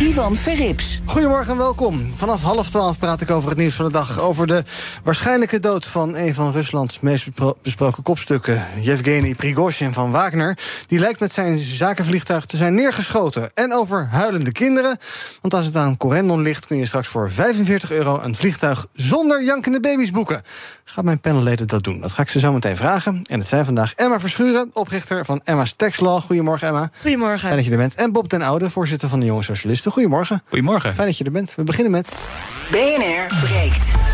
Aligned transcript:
Ivan 0.00 0.36
Verrips. 0.36 1.00
Goedemorgen 1.04 1.52
en 1.52 1.58
welkom. 1.58 2.12
Vanaf 2.16 2.42
half 2.42 2.68
twaalf 2.68 2.98
praat 2.98 3.20
ik 3.20 3.30
over 3.30 3.48
het 3.48 3.58
nieuws 3.58 3.74
van 3.74 3.84
de 3.84 3.92
dag. 3.92 4.20
Over 4.20 4.46
de 4.46 4.64
waarschijnlijke 5.04 5.60
dood 5.60 5.86
van 5.86 6.16
een 6.16 6.34
van 6.34 6.52
Ruslands 6.52 7.00
meest 7.00 7.28
besproken 7.62 8.02
kopstukken, 8.02 8.66
Yevgeny 8.80 9.34
Prigozhin 9.34 9.92
van 9.92 10.10
Wagner. 10.10 10.58
Die 10.86 10.98
lijkt 10.98 11.20
met 11.20 11.32
zijn 11.32 11.58
zakenvliegtuig 11.58 12.44
te 12.44 12.56
zijn 12.56 12.74
neergeschoten. 12.74 13.50
En 13.54 13.72
over 13.72 14.06
huilende 14.10 14.52
kinderen. 14.52 14.98
Want 15.40 15.54
als 15.54 15.66
het 15.66 15.76
aan 15.76 15.96
Corendon 15.96 16.42
ligt, 16.42 16.66
kun 16.66 16.76
je 16.76 16.86
straks 16.86 17.08
voor 17.08 17.30
45 17.30 17.90
euro 17.90 18.20
een 18.22 18.34
vliegtuig 18.34 18.86
zonder 18.92 19.44
jankende 19.44 19.80
baby's 19.80 20.10
boeken. 20.10 20.42
Gaat 20.84 21.04
mijn 21.04 21.20
panelleden 21.20 21.66
dat 21.66 21.82
doen? 21.82 22.00
Dat 22.00 22.12
ga 22.12 22.22
ik 22.22 22.28
ze 22.28 22.38
zo 22.38 22.52
meteen 22.52 22.76
vragen. 22.76 23.22
En 23.26 23.38
het 23.38 23.48
zijn 23.48 23.64
vandaag 23.64 23.94
Emma 23.94 24.20
Verschuren, 24.20 24.70
oprichter 24.72 25.24
van 25.24 25.40
Emma's 25.44 25.74
Tax 25.74 26.00
Law. 26.00 26.20
Goedemorgen, 26.20 26.68
Emma. 26.68 26.90
Goedemorgen. 27.00 27.38
Fijn 27.38 27.56
dat 27.56 27.64
je 27.64 27.70
er 27.70 27.76
bent. 27.76 27.94
En 27.94 28.12
Bob 28.12 28.28
den 28.28 28.42
Oude, 28.42 28.70
voorzitter 28.70 29.08
van 29.08 29.20
de 29.20 29.26
Jonge 29.26 29.42
Socialisten. 29.42 29.89
Goedemorgen. 29.90 30.42
Goedemorgen. 30.48 30.94
Fijn 30.94 31.06
dat 31.06 31.18
je 31.18 31.24
er 31.24 31.30
bent. 31.30 31.54
We 31.54 31.62
beginnen 31.62 31.92
met... 31.92 32.30
BNR 32.70 33.38
breekt. 33.40 34.09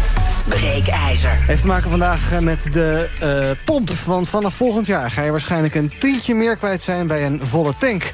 Breekijzer. 0.49 1.31
Heeft 1.31 1.61
te 1.61 1.67
maken 1.67 1.91
vandaag 1.91 2.33
eh, 2.33 2.39
met 2.39 2.73
de 2.73 3.09
uh, 3.23 3.65
pomp. 3.65 3.91
Want 3.91 4.29
vanaf 4.29 4.55
volgend 4.55 4.87
jaar 4.87 5.11
ga 5.11 5.23
je 5.23 5.31
waarschijnlijk 5.31 5.75
een 5.75 5.93
tientje 5.99 6.35
meer 6.35 6.57
kwijt 6.57 6.81
zijn 6.81 7.07
bij 7.07 7.27
een 7.27 7.41
volle 7.47 7.75
tank. 7.79 8.13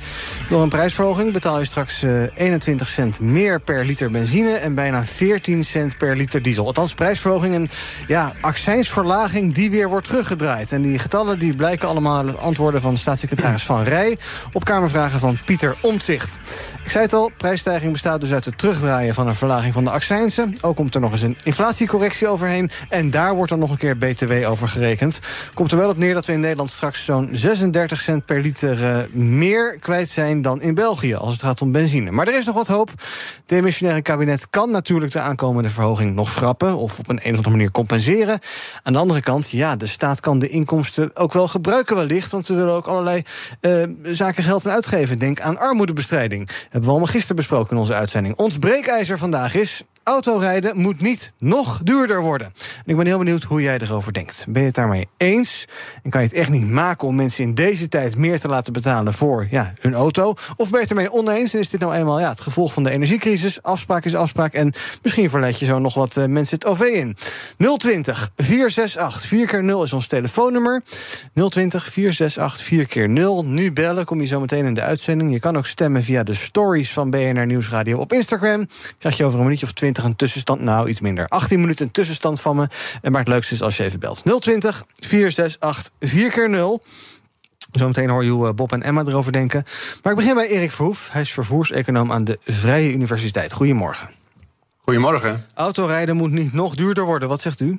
Door 0.49 0.63
een 0.63 0.69
prijsverhoging 0.69 1.33
betaal 1.33 1.59
je 1.59 1.65
straks 1.65 2.03
uh, 2.03 2.23
21 2.35 2.89
cent 2.89 3.21
meer 3.21 3.61
per 3.61 3.85
liter 3.85 4.11
benzine... 4.11 4.53
en 4.53 4.75
bijna 4.75 5.05
14 5.05 5.65
cent 5.65 5.97
per 5.99 6.17
liter 6.17 6.43
diesel. 6.43 6.67
Althans, 6.67 6.95
prijsverhoging 6.95 7.55
en 7.55 7.71
ja, 8.07 8.33
accijnsverlaging 8.41 9.55
die 9.55 9.71
weer 9.71 9.89
wordt 9.89 10.09
teruggedraaid. 10.09 10.73
En 10.73 10.83
die 10.83 10.99
getallen 10.99 11.39
die 11.39 11.55
blijken 11.55 11.89
allemaal 11.89 12.31
antwoorden 12.31 12.81
van 12.81 12.97
staatssecretaris 12.97 13.63
Van 13.63 13.83
Rij... 13.83 14.19
op 14.53 14.65
Kamervragen 14.65 15.21
van 15.21 15.39
Pieter 15.45 15.77
Omtzigt. 15.81 16.39
Ik 16.85 16.91
zei 16.91 17.05
het 17.05 17.13
al, 17.13 17.31
prijsstijging 17.37 17.93
bestaat 17.93 18.21
dus 18.21 18.33
uit 18.33 18.45
het 18.45 18.59
terugdraaien 18.59 19.15
van 19.15 19.29
een 19.29 19.35
verlaging 19.35 19.73
van 19.73 19.85
de 19.85 19.91
accijnsen. 19.91 20.57
Ook 20.61 20.77
komt 20.77 20.95
er 20.95 21.01
nog 21.01 21.13
eens 21.13 21.23
een 21.23 21.37
inflatiecorrectie 21.43 22.22
overheen. 22.29 22.71
En 22.89 23.11
daar 23.11 23.35
wordt 23.35 23.51
dan 23.51 23.59
nog 23.59 23.71
een 23.71 23.77
keer 23.77 23.97
BTW 23.97 24.33
over 24.47 24.69
gerekend. 24.69 25.19
Komt 25.55 25.71
er 25.73 25.79
wel 25.79 25.89
op 25.89 25.97
neer 25.97 26.15
dat 26.15 26.27
we 26.27 26.33
in 26.33 26.41
Nederland 26.41 26.71
straks 26.71 27.05
zo'n 27.05 27.29
36 27.33 28.01
cent 28.01 28.25
per 28.25 28.41
liter 28.41 28.81
uh, 28.81 29.15
meer 29.15 29.79
kwijt 29.79 30.09
zijn 30.09 30.43
dan 30.43 30.61
in 30.61 30.75
België. 30.75 31.15
Als 31.15 31.33
het 31.33 31.43
gaat 31.43 31.63
om 31.63 31.73
benzine. 31.73 32.11
Maar 32.11 32.29
er 32.29 32.39
is 32.39 32.45
nog 32.45 32.55
wat 32.55 32.67
hoop. 32.67 32.89
Het 32.89 33.43
demissionaire 33.47 34.03
kabinet 34.03 34.51
kan 34.51 34.71
natuurlijk 34.71 35.13
de 35.13 35.21
aankomende 35.21 35.69
verhoging 35.69 36.15
nog 36.15 36.31
schrappen. 36.31 36.77
Of 36.77 36.99
op 36.99 37.09
een, 37.09 37.21
een 37.23 37.31
of 37.31 37.37
andere 37.37 37.51
manier 37.51 37.71
compenseren. 37.71 38.39
Aan 38.83 38.93
de 38.93 38.99
andere 38.99 39.21
kant, 39.21 39.51
ja, 39.51 39.77
de 39.77 39.87
staat 39.87 40.21
kan 40.21 40.39
de 40.39 40.49
inkomsten 40.49 41.11
ook 41.17 41.33
wel 41.33 41.49
gebruiken 41.49 41.97
wellicht. 41.97 42.31
Want 42.31 42.47
we 42.47 42.55
willen 42.55 42.75
ook 42.75 42.87
allerlei 42.87 43.23
uh, 43.61 43.83
zaken 44.03 44.45
geld 44.45 44.67
aan 44.67 44.73
uitgeven. 44.73 45.19
Denk 45.19 45.41
aan 45.41 45.59
armoedebestrijding. 45.59 46.49
Hebben 46.63 46.83
we 46.83 46.89
allemaal 46.89 47.07
gisteren 47.07 47.37
besproken 47.37 47.71
in 47.71 47.81
onze 47.81 47.95
uitzending. 47.95 48.37
Ons 48.37 48.59
breekijzer 48.59 49.19
vandaag 49.19 49.55
is 49.55 49.83
autorijden 50.05 50.79
moet 50.79 51.01
niet 51.01 51.33
nog 51.39 51.81
duurder 51.83 52.21
worden. 52.21 52.47
En 52.47 52.83
ik 52.85 52.97
ben 52.97 53.07
heel 53.07 53.19
benieuwd 53.19 53.43
hoe 53.43 53.63
jij 53.63 53.79
erover 53.79 54.13
denkt. 54.13 54.45
Ben 54.49 54.61
je 54.61 54.67
het 54.67 54.77
daarmee 54.77 55.09
eens? 55.17 55.69
En 56.03 56.11
kan 56.11 56.21
je 56.21 56.27
het 56.27 56.37
echt 56.37 56.51
niet 56.51 56.71
maken 56.71 57.09
om 57.09 57.17
mensen 57.17 57.45
in 57.45 57.55
deze 57.55 57.89
tijd 57.89 58.17
meer 58.17 58.41
te 58.41 58.49
laten 58.49 58.73
betalen 58.73 59.13
voor 59.13 59.47
ja, 59.51 59.73
hun 59.81 59.95
auto? 59.95 60.35
Of 60.57 60.71
ben 60.71 60.81
je 60.81 60.87
het 60.87 60.91
ermee 60.91 61.13
oneens? 61.13 61.55
En 61.55 61.61
is 61.61 61.69
dit 61.69 61.81
nou 61.81 61.95
eenmaal 61.95 62.21
ja, 62.21 62.29
het 62.29 62.41
gevolg 62.41 62.73
van 62.73 62.83
de 62.83 62.91
energiecrisis? 62.91 63.63
Afspraak 63.63 64.05
is 64.05 64.15
afspraak. 64.15 64.53
En 64.53 64.73
misschien 65.03 65.31
verleid 65.31 65.59
je 65.59 65.65
zo 65.65 65.79
nog 65.79 65.95
wat 65.95 66.17
uh, 66.17 66.25
mensen 66.25 66.55
het 66.55 66.67
OV 66.67 66.81
in. 66.81 67.17
020 67.77 68.33
468 68.37 69.29
4 69.29 69.47
keer 69.47 69.65
0 69.65 69.83
is 69.83 69.93
ons 69.93 70.07
telefoonnummer. 70.07 70.83
020 71.35 71.85
468 71.85 72.67
4 72.67 72.87
keer 72.87 73.09
0 73.09 73.45
Nu 73.45 73.73
bellen, 73.73 74.05
kom 74.05 74.21
je 74.21 74.27
zo 74.27 74.41
meteen 74.41 74.65
in 74.65 74.75
de 74.75 74.83
uitzending. 74.83 75.33
Je 75.33 75.41
kan 75.41 75.57
ook 75.57 75.67
stemmen 75.67 76.03
via 76.03 76.23
de 76.23 76.35
stories 76.35 76.93
van 76.93 77.11
BNR 77.11 77.47
Nieuwsradio 77.47 77.99
op 77.99 78.13
Instagram. 78.13 78.67
Krijg 78.99 79.17
je 79.17 79.25
over 79.25 79.39
een 79.39 79.45
minuutje 79.45 79.67
of 79.67 79.73
20 79.93 80.05
een 80.05 80.17
tussenstand. 80.17 80.61
Nou, 80.61 80.89
iets 80.89 81.01
minder. 81.01 81.29
18 81.29 81.61
minuten 81.61 81.87
een 81.87 81.93
tussenstand 81.93 82.41
van 82.41 82.57
me. 82.57 82.69
En 83.03 83.13
maar 83.13 83.21
het 83.21 83.29
leukste 83.29 83.55
is 83.55 83.63
als 83.63 83.77
je 83.77 83.85
even 83.85 84.01
belt. 84.01 84.23
020 84.41 84.85
468 85.01 85.93
4 86.01 86.31
keer 86.31 86.51
0 86.51 86.83
Zometeen 87.73 88.11
hoor 88.11 88.25
je 88.25 88.31
hoe 88.31 88.53
Bob 88.53 88.73
en 88.73 88.83
Emma 88.83 89.03
erover 89.07 89.33
denken. 89.33 89.65
Maar 90.03 90.13
ik 90.13 90.19
begin 90.19 90.35
bij 90.35 90.49
Erik 90.49 90.73
Verhoef. 90.73 91.09
Hij 91.11 91.21
is 91.21 91.33
vervoerseconoom 91.33 92.13
aan 92.13 92.25
de 92.25 92.39
Vrije 92.45 92.93
Universiteit. 92.93 93.53
Goedemorgen. 93.53 94.09
Goedemorgen. 94.79 95.47
Autorijden 95.55 96.17
moet 96.17 96.31
niet 96.31 96.53
nog 96.53 96.75
duurder 96.75 97.05
worden. 97.05 97.29
Wat 97.29 97.41
zegt 97.41 97.61
u? 97.61 97.79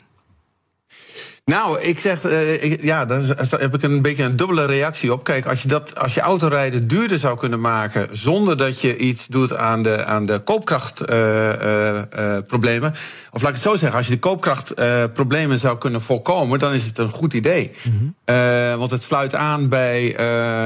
Nou, 1.46 1.82
ik 1.82 2.00
zeg, 2.00 2.26
uh, 2.26 2.64
ik, 2.64 2.82
ja, 2.82 3.06
daar 3.06 3.22
heb 3.50 3.76
ik 3.76 3.84
een 3.84 4.02
beetje 4.02 4.24
een 4.24 4.36
dubbele 4.36 4.66
reactie 4.66 5.14
op. 5.14 5.24
Kijk, 5.24 5.46
als 5.46 5.62
je, 5.62 5.68
dat, 5.68 6.00
als 6.00 6.14
je 6.14 6.22
autorijden 6.22 6.88
duurder 6.88 7.20
zou 7.20 7.38
kunnen 7.38 7.62
maken 7.62 8.08
zonder 8.12 8.58
dat 8.58 8.82
je 8.82 8.98
iets 8.98 9.28
doet 9.28 9.56
aan 9.56 9.84
de, 9.84 10.06
aan 10.06 10.26
de 10.26 10.40
koopkrachtproblemen. 10.40 12.92
Uh, 12.92 12.96
uh, 12.96 13.02
of 13.32 13.42
laat 13.42 13.50
ik 13.50 13.56
het 13.56 13.64
zo 13.64 13.76
zeggen, 13.76 13.98
als 13.98 14.08
je 14.08 14.14
de 14.14 14.20
koopkrachtproblemen 14.20 15.60
zou 15.60 15.78
kunnen 15.78 16.02
voorkomen, 16.02 16.60
dan 16.60 16.74
is 16.74 16.86
het 16.86 16.98
een 16.98 17.10
goed 17.10 17.34
idee. 17.34 17.72
Mm 17.84 18.16
-hmm. 18.26 18.78
want 18.78 18.92
het 18.92 19.04
sluit 19.04 19.36
aan 19.36 19.70
bij 19.70 20.16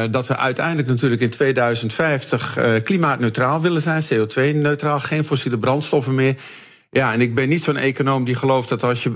dat 0.10 0.28
we 0.28 0.38
uiteindelijk 0.38 0.88
natuurlijk 0.88 1.22
in 1.22 1.30
2050 1.30 2.58
klimaatneutraal 2.84 3.62
willen 3.62 3.82
zijn, 3.82 4.04
CO2-neutraal, 4.04 5.00
geen 5.00 5.26
fossiele 5.26 5.58
brandstoffen 5.58 6.16
meer. 6.16 6.36
Ja, 6.90 7.14
en 7.14 7.22
ik 7.22 7.36
ben 7.36 7.50
niet 7.50 7.64
zo'n 7.64 7.78
econoom 7.78 8.24
die 8.24 8.36
gelooft 8.36 8.70
dat 8.70 8.84
als 8.84 9.04
je 9.04 9.10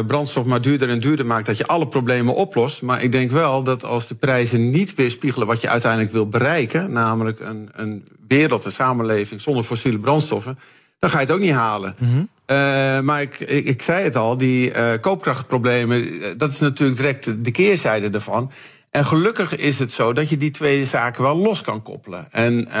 uh, 0.00 0.06
brandstof 0.06 0.44
maar 0.44 0.60
duurder 0.60 0.88
en 0.88 1.00
duurder 1.00 1.26
maakt, 1.26 1.46
dat 1.46 1.56
je 1.56 1.66
alle 1.66 1.88
problemen 1.88 2.34
oplost. 2.34 2.82
Maar 2.82 3.02
ik 3.02 3.12
denk 3.12 3.30
wel 3.30 3.62
dat 3.62 3.84
als 3.84 4.06
de 4.06 4.14
prijzen 4.14 4.70
niet 4.70 4.94
weerspiegelen 4.94 5.46
wat 5.46 5.60
je 5.60 5.68
uiteindelijk 5.68 6.12
wil 6.12 6.28
bereiken, 6.28 6.92
namelijk 6.92 7.40
een, 7.40 7.68
een 7.72 8.04
wereld, 8.28 8.64
een 8.64 8.72
samenleving 8.72 9.40
zonder 9.40 9.64
fossiele 9.64 9.98
brandstoffen, 9.98 10.58
dan 10.98 11.10
ga 11.10 11.18
je 11.18 11.24
het 11.24 11.34
ook 11.34 11.40
niet 11.40 11.52
halen. 11.52 11.94
Mm 11.98 12.08
-hmm. 12.08 12.28
uh, 12.46 13.00
maar 13.00 13.22
ik, 13.22 13.40
ik, 13.40 13.66
ik, 13.66 13.82
zei 13.82 14.04
het 14.04 14.16
al, 14.16 14.36
die 14.36 14.74
uh, 14.74 14.92
koopkrachtproblemen, 15.00 16.08
dat 16.36 16.50
is 16.50 16.58
natuurlijk 16.58 16.98
direct 16.98 17.44
de 17.44 17.50
keerzijde 17.50 18.10
ervan. 18.10 18.50
En 18.96 19.06
gelukkig 19.06 19.56
is 19.56 19.78
het 19.78 19.92
zo 19.92 20.12
dat 20.12 20.28
je 20.28 20.36
die 20.36 20.50
twee 20.50 20.86
zaken 20.86 21.22
wel 21.22 21.36
los 21.36 21.60
kan 21.60 21.82
koppelen. 21.82 22.32
En 22.32 22.58
uh, 22.58 22.72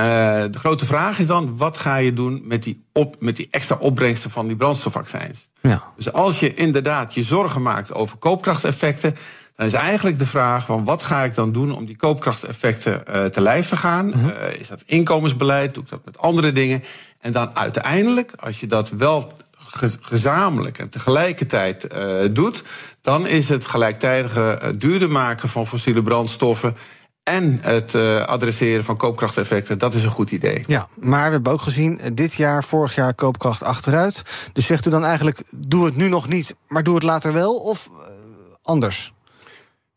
de 0.50 0.58
grote 0.58 0.86
vraag 0.86 1.18
is 1.18 1.26
dan, 1.26 1.56
wat 1.56 1.76
ga 1.76 1.96
je 1.96 2.12
doen 2.12 2.42
met 2.44 2.62
die, 2.62 2.84
op, 2.92 3.16
met 3.18 3.36
die 3.36 3.48
extra 3.50 3.76
opbrengsten 3.80 4.30
van 4.30 4.46
die 4.46 4.56
brandstofvaccins? 4.56 5.48
Ja. 5.60 5.82
Dus 5.96 6.12
als 6.12 6.40
je 6.40 6.54
inderdaad 6.54 7.14
je 7.14 7.22
zorgen 7.22 7.62
maakt 7.62 7.94
over 7.94 8.18
koopkrachteffecten, 8.18 9.14
dan 9.56 9.66
is 9.66 9.72
eigenlijk 9.72 10.18
de 10.18 10.26
vraag 10.26 10.66
van 10.66 10.84
wat 10.84 11.02
ga 11.02 11.24
ik 11.24 11.34
dan 11.34 11.52
doen 11.52 11.74
om 11.74 11.84
die 11.84 11.96
koopkrachteffecten 11.96 13.02
uh, 13.10 13.24
te 13.24 13.40
lijf 13.40 13.66
te 13.66 13.76
gaan? 13.76 14.06
Mm-hmm. 14.06 14.28
Uh, 14.28 14.60
is 14.60 14.68
dat 14.68 14.82
inkomensbeleid? 14.86 15.74
Doe 15.74 15.82
ik 15.82 15.88
dat 15.88 16.04
met 16.04 16.18
andere 16.18 16.52
dingen? 16.52 16.82
En 17.20 17.32
dan 17.32 17.56
uiteindelijk, 17.56 18.32
als 18.36 18.60
je 18.60 18.66
dat 18.66 18.90
wel 18.90 19.32
gezamenlijk 20.00 20.78
en 20.78 20.88
tegelijkertijd 20.88 21.94
uh, 21.94 22.14
doet, 22.30 22.62
dan 23.00 23.26
is 23.26 23.48
het 23.48 23.66
gelijktijdige 23.66 24.60
uh, 24.62 24.68
duurder 24.78 25.10
maken 25.10 25.48
van 25.48 25.66
fossiele 25.66 26.02
brandstoffen 26.02 26.76
en 27.22 27.58
het 27.60 27.94
uh, 27.94 28.20
adresseren 28.20 28.84
van 28.84 28.96
koopkrachteffecten, 28.96 29.78
dat 29.78 29.94
is 29.94 30.02
een 30.02 30.10
goed 30.10 30.30
idee. 30.30 30.64
Ja, 30.66 30.88
maar 31.00 31.26
we 31.26 31.32
hebben 31.32 31.52
ook 31.52 31.62
gezien, 31.62 32.00
dit 32.12 32.34
jaar, 32.34 32.64
vorig 32.64 32.94
jaar 32.94 33.14
koopkracht 33.14 33.62
achteruit. 33.62 34.22
Dus 34.52 34.66
zegt 34.66 34.86
u 34.86 34.90
dan 34.90 35.04
eigenlijk, 35.04 35.42
doe 35.50 35.84
het 35.84 35.96
nu 35.96 36.08
nog 36.08 36.28
niet, 36.28 36.56
maar 36.68 36.82
doe 36.82 36.94
het 36.94 37.02
later 37.02 37.32
wel 37.32 37.54
of 37.54 37.88
anders? 38.62 39.14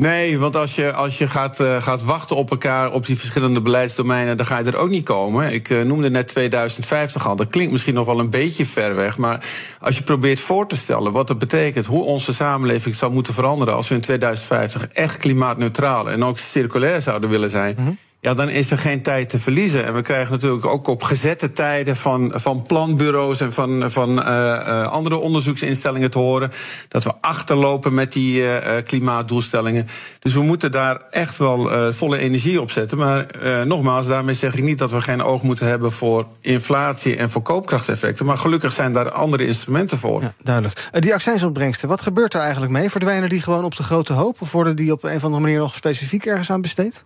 Nee, 0.04 0.40
want 0.40 0.56
als 0.56 0.76
je, 0.76 0.94
als 0.94 1.18
je 1.18 1.28
gaat, 1.28 1.60
uh, 1.60 1.82
gaat 1.82 2.04
wachten 2.04 2.36
op 2.36 2.50
elkaar 2.50 2.92
op 2.92 3.06
die 3.06 3.18
verschillende 3.18 3.62
beleidsdomeinen, 3.62 4.38
dan 4.38 4.46
ga 4.46 4.58
je 4.58 4.64
er 4.64 4.78
ook 4.78 4.90
niet 4.90 5.04
komen. 5.04 5.54
Ik 5.54 5.70
uh, 5.70 5.82
noemde 5.82 6.10
net 6.10 6.28
2050 6.28 7.28
al. 7.28 7.36
Dat 7.36 7.48
klinkt 7.48 7.72
misschien 7.72 7.94
nog 7.94 8.06
wel 8.06 8.20
een 8.20 8.30
beetje 8.30 8.66
ver 8.66 8.96
weg. 8.96 9.18
Maar 9.18 9.46
als 9.80 9.98
je 9.98 10.04
probeert 10.04 10.40
voor 10.40 10.68
te 10.68 10.78
stellen 10.78 11.12
wat 11.12 11.28
dat 11.28 11.40
betekent, 11.40 11.86
hoe 11.86 12.04
onze 12.04 12.34
samenleving 12.34 12.96
zou 12.96 13.12
moeten 13.12 13.34
veranderen 13.34 13.74
als 13.74 13.88
we 13.88 13.96
in 13.96 14.02
2050 14.02 14.88
echt 14.88 15.18
klimaatneutraal 15.18 16.10
en 16.10 16.24
ook 16.24 16.38
circulair 16.38 17.02
zouden 17.02 17.30
willen 17.30 17.50
zijn. 17.50 17.76
-hmm. 17.76 17.98
Ja, 18.22 18.34
dan 18.34 18.50
is 18.50 18.72
er 18.72 18.78
geen 18.78 19.02
tijd 19.02 19.30
te 19.30 19.40
verliezen. 19.40 19.86
En 19.86 19.94
we 19.94 20.02
krijgen 20.02 20.32
natuurlijk 20.32 20.66
ook 20.66 20.88
op 20.88 21.04
gezette 21.04 21.52
tijden 21.52 21.96
van, 21.96 22.32
van 22.36 22.64
planbureaus 22.64 23.42
en 23.42 23.54
van, 23.54 23.92
van 23.92 24.20
uh, 24.20 24.88
andere 24.88 25.18
onderzoeksinstellingen 25.18 26.10
te 26.10 26.20
horen 26.20 26.52
dat 26.88 27.04
we 27.04 27.14
achterlopen 27.22 27.94
met 27.94 28.14
die 28.14 28.42
uh, 28.42 28.58
klimaatdoelstellingen. 28.84 29.88
Dus 30.20 30.34
we 30.34 30.42
moeten 30.42 30.72
daar 30.72 31.02
echt 31.10 31.38
wel 31.38 31.70
volle 31.94 32.18
energie 32.18 32.62
op 32.62 32.72
zetten. 32.72 32.98
Maar 32.98 33.26
nogmaals, 33.66 34.08
daarmee 34.08 34.36
zeg 34.36 34.56
ik 34.56 34.64
niet 34.64 34.78
dat 34.78 34.92
we 34.92 35.02
geen 35.02 35.24
oog 35.24 35.42
moeten 35.42 35.68
hebben 35.68 35.92
voor 35.92 36.28
inflatie 36.42 37.16
en 37.16 37.30
voor 37.30 37.42
koopkrachteffecten. 37.42 38.26
Maar 38.26 38.38
gelukkig 38.38 38.74
zijn 38.74 38.94
daar 38.94 39.12
andere 39.12 39.46
instrumenten 39.46 39.98
voor. 39.98 40.22
Ja, 40.22 40.34
duidelijk. 40.44 40.90
die 41.00 41.14
accijnsopbrengsten, 41.14 41.88
wat 41.88 42.02
gebeurt 42.02 42.34
er 42.34 42.42
eigenlijk 42.42 42.72
mee? 42.72 42.90
Verdwijnen 42.90 43.30
die 43.30 43.42
gewoon 43.42 43.64
op 43.64 43.76
de 43.76 43.84
grote 43.84 44.14
hoop? 44.14 44.42
Of 44.42 44.52
worden 44.52 44.76
die 44.76 44.92
op 44.92 45.04
een 45.04 45.16
of 45.16 45.24
andere 45.24 45.42
manier 45.42 45.60
nog 45.60 45.76
specifiek 45.76 46.26
ergens 46.26 46.52
aan 46.52 46.62
besteed? 46.62 47.04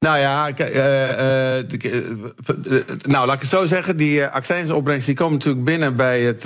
Nou 0.00 0.18
ja, 0.18 0.50
uh, 0.58 1.58
uh, 1.58 1.64
nou 3.02 3.26
laat 3.26 3.34
ik 3.34 3.40
het 3.40 3.50
zo 3.50 3.66
zeggen. 3.66 3.96
Die 3.96 4.26
accijnsopbrengsten 4.26 5.14
die 5.14 5.22
komen 5.22 5.38
natuurlijk 5.38 5.64
binnen 5.64 5.96
bij 5.96 6.20
het 6.20 6.44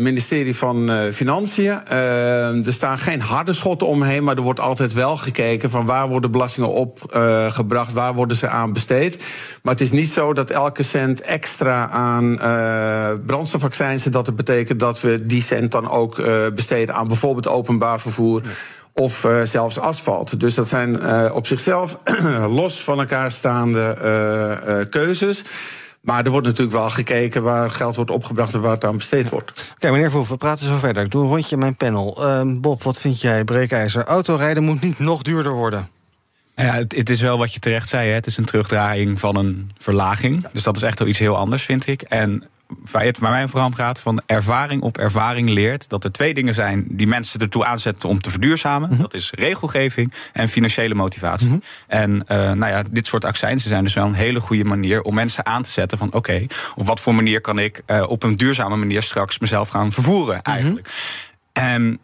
ministerie 0.00 0.56
van 0.56 0.90
Financiën. 1.12 1.86
er 1.86 2.72
staan 2.72 2.98
geen 2.98 3.20
harde 3.20 3.52
schotten 3.52 3.86
omheen, 3.86 4.24
maar 4.24 4.36
er 4.36 4.42
wordt 4.42 4.60
altijd 4.60 4.92
wel 4.92 5.16
gekeken 5.16 5.70
van 5.70 5.86
waar 5.86 6.08
worden 6.08 6.30
belastingen 6.30 6.72
opgebracht, 6.72 7.92
waar 7.92 8.14
worden 8.14 8.36
ze 8.36 8.48
aan 8.48 8.72
besteed. 8.72 9.24
Maar 9.62 9.72
het 9.72 9.82
is 9.82 9.90
niet 9.90 10.10
zo 10.10 10.32
dat 10.32 10.50
elke 10.50 10.82
cent 10.82 11.20
extra 11.20 11.88
aan 11.88 12.36
brandstofaccijnsen, 13.26 14.12
dat 14.12 14.26
het 14.26 14.36
betekent 14.36 14.80
dat 14.80 15.00
we 15.00 15.26
die 15.26 15.42
cent 15.42 15.72
dan 15.72 15.88
ook 15.88 16.22
besteden 16.54 16.94
aan 16.94 17.08
bijvoorbeeld 17.08 17.48
openbaar 17.48 18.00
vervoer 18.00 18.42
of 19.00 19.24
uh, 19.24 19.42
zelfs 19.42 19.78
asfalt. 19.78 20.40
Dus 20.40 20.54
dat 20.54 20.68
zijn 20.68 20.94
uh, 20.94 21.30
op 21.34 21.46
zichzelf 21.46 21.98
los 22.60 22.80
van 22.80 22.98
elkaar 22.98 23.30
staande 23.30 23.96
uh, 24.66 24.90
keuzes. 24.90 25.42
Maar 26.00 26.24
er 26.24 26.30
wordt 26.30 26.46
natuurlijk 26.46 26.76
wel 26.76 26.90
gekeken 26.90 27.42
waar 27.42 27.70
geld 27.70 27.96
wordt 27.96 28.10
opgebracht 28.10 28.54
en 28.54 28.60
waar 28.60 28.74
het 28.74 28.84
aan 28.84 28.96
besteed 28.96 29.30
wordt. 29.30 29.50
Oké, 29.50 29.70
okay, 29.74 29.90
meneer 29.90 30.08
Verhoeven, 30.08 30.32
we 30.32 30.38
praten 30.38 30.66
zo 30.66 30.78
verder. 30.78 31.04
Ik 31.04 31.10
doe 31.10 31.22
een 31.22 31.28
rondje 31.28 31.54
in 31.54 31.60
mijn 31.60 31.76
panel. 31.76 32.24
Ehm, 32.24 32.60
Bob, 32.60 32.82
wat 32.82 32.98
vind 32.98 33.20
jij, 33.20 33.44
breekijzer? 33.44 34.04
Autorijden 34.04 34.62
moet 34.62 34.80
niet 34.80 34.98
nog 34.98 35.22
duurder 35.22 35.52
worden. 35.52 35.88
Ja, 36.54 36.72
het, 36.72 36.96
het, 36.96 37.10
is 37.10 37.20
wel 37.20 37.38
wat 37.38 37.54
je 37.54 37.60
terecht 37.60 37.88
zei. 37.88 38.08
Hè. 38.08 38.14
Het 38.14 38.26
is 38.26 38.36
een 38.36 38.44
terugdraaiing 38.44 39.20
van 39.20 39.36
een 39.36 39.70
verlaging. 39.78 40.46
Dus 40.52 40.62
dat 40.62 40.76
is 40.76 40.82
echt 40.82 40.98
wel 40.98 41.08
iets 41.08 41.18
heel 41.18 41.36
anders, 41.36 41.62
vind 41.62 41.86
ik. 41.86 42.02
En 42.02 42.42
waar 42.90 43.30
mij 43.30 43.48
vooral 43.48 43.66
om 43.66 43.74
gaat, 43.74 44.00
van 44.00 44.22
ervaring 44.26 44.82
op 44.82 44.98
ervaring 44.98 45.48
leert 45.48 45.88
dat 45.88 46.04
er 46.04 46.12
twee 46.12 46.34
dingen 46.34 46.54
zijn 46.54 46.84
die 46.88 47.06
mensen 47.06 47.40
ertoe 47.40 47.64
aanzetten 47.64 48.08
om 48.08 48.20
te 48.20 48.30
verduurzamen. 48.30 48.90
Mhm. 48.90 49.00
Dat 49.00 49.14
is 49.14 49.30
regelgeving 49.30 50.12
en 50.32 50.48
financiële 50.48 50.94
motivatie. 50.94 51.48
Mhm. 51.48 51.58
En 51.86 52.10
uh, 52.10 52.36
nou 52.36 52.66
ja, 52.66 52.82
dit 52.90 53.06
soort 53.06 53.24
accijnsen 53.24 53.68
zijn 53.68 53.84
dus 53.84 53.94
wel 53.94 54.06
een 54.06 54.14
hele 54.14 54.40
goede 54.40 54.64
manier 54.64 55.02
om 55.02 55.14
mensen 55.14 55.46
aan 55.46 55.62
te 55.62 55.70
zetten 55.70 55.98
van 55.98 56.12
oké, 56.12 56.46
op 56.74 56.86
wat 56.86 57.00
voor 57.00 57.14
manier 57.14 57.40
kan 57.40 57.58
ik 57.58 57.82
uh, 57.86 58.04
op 58.08 58.22
een 58.22 58.36
duurzame 58.36 58.76
manier 58.76 59.02
straks 59.02 59.38
mezelf 59.38 59.68
gaan 59.68 59.92
vervoeren 59.92 60.40
mhm. 60.42 60.50
eigenlijk. 60.50 60.88
En 61.52 61.98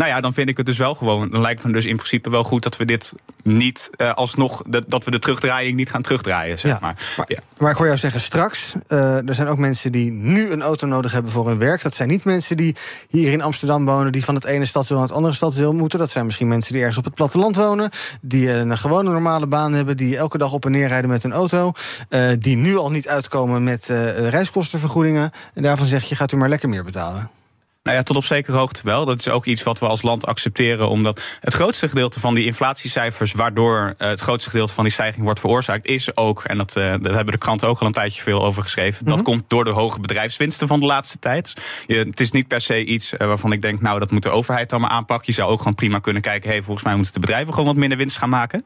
nou 0.00 0.12
ja, 0.12 0.20
dan 0.20 0.32
vind 0.32 0.48
ik 0.48 0.56
het 0.56 0.66
dus 0.66 0.78
wel 0.78 0.94
gewoon. 0.94 1.30
Dan 1.30 1.40
lijkt 1.40 1.64
me 1.64 1.72
dus 1.72 1.84
in 1.84 1.96
principe 1.96 2.30
wel 2.30 2.44
goed 2.44 2.62
dat 2.62 2.76
we 2.76 2.84
dit 2.84 3.12
niet 3.42 3.90
uh, 3.96 4.14
alsnog. 4.14 4.62
Dat, 4.66 4.84
dat 4.88 5.04
we 5.04 5.10
de 5.10 5.18
terugdraaiing 5.18 5.76
niet 5.76 5.90
gaan 5.90 6.02
terugdraaien. 6.02 6.58
Zeg 6.58 6.80
maar. 6.80 7.12
Maar, 7.16 7.26
ja. 7.28 7.38
maar 7.58 7.70
ik 7.70 7.76
hoor 7.76 7.86
jou 7.86 7.98
zeggen 7.98 8.20
straks. 8.20 8.72
Uh, 8.88 9.28
er 9.28 9.34
zijn 9.34 9.48
ook 9.48 9.58
mensen 9.58 9.92
die 9.92 10.10
nu 10.10 10.50
een 10.50 10.62
auto 10.62 10.86
nodig 10.86 11.12
hebben 11.12 11.32
voor 11.32 11.48
hun 11.48 11.58
werk. 11.58 11.82
Dat 11.82 11.94
zijn 11.94 12.08
niet 12.08 12.24
mensen 12.24 12.56
die 12.56 12.76
hier 13.08 13.32
in 13.32 13.42
Amsterdam 13.42 13.84
wonen. 13.84 14.12
die 14.12 14.24
van 14.24 14.34
het 14.34 14.44
ene 14.44 14.64
stadsdeel 14.64 14.96
naar 14.96 15.06
het 15.06 15.16
andere 15.16 15.34
stadsdeel 15.34 15.72
moeten. 15.72 15.98
Dat 15.98 16.10
zijn 16.10 16.24
misschien 16.24 16.48
mensen 16.48 16.72
die 16.72 16.80
ergens 16.80 16.98
op 16.98 17.04
het 17.04 17.14
platteland 17.14 17.56
wonen. 17.56 17.90
die 18.20 18.50
een 18.50 18.78
gewone 18.78 19.10
normale 19.10 19.46
baan 19.46 19.72
hebben. 19.72 19.96
die 19.96 20.16
elke 20.16 20.38
dag 20.38 20.52
op 20.52 20.64
en 20.64 20.70
neer 20.70 20.88
rijden 20.88 21.10
met 21.10 21.24
een 21.24 21.32
auto. 21.32 21.72
Uh, 22.10 22.30
die 22.38 22.56
nu 22.56 22.76
al 22.76 22.90
niet 22.90 23.08
uitkomen 23.08 23.64
met 23.64 23.86
reiskostenvergoedingen. 24.16 25.30
En 25.54 25.62
daarvan 25.62 25.86
zeg 25.86 26.04
je: 26.04 26.16
gaat 26.16 26.32
u 26.32 26.36
maar 26.36 26.48
lekker 26.48 26.68
meer 26.68 26.84
betalen. 26.84 27.39
Nou 27.82 27.96
ja, 27.96 28.02
tot 28.02 28.16
op 28.16 28.24
zekere 28.24 28.56
hoogte 28.56 28.80
wel. 28.84 29.04
Dat 29.04 29.18
is 29.18 29.28
ook 29.28 29.46
iets 29.46 29.62
wat 29.62 29.78
we 29.78 29.86
als 29.86 30.02
land 30.02 30.26
accepteren, 30.26 30.88
omdat 30.88 31.38
het 31.40 31.54
grootste 31.54 31.88
gedeelte 31.88 32.20
van 32.20 32.34
die 32.34 32.44
inflatiecijfers, 32.44 33.32
waardoor 33.32 33.94
eh, 33.96 34.08
het 34.08 34.20
grootste 34.20 34.50
gedeelte 34.50 34.72
van 34.72 34.84
die 34.84 34.92
stijging 34.92 35.24
wordt 35.24 35.40
veroorzaakt, 35.40 35.86
is 35.86 36.16
ook, 36.16 36.44
en 36.44 36.56
dat, 36.56 36.76
uh, 36.76 36.84
daar 36.84 37.14
hebben 37.14 37.32
de 37.32 37.38
kranten 37.38 37.68
ook 37.68 37.80
al 37.80 37.86
een 37.86 37.92
tijdje 37.92 38.22
veel 38.22 38.44
over 38.44 38.62
geschreven, 38.62 39.04
dat 39.04 39.14
mhm. 39.14 39.24
komt 39.24 39.44
door 39.48 39.64
de 39.64 39.70
hoge 39.70 40.00
bedrijfswinsten 40.00 40.68
van 40.68 40.80
de 40.80 40.86
laatste 40.86 41.18
tijd. 41.18 41.54
Je, 41.86 41.96
het 41.96 42.20
is 42.20 42.30
niet 42.30 42.48
per 42.48 42.60
se 42.60 42.84
iets 42.84 43.12
uh, 43.12 43.18
waarvan 43.18 43.52
ik 43.52 43.62
denk, 43.62 43.80
nou, 43.80 43.98
dat 43.98 44.10
moet 44.10 44.22
de 44.22 44.30
overheid 44.30 44.70
dan 44.70 44.80
maar 44.80 44.90
aanpakken. 44.90 45.26
Je 45.26 45.32
zou 45.32 45.50
ook 45.50 45.58
gewoon 45.58 45.74
prima 45.74 45.98
kunnen 45.98 46.22
kijken, 46.22 46.50
hey, 46.50 46.62
volgens 46.62 46.84
mij 46.84 46.94
moeten 46.94 47.12
de 47.12 47.20
bedrijven 47.20 47.52
gewoon 47.52 47.68
wat 47.68 47.76
minder 47.76 47.98
winst 47.98 48.18
gaan 48.18 48.28
maken, 48.28 48.64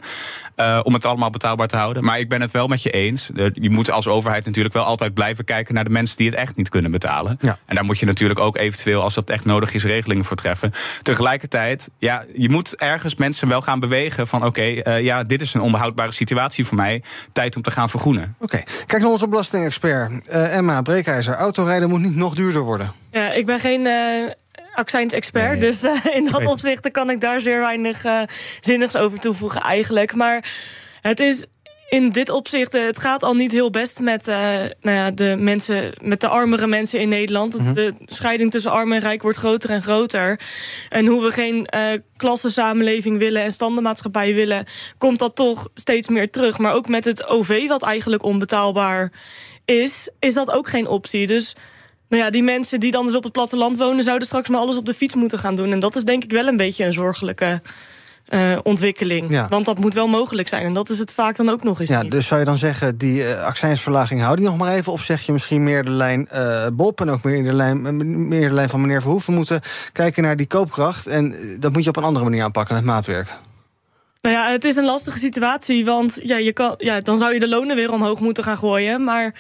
om 0.83 0.95
het 0.95 1.05
allemaal 1.05 1.31
betaalbaar 1.31 1.69
te 1.69 1.77
houden. 1.77 2.05
Maar 2.05 2.19
ik 2.19 2.29
ben 2.29 2.41
het 2.41 2.51
wel 2.51 2.67
met 2.67 2.83
je 2.83 2.91
eens. 2.91 3.31
je 3.53 3.71
moet 3.71 3.91
als 3.91 4.07
overheid 4.07 4.45
natuurlijk 4.45 4.75
wel 4.75 4.85
altijd 4.85 5.15
blijven 5.15 5.45
kijken 5.45 5.75
naar 5.75 5.85
de 5.85 5.91
mensen 5.91 6.17
die 6.17 6.27
het 6.27 6.39
echt 6.39 6.57
niet 6.57 6.69
kunnen 6.69 6.91
betalen. 6.91 7.37
Ja. 7.41 7.59
En 7.67 7.75
daar 7.75 7.85
moet 7.85 7.99
je 7.99 8.07
natuurlijk 8.07 8.41
ook 8.41 8.57
eventueel 8.57 9.04
als 9.05 9.15
dat 9.15 9.31
echt 9.31 9.45
nodig 9.45 9.75
is, 9.75 9.85
regelingen 9.85 10.25
voor 10.25 10.37
treffen. 10.37 10.73
Tegelijkertijd, 11.03 11.89
ja, 11.99 12.25
je 12.37 12.49
moet 12.49 12.77
ergens 12.77 13.15
mensen 13.15 13.49
wel 13.49 13.63
gaan 13.63 13.81
bewegen 13.81 14.27
van 14.27 14.45
oké, 14.45 14.63
uh, 14.63 15.01
ja, 15.01 15.25
dit 15.25 15.41
is 15.41 15.55
een 15.55 15.61
onbehoudbare 15.61 16.13
situatie 16.13 16.67
voor 16.67 16.77
mij. 16.77 17.03
Tijd 17.33 17.57
om 17.57 17.63
te 17.63 17.71
gaan 17.71 17.91
vergroenen. 17.91 18.35
Oké, 18.39 18.63
kijk 18.87 19.03
naar 19.03 19.11
onze 19.11 19.29
belastingexpert. 19.29 20.29
Uh, 20.29 20.57
Emma 20.57 20.83
Breekijzer, 20.83 21.35
autorijden 21.35 21.89
moet 21.89 22.01
niet 22.01 22.17
nog 22.17 22.35
duurder 22.35 22.63
worden. 22.63 22.93
Ja, 23.11 23.33
ik 23.33 23.47
ben 23.47 23.59
geen. 23.59 23.87
Uh 23.87 24.31
accijns-expert. 24.75 25.61
Dus 25.61 25.85
uh, 25.85 25.93
in 26.17 26.29
dat 26.31 26.47
opzicht 26.47 26.91
kan 26.91 27.11
ik 27.11 27.21
daar 27.21 27.41
zeer 27.41 27.61
weinig 27.61 28.05
uh, 28.05 28.23
zinnigs 28.61 28.97
over 28.97 29.19
toevoegen 29.19 29.61
eigenlijk. 29.61 30.15
Maar 30.15 30.45
het 31.01 31.21
is 31.21 31.47
in 31.95 32.11
dit 32.11 32.31
opzicht, 32.31 32.75
uh, 32.75 32.85
het 32.85 32.99
gaat 32.99 33.23
al 33.23 33.35
niet 33.35 33.53
heel 33.53 33.71
best 33.71 34.01
met, 34.01 34.29
uh, 34.29 34.37
nou 34.81 34.97
ja, 34.97 35.11
de 35.11 35.37
mensen, 35.39 35.95
met 36.03 36.21
de 36.21 36.29
armere 36.29 36.67
mensen 36.67 37.01
in 37.01 37.09
Nederland. 37.09 37.59
Mhm. 37.59 37.73
De 37.73 37.95
scheiding 38.07 38.51
tussen 38.51 38.71
arm 38.71 38.93
en 38.93 39.01
rijk 39.01 39.23
wordt 39.23 39.39
groter 39.39 39.71
en 39.71 39.83
groter. 39.83 40.41
En 40.89 41.07
hoe 41.07 41.23
we 41.23 41.31
geen 41.31 41.69
uh, 41.75 41.81
klassensamenleving 42.17 43.19
willen 43.19 43.43
en 43.43 43.51
standenmaatschappij 43.51 44.35
willen, 44.35 44.67
komt 44.99 45.19
dat 45.19 45.35
toch 45.37 45.69
steeds 45.75 46.09
meer 46.09 46.31
terug. 46.31 46.59
Maar 46.59 46.73
ook 46.73 46.89
met 46.89 47.05
het 47.05 47.27
OV, 47.27 47.69
wat 47.69 47.83
eigenlijk 47.83 48.23
onbetaalbaar 48.23 49.13
is, 49.65 50.09
is 50.19 50.35
dat 50.35 50.51
ook 50.51 50.69
geen 50.69 50.87
optie. 50.87 51.27
Dus 51.27 51.57
nou 52.09 52.23
ja, 52.23 52.31
die 52.31 52.43
mensen 52.43 52.81
die 52.81 52.91
dan 52.91 53.07
dus 53.07 53.15
op 53.15 53.23
het 53.23 53.33
platteland 53.33 53.79
wonen, 53.79 54.05
zouden 54.05 54.27
straks 54.27 54.49
maar 54.49 54.61
alles 54.61 54.77
op 54.77 54.87
de 54.87 54.95
fiets 54.95 55.15
moeten 55.15 55.39
gaan 55.39 55.57
doen. 55.57 55.73
En 55.73 55.81
dat 55.81 55.97
is 55.97 56.05
denk 56.05 56.25
ik 56.25 56.31
wel 56.31 56.47
een 56.47 56.57
beetje 56.57 56.85
een 56.85 56.93
zorgelijke 56.93 57.61
uh, 58.29 58.59
ontwikkeling. 58.63 59.49
Want 59.49 59.65
dat 59.65 59.79
moet 59.79 59.95
wel 59.95 60.07
mogelijk 60.07 60.49
zijn. 60.49 60.65
En 60.65 60.75
dat 60.75 60.91
is 60.91 60.99
het 60.99 61.13
vaak 61.13 61.37
dan 61.37 61.49
ook 61.49 61.63
nog 61.63 61.81
eens. 61.81 61.89
Ja, 61.89 62.05
dus 62.05 62.27
zou 62.27 62.41
je 62.41 62.47
dan 62.47 62.59
zeggen, 62.59 62.99
die 62.99 63.23
uh, 63.23 63.43
accijnsverlaging 63.43 64.21
hou 64.21 64.37
die 64.37 64.45
nog 64.45 64.59
maar 64.59 64.75
even? 64.75 64.93
Of 64.93 65.03
zeg 65.03 65.23
je 65.23 65.33
misschien 65.33 65.65
meer 65.65 65.83
de 65.83 65.91
lijn 65.91 66.29
uh, 66.35 66.67
Bob 66.73 67.01
en 67.01 67.11
ook 67.11 67.23
meer 67.23 67.45
de 67.45 67.53
lijn, 67.53 68.29
meer 68.29 68.49
de 68.49 68.55
lijn 68.55 68.69
van 68.69 68.81
meneer 68.81 69.01
Verhoeven? 69.01 69.31
We 69.33 69.39
moeten 69.39 69.61
kijken 69.93 70.23
naar 70.23 70.37
die 70.37 70.47
koopkracht. 70.47 71.07
En 71.07 71.37
dat 71.61 71.73
moet 71.73 71.83
je 71.83 71.89
op 71.89 71.97
een 71.97 72.05
andere 72.05 72.25
manier 72.25 72.43
aanpakken 72.43 72.75
met 72.75 72.85
maatwerk. 72.85 73.29
Nou 74.21 74.37
ja, 74.37 74.51
het 74.51 74.65
is 74.65 74.77
een 74.77 74.85
lastige 74.85 75.19
situatie. 75.19 75.85
Want 75.85 76.19
ja, 76.23 76.37
je 76.37 76.53
kan, 76.53 76.75
ja, 76.79 77.01
dan 77.01 77.19
zou 77.19 77.33
je 77.33 77.39
de 77.39 77.49
lonen 77.49 77.77
weer 77.77 77.93
omhoog 77.93 78.21
moeten 78.21 78.45
gaan 78.45 78.57
gooien. 78.57 79.05
Maar 79.05 79.35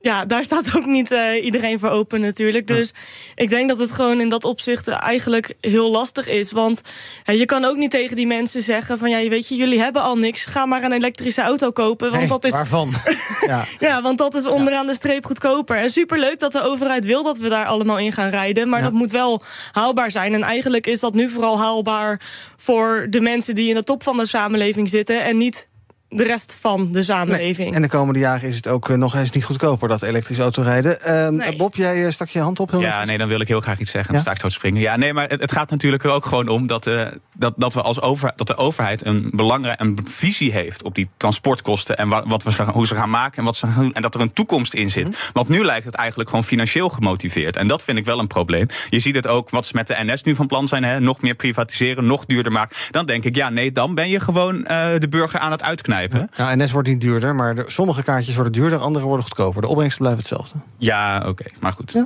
ja, 0.00 0.24
daar 0.24 0.44
staat 0.44 0.76
ook 0.76 0.86
niet 0.86 1.10
uh, 1.10 1.44
iedereen 1.44 1.78
voor 1.78 1.88
open 1.88 2.20
natuurlijk. 2.20 2.66
Dus 2.66 2.94
ik 3.34 3.48
denk 3.48 3.68
dat 3.68 3.78
het 3.78 3.92
gewoon 3.92 4.20
in 4.20 4.28
dat 4.28 4.44
opzicht 4.44 4.88
eigenlijk 4.88 5.54
heel 5.60 5.90
lastig 5.90 6.28
is. 6.28 6.52
Want 6.52 6.80
je 7.24 7.44
kan 7.44 7.64
ook 7.64 7.76
niet 7.76 7.90
tegen 7.90 8.16
die 8.16 8.26
mensen 8.26 8.62
zeggen 8.62 8.98
van... 8.98 9.10
ja, 9.10 9.28
weet 9.28 9.48
je, 9.48 9.54
jullie 9.54 9.80
hebben 9.80 10.02
al 10.02 10.18
niks, 10.18 10.44
ga 10.44 10.66
maar 10.66 10.82
een 10.82 10.92
elektrische 10.92 11.42
auto 11.42 11.70
kopen. 11.70 12.10
Want 12.10 12.28
dat 12.28 12.44
is, 12.44 12.52
waarvan? 12.52 12.92
ja. 13.46 13.64
ja, 13.78 14.02
want 14.02 14.18
dat 14.18 14.34
is 14.34 14.46
onderaan 14.46 14.86
de 14.86 14.94
streep 14.94 15.24
goedkoper. 15.24 15.76
En 15.76 15.90
superleuk 15.90 16.38
dat 16.38 16.52
de 16.52 16.62
overheid 16.62 17.04
wil 17.04 17.22
dat 17.22 17.38
we 17.38 17.48
daar 17.48 17.66
allemaal 17.66 17.98
in 17.98 18.12
gaan 18.12 18.30
rijden. 18.30 18.68
Maar 18.68 18.82
dat 18.82 18.92
moet 18.92 19.10
wel 19.10 19.42
haalbaar 19.72 20.10
zijn. 20.10 20.34
En 20.34 20.42
eigenlijk 20.42 20.86
is 20.86 21.00
dat 21.00 21.14
nu 21.14 21.28
vooral 21.28 21.58
haalbaar 21.58 22.20
voor 22.56 23.06
de 23.10 23.20
mensen... 23.20 23.54
die 23.54 23.68
in 23.68 23.74
de 23.74 23.84
top 23.84 24.02
van 24.02 24.16
de 24.16 24.26
samenleving 24.26 24.88
zitten... 24.88 25.24
en 25.24 25.36
niet 25.36 25.66
de 26.12 26.22
rest 26.22 26.56
van 26.60 26.92
de 26.92 27.02
samenleving. 27.02 27.74
En 27.74 27.82
de 27.82 27.88
komende 27.88 28.18
jaren 28.18 28.48
is 28.48 28.56
het 28.56 28.68
ook 28.68 28.88
uh, 28.88 28.96
nog 28.96 29.14
eens 29.14 29.30
niet 29.30 29.44
goedkoper, 29.44 29.88
dat 29.88 30.02
elektrisch 30.02 30.38
autorijden. 30.38 30.98
Uh, 31.06 31.28
nee. 31.28 31.56
Bob, 31.56 31.74
jij 31.74 32.04
uh, 32.04 32.10
stak 32.10 32.28
je 32.28 32.38
hand 32.38 32.60
op. 32.60 32.70
Heel 32.70 32.80
ja, 32.80 33.04
nee, 33.04 33.18
dan 33.18 33.28
wil 33.28 33.40
ik 33.40 33.48
heel 33.48 33.60
graag 33.60 33.78
iets 33.78 33.90
zeggen. 33.90 34.12
Dan 34.12 34.22
sta 34.22 34.30
ik 34.30 34.40
zo 34.40 34.48
te 34.48 34.54
springen. 34.54 34.80
Ja, 34.80 34.96
nee, 34.96 35.12
maar 35.12 35.28
het, 35.28 35.40
het 35.40 35.52
gaat 35.52 35.70
natuurlijk 35.70 36.04
er 36.04 36.10
ook 36.10 36.24
gewoon 36.24 36.48
om 36.48 36.66
dat, 36.66 36.86
uh, 36.86 37.06
dat, 37.32 37.54
dat, 37.56 37.74
we 37.74 37.82
als 37.82 38.00
over, 38.00 38.32
dat 38.36 38.46
de 38.46 38.56
overheid 38.56 39.06
een 39.06 39.30
belangrijke 39.34 39.82
een 39.82 39.98
visie 40.04 40.52
heeft 40.52 40.82
op 40.82 40.94
die 40.94 41.08
transportkosten 41.16 41.96
en 41.96 42.08
wat, 42.08 42.24
wat 42.26 42.42
we, 42.42 42.62
hoe 42.62 42.86
ze 42.86 42.94
gaan 42.94 43.10
maken 43.10 43.38
en, 43.38 43.44
wat 43.44 43.56
ze 43.56 43.66
gaan, 43.66 43.94
en 43.94 44.02
dat 44.02 44.14
er 44.14 44.20
een 44.20 44.32
toekomst 44.32 44.74
in 44.74 44.90
zit. 44.90 45.06
Mm 45.06 45.14
Want 45.32 45.48
nu 45.48 45.64
lijkt 45.64 45.84
het 45.84 45.94
eigenlijk 45.94 46.28
gewoon 46.28 46.44
financieel 46.44 46.88
gemotiveerd. 46.88 47.56
En 47.56 47.68
dat 47.68 47.82
vind 47.82 47.98
ik 47.98 48.04
wel 48.04 48.18
een 48.18 48.26
probleem. 48.26 48.66
Je 48.88 48.98
ziet 48.98 49.14
het 49.14 49.26
ook 49.26 49.50
wat 49.50 49.66
ze 49.66 49.72
met 49.74 49.86
de 49.86 49.96
NS 49.98 50.22
nu 50.22 50.34
van 50.34 50.46
plan 50.46 50.68
zijn: 50.68 50.84
hè, 50.84 51.00
nog 51.00 51.20
meer 51.20 51.34
privatiseren, 51.34 52.06
nog 52.06 52.24
duurder 52.24 52.52
maken. 52.52 52.76
Dan 52.90 53.06
denk 53.06 53.24
ik, 53.24 53.36
ja, 53.36 53.48
nee, 53.48 53.72
dan 53.72 53.94
ben 53.94 54.08
je 54.08 54.20
gewoon 54.20 54.62
de 54.98 55.06
burger 55.10 55.40
aan 55.40 55.50
het 55.50 55.62
uitknijpen. 55.62 56.01
Ja, 56.36 56.54
NS 56.54 56.72
wordt 56.72 56.88
niet 56.88 57.00
duurder, 57.00 57.34
maar 57.34 57.54
de, 57.54 57.64
sommige 57.66 58.02
kaartjes 58.02 58.34
worden 58.34 58.52
duurder, 58.52 58.78
andere 58.78 59.04
worden 59.04 59.24
goedkoper. 59.24 59.62
De 59.62 59.68
opbrengsten 59.68 60.00
blijven 60.00 60.20
hetzelfde. 60.20 60.58
Ja, 60.78 61.24
oké, 61.28 61.44
maar 61.60 61.72
goed. 61.72 61.94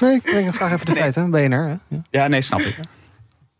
Nee, 0.00 0.14
ik 0.14 0.22
breng 0.22 0.46
een 0.46 0.52
vraag 0.52 0.72
even 0.72 0.86
de 0.86 1.00
hè? 1.00 1.28
BNR. 1.28 1.56
Hè? 1.56 1.74
Ja. 1.88 2.02
ja, 2.10 2.26
nee, 2.28 2.40
snap 2.40 2.60
ik. 2.60 2.76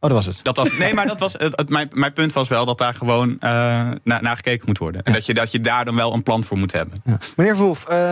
Dat 0.08 0.24
was 0.24 0.26
het. 0.26 0.40
Dat 0.44 0.56
was, 0.56 0.72
nee, 0.78 0.94
maar 0.94 1.06
dat 1.06 1.20
was, 1.20 1.32
het, 1.38 1.68
mijn, 1.68 1.88
mijn 1.92 2.12
punt 2.12 2.32
was 2.32 2.48
wel 2.48 2.64
dat 2.64 2.78
daar 2.78 2.94
gewoon 2.94 3.28
uh, 3.28 3.38
naar, 3.40 4.22
naar 4.22 4.36
gekeken 4.36 4.64
moet 4.66 4.78
worden. 4.78 5.02
En 5.02 5.12
dat, 5.12 5.26
je, 5.26 5.34
dat 5.34 5.52
je 5.52 5.60
daar 5.60 5.84
dan 5.84 5.94
wel 5.94 6.12
een 6.12 6.22
plan 6.22 6.44
voor 6.44 6.58
moet 6.58 6.72
hebben. 6.72 7.02
Ja. 7.04 7.18
Meneer 7.36 7.56
Verhoef, 7.56 7.90
uh, 7.90 8.10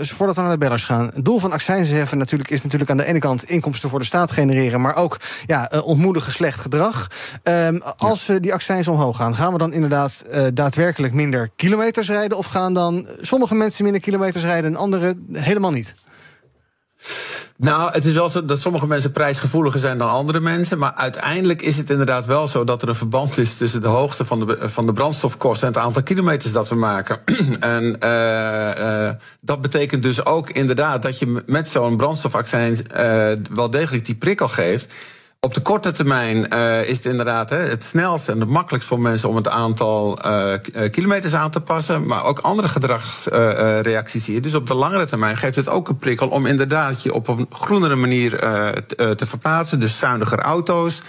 voordat 0.00 0.36
we 0.36 0.42
naar 0.42 0.50
de 0.50 0.58
bellers 0.58 0.84
gaan. 0.84 1.10
Het 1.14 1.24
doel 1.24 1.38
van 1.38 1.52
accijnsheffen 1.52 2.18
natuurlijk 2.18 2.50
is 2.50 2.62
natuurlijk 2.62 2.90
aan 2.90 2.96
de 2.96 3.04
ene 3.04 3.18
kant 3.18 3.44
inkomsten 3.44 3.90
voor 3.90 3.98
de 3.98 4.04
staat 4.04 4.30
genereren, 4.30 4.80
maar 4.80 4.96
ook 4.96 5.16
ja, 5.46 5.70
ontmoedigen 5.84 6.32
slecht 6.32 6.60
gedrag. 6.60 7.06
Ehm, 7.42 7.78
als 7.96 8.26
ja. 8.26 8.38
die 8.38 8.52
accijns 8.52 8.88
omhoog 8.88 9.16
gaan, 9.16 9.34
gaan 9.34 9.52
we 9.52 9.58
dan 9.58 9.72
inderdaad 9.72 10.24
daadwerkelijk 10.54 11.14
minder 11.14 11.50
kilometers 11.56 12.08
rijden? 12.08 12.38
Of 12.38 12.46
gaan 12.46 12.74
dan 12.74 13.06
sommige 13.20 13.54
mensen 13.54 13.84
minder 13.84 14.02
kilometers 14.02 14.44
rijden 14.44 14.70
en 14.70 14.76
anderen 14.76 15.26
helemaal 15.32 15.70
niet? 15.70 15.94
Nou, 17.56 17.92
het 17.92 18.04
is 18.04 18.12
wel 18.12 18.28
zo 18.28 18.44
dat 18.44 18.60
sommige 18.60 18.86
mensen 18.86 19.10
prijsgevoeliger 19.10 19.80
zijn 19.80 19.98
dan 19.98 20.10
andere 20.10 20.40
mensen. 20.40 20.78
Maar 20.78 20.94
uiteindelijk 20.94 21.62
is 21.62 21.76
het 21.76 21.90
inderdaad 21.90 22.26
wel 22.26 22.48
zo 22.48 22.64
dat 22.64 22.82
er 22.82 22.88
een 22.88 22.94
verband 22.94 23.38
is 23.38 23.56
tussen 23.56 23.80
de 23.80 23.88
hoogte 23.88 24.24
van 24.24 24.46
de, 24.46 24.56
van 24.68 24.86
de 24.86 24.92
brandstofkosten 24.92 25.68
en 25.68 25.74
het 25.74 25.82
aantal 25.82 26.02
kilometers 26.02 26.52
dat 26.52 26.68
we 26.68 26.74
maken. 26.74 27.18
en 27.60 27.96
uh, 28.04 29.10
dat 29.40 29.60
betekent 29.60 30.02
dus 30.02 30.24
ook 30.24 30.50
inderdaad 30.50 31.02
dat 31.02 31.18
je 31.18 31.42
met 31.46 31.68
zo'n 31.68 31.96
brandstofaccijns 31.96 32.80
uh, 32.96 33.26
wel 33.50 33.70
degelijk 33.70 34.04
die 34.04 34.16
prikkel 34.16 34.48
geeft. 34.48 34.92
Op 35.42 35.54
de 35.54 35.60
korte 35.60 35.90
termijn 35.90 36.46
uh, 36.54 36.88
is 36.88 36.96
het 36.96 37.06
inderdaad 37.06 37.50
hè, 37.50 37.56
het 37.56 37.84
snelste 37.84 38.32
en 38.32 38.40
het 38.40 38.48
makkelijkst 38.48 38.88
voor 38.88 39.00
mensen 39.00 39.28
om 39.28 39.36
het 39.36 39.48
aantal 39.48 40.18
uh, 40.26 40.52
kilometers 40.90 41.34
aan 41.34 41.50
te 41.50 41.60
passen. 41.60 42.06
Maar 42.06 42.24
ook 42.24 42.38
andere 42.38 42.68
gedragsreacties 42.68 44.24
zie 44.24 44.34
je. 44.34 44.40
Dus 44.40 44.54
op 44.54 44.66
de 44.66 44.74
langere 44.74 45.06
termijn 45.06 45.36
geeft 45.36 45.56
het 45.56 45.68
ook 45.68 45.88
een 45.88 45.98
prikkel 45.98 46.28
om 46.28 46.46
inderdaad 46.46 47.02
je 47.02 47.14
op 47.14 47.28
een 47.28 47.46
groenere 47.50 47.94
manier 47.94 48.30
te 48.96 49.26
verplaatsen. 49.26 49.80
Dus 49.80 49.98
zuiniger 49.98 50.38
auto's. 50.38 51.02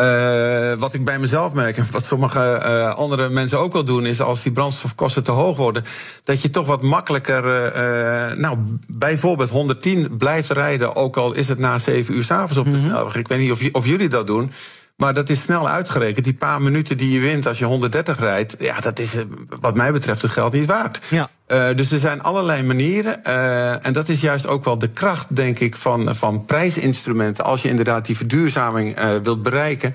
Uh, 0.00 0.72
wat 0.72 0.94
ik 0.94 1.04
bij 1.04 1.18
mezelf 1.18 1.52
merk 1.52 1.76
en 1.76 1.86
wat 1.92 2.04
sommige 2.04 2.62
uh, 2.64 2.94
andere 2.94 3.28
mensen 3.28 3.58
ook 3.58 3.72
wel 3.72 3.84
doen, 3.84 4.06
is 4.06 4.20
als 4.20 4.42
die 4.42 4.52
brandstofkosten 4.52 5.22
te 5.22 5.30
hoog 5.30 5.56
worden, 5.56 5.84
dat 6.24 6.42
je 6.42 6.50
toch 6.50 6.66
wat 6.66 6.82
makkelijker, 6.82 7.44
uh, 7.44 8.36
nou, 8.36 8.58
bijvoorbeeld 8.86 9.50
110 9.50 10.16
blijft 10.16 10.50
rijden, 10.50 10.96
ook 10.96 11.16
al 11.16 11.32
is 11.32 11.48
het 11.48 11.58
na 11.58 11.78
7 11.78 12.14
uur 12.14 12.24
s'avonds 12.24 12.56
op 12.56 12.64
de 12.64 12.70
mm 12.70 12.76
-hmm. 12.76 12.84
snelweg. 12.84 13.16
Ik 13.16 13.28
weet 13.28 13.38
niet 13.38 13.52
of, 13.52 13.60
of 13.72 13.86
jullie 13.86 14.08
dat 14.08 14.26
doen. 14.26 14.52
Maar 14.96 15.14
dat 15.14 15.30
is 15.30 15.42
snel 15.42 15.68
uitgerekend. 15.68 16.24
Die 16.24 16.34
paar 16.34 16.62
minuten 16.62 16.96
die 16.96 17.12
je 17.12 17.20
wint 17.20 17.46
als 17.46 17.58
je 17.58 17.64
130 17.64 18.18
rijdt, 18.18 18.56
ja, 18.58 18.80
dat 18.80 18.98
is 18.98 19.14
wat 19.60 19.74
mij 19.74 19.92
betreft 19.92 20.22
het 20.22 20.30
geld 20.30 20.52
niet 20.52 20.66
waard. 20.66 21.00
Ja. 21.10 21.28
Uh, 21.48 21.74
dus 21.74 21.90
er 21.90 21.98
zijn 21.98 22.22
allerlei 22.22 22.62
manieren. 22.62 23.20
Uh, 23.26 23.86
en 23.86 23.92
dat 23.92 24.08
is 24.08 24.20
juist 24.20 24.46
ook 24.46 24.64
wel 24.64 24.78
de 24.78 24.90
kracht, 24.90 25.36
denk 25.36 25.58
ik, 25.58 25.76
van, 25.76 26.14
van 26.14 26.44
prijsinstrumenten. 26.44 27.44
Als 27.44 27.62
je 27.62 27.68
inderdaad 27.68 28.06
die 28.06 28.16
verduurzaming 28.16 28.98
uh, 28.98 29.04
wilt 29.22 29.42
bereiken. 29.42 29.94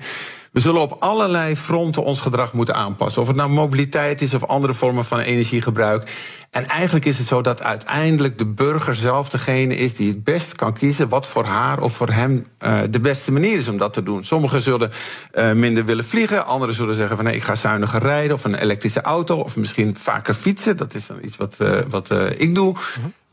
We 0.52 0.60
zullen 0.60 0.80
op 0.80 0.96
allerlei 0.98 1.56
fronten 1.56 2.04
ons 2.04 2.20
gedrag 2.20 2.52
moeten 2.52 2.74
aanpassen. 2.74 3.22
Of 3.22 3.28
het 3.28 3.36
nou 3.36 3.50
mobiliteit 3.50 4.20
is 4.20 4.34
of 4.34 4.44
andere 4.44 4.74
vormen 4.74 5.04
van 5.04 5.18
energiegebruik. 5.18 6.10
En 6.50 6.66
eigenlijk 6.66 7.04
is 7.04 7.18
het 7.18 7.26
zo 7.26 7.42
dat 7.42 7.62
uiteindelijk 7.62 8.38
de 8.38 8.46
burger 8.46 8.94
zelf 8.94 9.28
degene 9.28 9.76
is 9.76 9.94
die 9.94 10.08
het 10.08 10.24
best 10.24 10.54
kan 10.54 10.72
kiezen 10.72 11.08
wat 11.08 11.26
voor 11.26 11.44
haar 11.44 11.80
of 11.80 11.92
voor 11.92 12.10
hem 12.10 12.46
uh, 12.64 12.78
de 12.90 13.00
beste 13.00 13.32
manier 13.32 13.56
is 13.56 13.68
om 13.68 13.78
dat 13.78 13.92
te 13.92 14.02
doen. 14.02 14.24
Sommigen 14.24 14.62
zullen 14.62 14.90
uh, 15.34 15.52
minder 15.52 15.84
willen 15.84 16.04
vliegen, 16.04 16.46
anderen 16.46 16.74
zullen 16.74 16.94
zeggen 16.94 17.16
van 17.16 17.24
nee, 17.24 17.34
ik 17.34 17.42
ga 17.42 17.54
zuiniger 17.54 18.00
rijden 18.00 18.34
of 18.36 18.44
een 18.44 18.54
elektrische 18.54 19.00
auto 19.00 19.36
of 19.36 19.56
misschien 19.56 19.96
vaker 19.96 20.34
fietsen. 20.34 20.76
Dat 20.76 20.94
is 20.94 21.06
dan 21.06 21.18
iets 21.22 21.36
wat, 21.36 21.56
uh, 21.58 21.78
wat 21.88 22.10
ik 22.36 22.54
doe. 22.54 22.76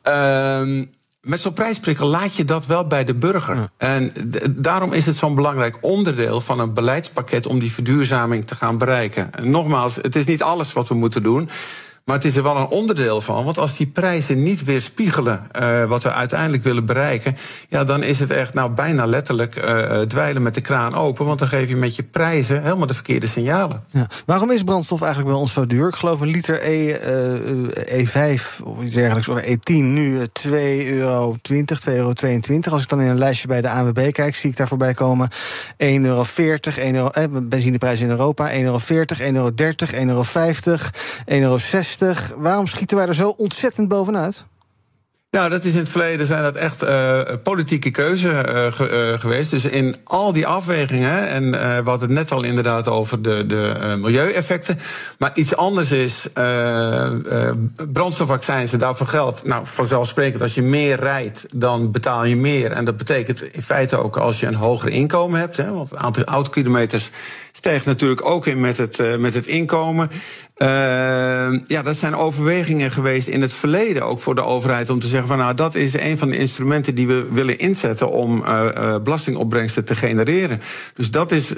Uh-huh 0.04 0.86
met 1.28 1.42
zo'n 1.42 1.54
prijsprikkel 1.54 2.08
laat 2.08 2.36
je 2.36 2.46
dat 2.46 2.66
wel 2.66 2.88
bij 2.88 3.04
de 3.04 3.16
burger. 3.16 3.56
Ja. 3.56 3.70
En 3.78 4.12
daarom 4.52 4.94
is 4.94 5.06
het 5.06 5.16
zo'n 5.16 5.36
belangrijk 5.36 5.78
onderdeel 5.82 6.42
van 6.42 6.60
een 6.60 6.74
beleidspakket 6.74 7.48
om 7.48 7.60
die 7.60 7.72
verduurzaming 7.72 8.48
te 8.48 8.56
gaan 8.56 8.78
bereiken. 8.78 9.34
En 9.34 9.50
nogmaals, 9.50 9.96
het 9.96 10.16
is 10.16 10.26
niet 10.26 10.44
alles 10.44 10.74
wat 10.74 10.88
we 10.88 10.96
moeten 10.96 11.24
doen. 11.24 11.50
Maar 12.08 12.16
het 12.16 12.26
is 12.26 12.36
er 12.36 12.44
wel 12.44 12.58
een 12.58 12.68
onderdeel 12.68 13.22
van. 13.22 13.44
Want 13.46 13.58
als 13.58 13.78
die 13.78 13.88
prijzen 13.88 14.44
niet 14.44 14.64
weerspiegelen 14.64 15.48
uh, 15.62 15.84
wat 15.84 16.04
we 16.04 16.12
uiteindelijk 16.12 16.64
willen 16.64 16.86
bereiken. 16.86 17.36
Ja, 17.70 17.84
dan 17.84 18.04
is 18.04 18.20
het 18.20 18.32
echt 18.32 18.54
nou 18.54 18.72
bijna 18.72 19.06
letterlijk 19.06 19.56
uh, 19.56 20.02
dweilen 20.02 20.42
met 20.42 20.54
de 20.54 20.62
kraan 20.62 20.96
open. 20.96 21.26
Want 21.26 21.40
dan 21.40 21.48
geef 21.48 21.70
je 21.70 21.76
met 21.76 21.96
je 21.96 22.04
prijzen 22.04 22.64
helemaal 22.64 22.88
de 22.88 22.94
verkeerde 22.94 23.28
signalen. 23.28 23.84
Ja. 23.90 24.08
Waarom 24.26 24.52
is 24.52 24.64
brandstof 24.64 25.02
eigenlijk 25.02 25.32
bij 25.32 25.42
ons 25.42 25.54
zo 25.54 25.66
duur? 25.66 25.88
Ik 25.88 25.96
geloof 25.96 26.20
een 26.20 26.28
liter 26.28 26.60
E, 26.64 26.98
uh, 27.88 28.06
E5 28.06 28.42
of 28.64 28.84
iets 28.84 28.94
dergelijks, 28.94 29.28
of 29.28 29.42
E10 29.42 29.74
nu 29.74 30.20
2,20 30.20 30.52
euro, 30.86 31.36
2,22 31.54 31.86
euro. 31.86 32.14
Als 32.72 32.82
ik 32.82 32.90
dan 32.90 33.02
in 33.02 33.08
een 33.08 33.18
lijstje 33.18 33.48
bij 33.48 33.62
de 33.62 33.70
ANWB 33.70 34.12
kijk, 34.12 34.36
zie 34.36 34.50
ik 34.50 34.58
daar 34.58 34.68
voorbij 34.68 34.94
komen 34.94 35.30
1,40 35.32 35.38
euro, 35.78 36.26
1 36.36 36.96
euro 36.96 37.10
eh, 37.10 37.24
benzineprijs 37.42 38.00
in 38.00 38.10
Europa, 38.10 38.50
1,40 38.52 38.56
euro, 38.58 38.78
1,30 38.78 39.24
euro, 39.26 39.52
1,50 39.52 40.00
euro, 40.04 40.24
1,60 40.24 41.26
euro. 41.26 41.58
Waarom 42.38 42.68
schieten 42.68 42.98
wij 42.98 43.06
er 43.06 43.16
zo 43.16 43.30
ontzettend 43.30 43.88
bovenuit? 43.88 44.46
Nou, 45.32 45.50
dat 45.50 45.64
is 45.64 45.74
in 45.74 45.80
het 45.80 45.90
verleden 45.90 46.28
zijn 46.28 46.44
dat 46.44 46.56
echt 46.56 46.84
uh, 46.84 47.20
politieke 47.44 47.92
keuze 47.92 48.30
ge, 48.74 49.12
uh, 49.14 49.20
geweest. 49.20 49.52
Dus 49.52 49.66
in 49.66 49.96
al 50.04 50.34
die 50.34 50.48
afwegingen, 50.48 51.28
en 51.28 51.52
we 51.52 51.90
hadden 51.90 52.10
het 52.10 52.18
net 52.18 52.32
al 52.32 52.44
inderdaad 52.44 52.88
over 52.88 53.22
de, 53.22 53.46
de 53.46 53.96
milieueffecten. 54.00 54.80
Maar 55.18 55.32
iets 55.34 55.56
anders 55.56 55.92
is 55.92 56.28
brandstofaccijns 57.94 58.74
en 58.74 58.80
daarvoor 58.80 59.08
geldt. 59.08 59.44
Nou, 59.46 59.66
vanzelfsprekend, 59.66 60.42
als 60.42 60.56
je 60.56 60.64
meer 60.64 61.00
rijdt, 61.00 61.46
dan 61.56 61.92
betaal 61.92 62.26
je 62.26 62.36
meer. 62.36 62.72
En 62.72 62.86
dat 62.86 62.98
betekent 62.98 63.42
in 63.42 63.62
feite 63.62 63.98
ook 63.98 64.18
als 64.18 64.40
je 64.40 64.48
een 64.48 64.56
hoger 64.56 64.90
inkomen 64.90 65.40
hebt. 65.40 65.58
Hè, 65.58 65.72
want 65.72 65.90
het 65.90 66.00
aantal 66.00 66.24
autokilometers 66.24 67.10
stijgt 67.58 67.86
natuurlijk 67.86 68.26
ook 68.26 68.48
in 68.48 68.60
met 68.60 68.78
het, 68.78 69.20
met 69.20 69.34
het 69.34 69.46
inkomen. 69.46 70.10
Uh, 70.58 70.68
ja, 71.66 71.82
dat 71.84 71.98
zijn 71.98 72.16
overwegingen 72.16 72.92
geweest 72.92 73.28
in 73.28 73.42
het 73.42 73.54
verleden 73.54 74.06
ook 74.06 74.20
voor 74.20 74.36
de 74.36 74.44
overheid 74.44 74.90
om 74.90 75.00
te 75.00 75.08
zeggen 75.08 75.28
van 75.28 75.38
nou 75.38 75.54
dat 75.54 75.76
is 75.76 75.94
een 75.94 76.18
van 76.18 76.30
de 76.30 76.38
instrumenten 76.38 76.96
die 76.96 77.08
we 77.08 77.28
willen 77.32 77.58
inzetten 77.58 78.10
om 78.10 78.42
uh, 78.42 78.66
uh, 78.78 78.96
belastingopbrengsten 79.04 79.86
te 79.86 79.96
genereren. 79.96 80.62
Dus 80.94 81.12
dat 81.12 81.32
is 81.32 81.54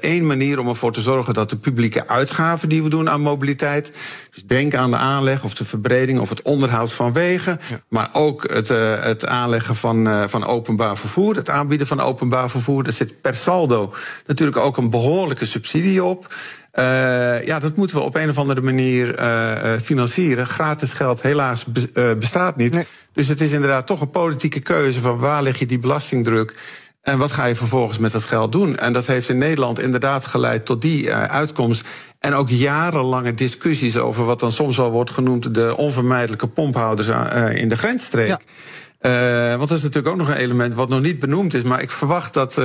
één 0.00 0.26
manier 0.26 0.58
om 0.58 0.68
ervoor 0.68 0.92
te 0.92 1.00
zorgen 1.00 1.34
dat 1.34 1.50
de 1.50 1.56
publieke 1.56 2.08
uitgaven 2.08 2.68
die 2.68 2.82
we 2.82 2.88
doen 2.88 3.10
aan 3.10 3.20
mobiliteit, 3.20 3.92
dus 4.30 4.44
denk 4.44 4.74
aan 4.74 4.90
de 4.90 4.96
aanleg 4.96 5.44
of 5.44 5.54
de 5.54 5.64
verbreding 5.64 6.20
of 6.20 6.28
het 6.28 6.42
onderhoud 6.42 6.92
van 6.92 7.12
wegen, 7.12 7.60
ja. 7.68 7.80
maar 7.88 8.10
ook 8.12 8.52
het, 8.52 8.68
het 9.02 9.26
aanleggen 9.26 9.74
van, 9.74 10.28
van 10.28 10.46
openbaar 10.46 10.96
vervoer, 10.98 11.36
het 11.36 11.50
aanbieden 11.50 11.86
van 11.86 12.00
openbaar 12.00 12.50
vervoer, 12.50 12.82
daar 12.82 12.92
zit 12.92 13.20
per 13.20 13.36
saldo 13.36 13.94
natuurlijk 14.26 14.58
ook 14.58 14.76
een 14.76 14.90
behoorlijke 15.32 15.46
subsidie 15.46 16.04
op. 16.04 16.34
Uh, 16.74 17.44
ja, 17.44 17.58
dat 17.58 17.76
moeten 17.76 17.96
we 17.96 18.02
op 18.02 18.14
een 18.14 18.28
of 18.28 18.38
andere 18.38 18.60
manier 18.60 19.18
uh, 19.18 19.78
financieren. 19.82 20.46
Gratis 20.46 20.92
geld 20.92 21.22
helaas 21.22 21.64
be, 21.64 21.90
uh, 21.94 22.14
bestaat 22.18 22.56
niet. 22.56 22.72
Nee. 22.72 22.86
Dus 23.12 23.28
het 23.28 23.40
is 23.40 23.50
inderdaad 23.50 23.86
toch 23.86 24.00
een 24.00 24.10
politieke 24.10 24.60
keuze 24.60 25.00
van 25.00 25.18
waar 25.18 25.42
leg 25.42 25.58
je 25.58 25.66
die 25.66 25.78
belastingdruk 25.78 26.58
en 27.02 27.18
wat 27.18 27.32
ga 27.32 27.44
je 27.44 27.54
vervolgens 27.54 27.98
met 27.98 28.12
dat 28.12 28.24
geld 28.24 28.52
doen? 28.52 28.76
En 28.76 28.92
dat 28.92 29.06
heeft 29.06 29.28
in 29.28 29.38
Nederland 29.38 29.80
inderdaad 29.80 30.26
geleid 30.26 30.66
tot 30.66 30.82
die 30.82 31.12
uitkomst. 31.12 31.86
En 32.18 32.34
ook 32.34 32.48
jarenlange 32.48 33.32
discussies 33.32 33.96
over 33.96 34.24
wat 34.24 34.40
dan 34.40 34.52
soms 34.52 34.76
wel 34.76 34.90
wordt 34.90 35.10
genoemd 35.10 35.54
de 35.54 35.74
onvermijdelijke 35.76 36.46
pomphouders 36.46 37.08
in 37.54 37.68
de 37.68 37.76
grensstreek. 37.76 38.28
Ja. 38.28 38.38
Uh, 39.02 39.56
want 39.56 39.68
dat 39.68 39.78
is 39.78 39.82
natuurlijk 39.82 40.12
ook 40.14 40.20
nog 40.20 40.28
een 40.28 40.42
element 40.42 40.74
wat 40.74 40.88
nog 40.88 41.00
niet 41.00 41.18
benoemd 41.18 41.54
is. 41.54 41.62
Maar 41.62 41.82
ik 41.82 41.90
verwacht 41.90 42.34
dat, 42.34 42.58
uh, 42.58 42.64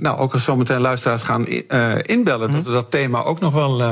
nou, 0.00 0.18
ook 0.18 0.32
als 0.32 0.44
zometeen 0.44 0.80
luisteraars 0.80 1.22
gaan 1.22 1.44
uh, 1.48 1.94
inbellen, 2.02 2.48
mm. 2.48 2.54
dat 2.54 2.64
we 2.64 2.72
dat 2.72 2.90
thema 2.90 3.22
ook 3.22 3.40
nog 3.40 3.52
wel 3.52 3.82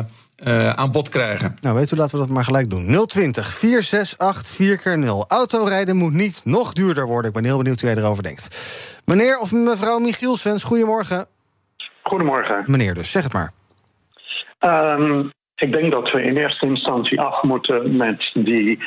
aan 0.74 0.90
bod 0.90 1.08
krijgen. 1.08 1.56
Nou, 1.60 1.76
weet 1.76 1.90
u, 1.90 1.96
laten 1.96 2.18
we 2.18 2.26
dat 2.26 2.34
maar 2.34 2.44
gelijk 2.44 2.70
doen. 2.70 3.06
020 3.06 3.46
468 3.46 5.06
4x0. 5.06 5.26
Autorijden 5.28 5.96
moet 5.96 6.12
niet 6.12 6.42
nog 6.44 6.72
duurder 6.72 7.06
worden. 7.06 7.28
Ik 7.28 7.36
ben 7.36 7.44
heel 7.44 7.56
benieuwd 7.56 7.80
hoe 7.80 7.90
jij 7.90 7.98
erover 7.98 8.22
denkt. 8.22 8.48
Meneer 9.04 9.38
of 9.38 9.52
mevrouw 9.52 9.98
Michielsens, 9.98 10.64
goedemorgen. 10.64 11.26
Goedemorgen. 12.02 12.64
Meneer 12.66 12.94
dus, 12.94 13.10
zeg 13.10 13.22
het 13.22 13.32
maar. 13.32 13.52
Um, 14.60 15.30
ik 15.56 15.72
denk 15.72 15.92
dat 15.92 16.10
we 16.10 16.22
in 16.22 16.36
eerste 16.36 16.66
instantie 16.66 17.20
af 17.20 17.42
moeten 17.42 17.96
met 17.96 18.30
die 18.34 18.78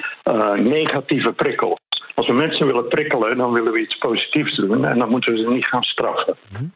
negatieve 0.55 1.31
prikkels. 1.31 1.81
Als 2.13 2.27
we 2.27 2.33
mensen 2.33 2.65
willen 2.65 2.87
prikkelen, 2.87 3.37
dan 3.37 3.51
willen 3.51 3.73
we 3.73 3.81
iets 3.81 3.97
positiefs 3.97 4.55
doen 4.55 4.85
en 4.85 4.97
dan 4.97 5.09
moeten 5.09 5.33
we 5.33 5.39
ze 5.39 5.49
niet 5.49 5.65
gaan 5.65 5.83
straffen. 5.83 6.35
Mm. 6.49 6.71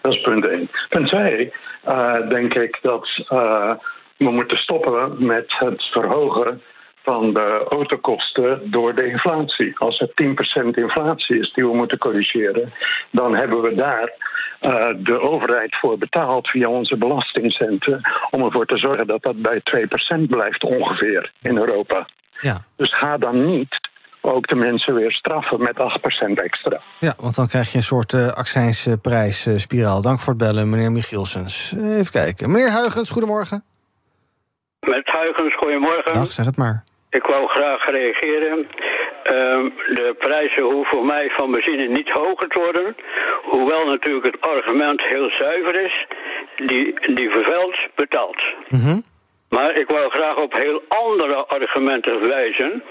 Dat 0.00 0.12
is 0.12 0.20
punt 0.20 0.46
één. 0.46 0.70
Punt 0.88 1.08
twee, 1.08 1.52
uh, 1.88 2.28
denk 2.28 2.54
ik 2.54 2.78
dat 2.82 3.08
uh, 3.32 3.70
we 4.16 4.30
moeten 4.30 4.58
stoppen 4.58 5.26
met 5.26 5.54
het 5.58 5.82
verhogen 5.82 6.62
van 7.02 7.32
de 7.32 7.66
autokosten 7.68 8.70
door 8.70 8.94
de 8.94 9.06
inflatie. 9.06 9.78
Als 9.78 10.00
er 10.00 10.08
10% 10.08 10.68
inflatie 10.70 11.38
is 11.38 11.52
die 11.52 11.66
we 11.66 11.76
moeten 11.76 11.98
corrigeren, 11.98 12.72
dan 13.10 13.34
hebben 13.34 13.62
we 13.62 13.74
daar 13.74 14.12
uh, 14.60 14.88
de 14.96 15.20
overheid 15.20 15.76
voor 15.76 15.98
betaald 15.98 16.48
via 16.48 16.68
onze 16.68 16.96
belastingcenten 16.96 18.00
om 18.30 18.44
ervoor 18.44 18.66
te 18.66 18.76
zorgen 18.76 19.06
dat 19.06 19.22
dat 19.22 19.42
bij 19.42 19.62
2% 20.18 20.22
blijft 20.28 20.64
ongeveer 20.64 21.32
in 21.40 21.58
Europa. 21.58 22.06
Ja. 22.40 22.64
Dus 22.76 22.96
ga 22.98 23.18
dan 23.18 23.46
niet 23.46 23.90
ook 24.22 24.46
de 24.46 24.54
mensen 24.54 24.94
weer 24.94 25.12
straffen 25.12 25.62
met 25.62 25.76
8% 25.76 26.32
extra. 26.34 26.80
Ja, 26.98 27.14
want 27.20 27.34
dan 27.36 27.46
krijg 27.46 27.70
je 27.70 27.76
een 27.76 27.82
soort 27.82 28.12
uh, 28.12 28.28
accijnsprijsspiraal. 28.28 30.02
Dank 30.02 30.20
voor 30.20 30.34
het 30.34 30.42
bellen, 30.42 30.70
meneer 30.70 30.92
Michielsens. 30.92 31.74
Even 31.76 32.12
kijken. 32.12 32.50
Meneer 32.50 32.70
Huigens, 32.70 33.10
goedemorgen. 33.10 33.64
Met 34.80 35.06
Huigens, 35.06 35.54
goedemorgen. 35.54 36.14
Dag, 36.14 36.32
zeg 36.32 36.46
het 36.46 36.56
maar. 36.56 36.84
Ik 37.10 37.26
wou 37.26 37.48
graag 37.48 37.86
reageren. 37.86 38.58
Uh, 38.58 38.64
de 39.98 40.14
prijzen 40.18 40.62
hoeven 40.62 40.86
voor 40.86 41.06
mij 41.06 41.30
van 41.30 41.50
benzine 41.50 41.88
niet 41.88 42.08
hoger 42.08 42.48
te 42.48 42.58
worden. 42.58 42.96
Hoewel 43.42 43.86
natuurlijk 43.86 44.26
het 44.26 44.40
argument 44.40 45.02
heel 45.02 45.30
zuiver 45.30 45.84
is. 45.84 46.06
Die, 46.56 47.14
die 47.14 47.30
vervuilt 47.30 47.76
betaalt. 47.94 48.42
Mm 48.68 49.02
maar 49.56 49.72
ik 49.82 49.88
wil 49.88 50.08
graag 50.08 50.36
op 50.36 50.52
heel 50.52 50.82
andere 50.88 51.46
argumenten 51.46 52.28
wijzen. 52.28 52.82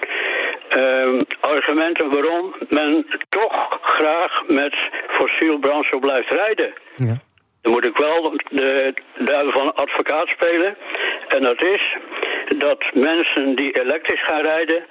Uh, 0.78 1.22
argumenten 1.40 2.10
waarom 2.10 2.56
men 2.70 3.06
toch 3.30 3.80
graag 3.82 4.44
met 4.48 4.76
fossiel 5.08 5.58
brandstof 5.58 6.00
blijft 6.00 6.30
rijden. 6.30 6.74
Ja. 6.96 7.16
Dan 7.62 7.72
moet 7.72 7.86
ik 7.86 7.98
wel 7.98 8.34
de 8.50 8.94
duivel 9.18 9.52
van 9.52 9.76
advocaat 9.76 10.28
spelen. 10.28 10.78
En 11.28 11.44
dat 11.44 11.64
is 11.64 11.98
dat 12.58 12.86
mensen 12.94 13.56
die 13.56 13.80
elektrisch 13.82 14.24
gaan 14.24 14.42
rijden... 14.42 14.86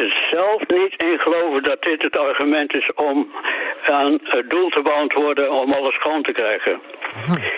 er 0.00 0.28
zelf 0.30 0.66
niet 0.66 1.02
in 1.02 1.18
geloven 1.18 1.62
dat 1.62 1.82
dit 1.82 2.02
het 2.02 2.16
argument 2.16 2.76
is 2.76 2.92
om 2.94 3.32
aan 3.84 4.18
het 4.22 4.50
doel 4.50 4.68
te 4.68 4.82
beantwoorden 4.82 5.52
om 5.52 5.72
alles 5.72 5.94
schoon 5.94 6.22
te 6.22 6.32
krijgen. 6.32 6.80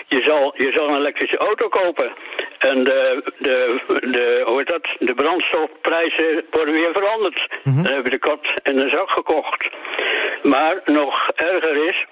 Je 0.07 0.21
zal, 0.21 0.53
je 0.57 0.71
zal 0.71 0.87
een 0.87 0.95
elektrische 0.95 1.37
auto 1.37 1.67
kopen. 1.67 2.11
En 2.57 2.83
de, 2.83 3.23
de, 3.37 3.79
de, 4.11 4.41
hoe 4.45 4.57
heet 4.57 4.67
dat? 4.67 4.87
de 4.99 5.13
brandstofprijzen 5.13 6.45
worden 6.51 6.73
weer 6.73 6.93
veranderd. 6.93 7.47
Mhm. 7.63 7.83
Dan 7.83 7.93
heb 7.93 8.03
je 8.03 8.09
de 8.09 8.19
kat 8.19 8.47
in 8.63 8.75
de 8.75 8.89
zak 8.89 9.09
gekocht. 9.09 9.69
Maar 10.43 10.81
nog 10.85 11.29
erger 11.35 11.87
is 11.87 12.05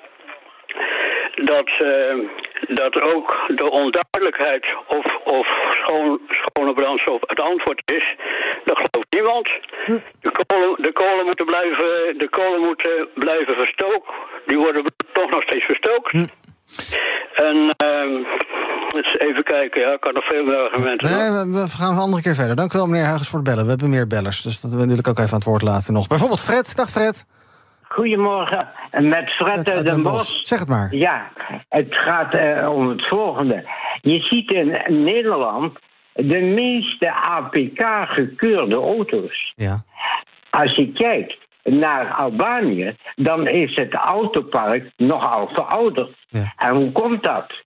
dat, 1.36 1.70
uh, 1.82 2.16
dat 2.68 3.02
ook 3.02 3.44
de 3.48 3.70
onduidelijkheid 3.70 4.66
of, 4.88 5.06
of 5.24 5.48
schoon, 5.70 6.20
schone 6.30 6.74
brandstof 6.74 7.22
het 7.26 7.40
antwoord 7.40 7.82
is, 7.86 8.16
dat 8.66 8.78
gelooft 8.78 9.14
niemand. 9.18 9.48
Hm. 9.86 10.00
De 10.22 10.32
kolen, 10.46 10.82
de 10.82 10.94
kolen 10.94 11.26
moeten 11.26 11.46
blijven, 11.46 12.18
de 12.18 12.30
kolen 12.30 12.62
moeten 12.62 13.08
blijven 13.14 13.56
verstookt. 13.56 14.10
Die 14.46 14.58
worden 14.58 14.84
toch 15.14 15.30
nog 15.30 15.44
steeds 15.44 15.66
verstookt. 15.66 16.12
Hm. 16.12 16.28
En 17.48 17.56
uh, 17.84 18.26
eens 18.96 19.18
even 19.18 19.44
kijken, 19.44 19.82
ja, 19.82 19.92
ik 19.94 20.00
kan 20.00 20.14
nog 20.14 20.26
veel 20.26 20.44
meer 20.44 20.58
argumenten. 20.58 21.10
Nee, 21.10 21.32
we, 21.32 21.62
we, 21.62 21.70
gaan 21.70 21.92
een 21.92 22.06
andere 22.08 22.22
keer 22.22 22.36
verder. 22.36 22.56
Dank 22.56 22.74
u 22.74 22.78
wel, 22.78 22.88
meneer 22.88 23.06
Huigens, 23.06 23.30
voor 23.30 23.40
het 23.40 23.48
bellen. 23.48 23.64
We 23.64 23.70
hebben 23.70 23.90
meer 23.90 24.08
bellers, 24.08 24.42
dus 24.42 24.62
dat 24.62 24.74
wil 24.74 24.98
ik 24.98 25.08
ook 25.08 25.20
even 25.20 25.32
aan 25.32 25.38
het 25.38 25.52
woord 25.52 25.62
laten 25.62 25.94
nog. 25.94 26.08
Bijvoorbeeld 26.08 26.42
Fred. 26.42 26.76
Dag 26.76 26.90
Fred. 26.90 27.26
Goedemorgen, 27.82 28.68
met 28.92 29.30
Fred 29.30 29.70
uit 29.70 29.86
Den 29.86 30.02
Bosch. 30.02 30.40
Zeg 30.42 30.60
het 30.60 30.68
maar. 30.68 30.96
Ja, 30.96 31.32
het 31.70 31.88
gaat 31.90 32.34
uh, 32.34 32.70
om 32.72 32.90
het 32.90 33.08
volgende. 33.08 33.70
Je 34.02 34.20
ziet 34.20 34.52
in 34.52 35.04
Nederland 35.04 35.80
de 36.16 36.42
meeste 36.42 37.14
APK-gekeurde 37.14 38.76
auto's. 38.76 39.54
Ja. 39.56 39.84
Als 40.50 40.76
je 40.76 40.92
kijkt 40.92 41.38
naar 41.64 42.14
Albanië, 42.14 42.96
dan 43.16 43.48
is 43.48 43.76
het 43.76 43.94
autopark 43.94 44.92
nogal 44.98 45.48
verouderd. 45.48 46.26
Ja. 46.28 46.54
En 46.58 46.76
hoe 46.76 46.92
komt 46.92 47.24
dat? 47.24 47.64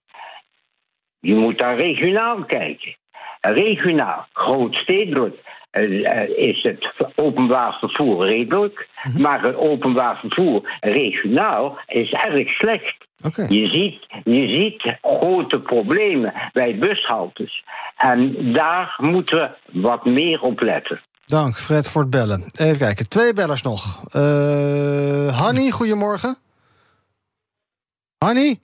Je 1.20 1.34
moet 1.34 1.58
daar 1.58 1.76
regionaal 1.76 2.44
kijken. 2.44 2.96
Regionaal, 3.40 4.26
grootstedelijk, 4.32 5.36
is 6.36 6.62
het 6.62 6.94
openbaar 7.14 7.76
vervoer 7.78 8.26
redelijk. 8.26 8.88
Mhm. 9.02 9.22
Maar 9.22 9.42
het 9.42 9.56
openbaar 9.56 10.16
vervoer 10.16 10.78
regionaal 10.80 11.78
is 11.86 12.12
erg 12.12 12.48
slecht. 12.48 13.08
Je, 13.48 13.66
ziet, 13.66 14.06
je 14.24 14.48
ziet 14.48 14.96
grote 15.02 15.60
problemen 15.60 16.32
bij 16.52 16.78
bushaltes. 16.78 17.64
En 17.96 18.52
daar 18.52 18.94
moeten 18.96 19.38
we 19.38 19.80
wat 19.80 20.04
meer 20.04 20.40
op 20.40 20.60
letten. 20.60 21.00
Dank, 21.26 21.54
Fred, 21.54 21.88
voor 21.88 22.00
het 22.00 22.10
bellen. 22.10 22.44
Even 22.52 22.78
kijken, 22.78 23.08
twee 23.08 23.32
bellers 23.32 23.62
nog. 23.62 24.00
Uh, 24.16 25.38
Hanny, 25.40 25.70
goedemorgen. 25.70 26.36
Hanny? 28.18 28.58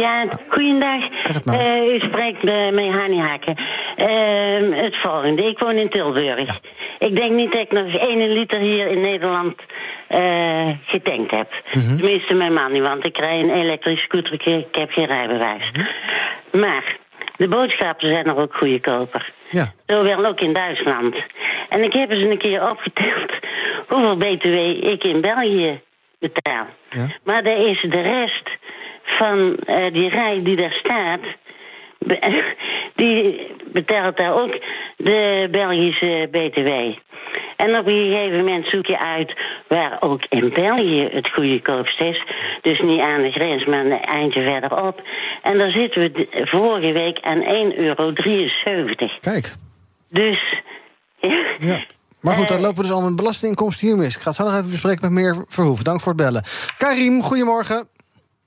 Ja, 0.00 0.26
goeiedag. 0.48 1.02
Uh, 1.46 1.94
u 1.94 1.98
spreekt 1.98 2.42
met 2.72 2.94
Hanny 2.94 3.18
Haken. 3.18 3.56
Uh, 3.96 4.82
het 4.82 4.96
volgende, 5.02 5.44
ik 5.44 5.58
woon 5.58 5.76
in 5.76 5.88
Tilburg. 5.88 6.52
Ja. 6.52 7.06
Ik 7.06 7.16
denk 7.16 7.32
niet 7.32 7.52
dat 7.52 7.60
ik 7.60 7.72
nog 7.72 7.94
één 7.94 8.32
liter 8.32 8.58
hier 8.58 8.86
in 8.86 9.00
Nederland 9.00 9.54
uh, 10.10 10.68
getankt 10.86 11.30
heb. 11.30 11.48
-hmm. 11.64 11.96
Tenminste 11.96 12.34
mijn 12.34 12.52
man 12.52 12.72
niet, 12.72 12.82
want 12.82 13.06
ik 13.06 13.18
rij 13.18 13.40
een 13.40 13.50
elektrische 13.50 14.04
scooter, 14.04 14.32
ik 14.32 14.66
heb 14.72 14.90
geen 14.90 15.06
rijbewijs. 15.06 15.70
Mhm. 15.72 16.60
Maar 16.60 16.96
de 17.36 17.48
boodschappen 17.48 18.08
zijn 18.08 18.26
nog 18.26 18.36
ook 18.36 18.54
goedkoper. 18.56 19.32
Ja. 19.50 19.66
Zowel 19.86 20.24
ook 20.24 20.40
in 20.40 20.52
Duitsland. 20.52 21.16
En 21.68 21.82
ik 21.82 21.92
heb 21.92 22.10
eens 22.10 22.24
een 22.24 22.38
keer 22.38 22.70
opgeteld 22.70 23.32
hoeveel 23.88 24.16
btw 24.16 24.86
ik 24.92 25.04
in 25.04 25.20
België 25.20 25.80
betaal. 26.18 26.66
Ja. 26.90 27.06
Maar 27.24 27.42
daar 27.42 27.66
is 27.66 27.80
de 27.80 28.00
rest 28.00 28.53
van 29.04 29.56
uh, 29.66 29.92
die 29.92 30.08
rij 30.08 30.38
die 30.38 30.56
daar 30.56 30.72
staat, 30.82 31.20
die 32.96 33.46
betaalt 33.72 34.16
daar 34.16 34.42
ook 34.42 34.58
de 34.96 35.48
Belgische 35.50 36.28
BTW. 36.30 36.98
En 37.56 37.78
op 37.78 37.86
een 37.86 38.10
gegeven 38.10 38.38
moment 38.38 38.66
zoek 38.66 38.86
je 38.86 38.98
uit 38.98 39.40
waar 39.68 39.96
ook 40.00 40.24
in 40.28 40.52
België 40.54 41.08
het 41.12 41.28
goedkoopst 41.28 42.00
is. 42.00 42.24
Dus 42.62 42.80
niet 42.80 43.00
aan 43.00 43.22
de 43.22 43.30
grens, 43.30 43.64
maar 43.64 43.84
een 43.84 44.00
eindje 44.00 44.42
verderop. 44.42 45.02
En 45.42 45.58
daar 45.58 45.70
zitten 45.70 46.02
we 46.02 46.28
vorige 46.44 46.92
week 46.92 47.18
aan 47.20 47.42
1,73 47.42 47.76
euro. 47.76 48.12
Kijk. 49.20 49.52
Dus. 50.10 50.62
Ja. 51.20 51.44
ja. 51.60 51.78
Maar 52.20 52.34
goed, 52.34 52.48
dan 52.48 52.60
lopen 52.60 52.76
we 52.76 52.82
dus 52.82 52.92
al 52.92 53.02
met 53.02 53.16
belastinginkomsten 53.16 53.88
hier 53.88 53.96
mis. 53.96 54.16
Ik 54.16 54.20
ga 54.20 54.28
het 54.28 54.38
zo 54.38 54.44
nog 54.44 54.52
even 54.52 54.70
bespreken 54.70 55.00
met 55.00 55.10
meneer 55.10 55.44
Verhoef. 55.48 55.82
Dank 55.82 56.00
voor 56.00 56.12
het 56.12 56.20
bellen. 56.22 56.44
Karim, 56.78 57.22
goedemorgen. 57.22 57.88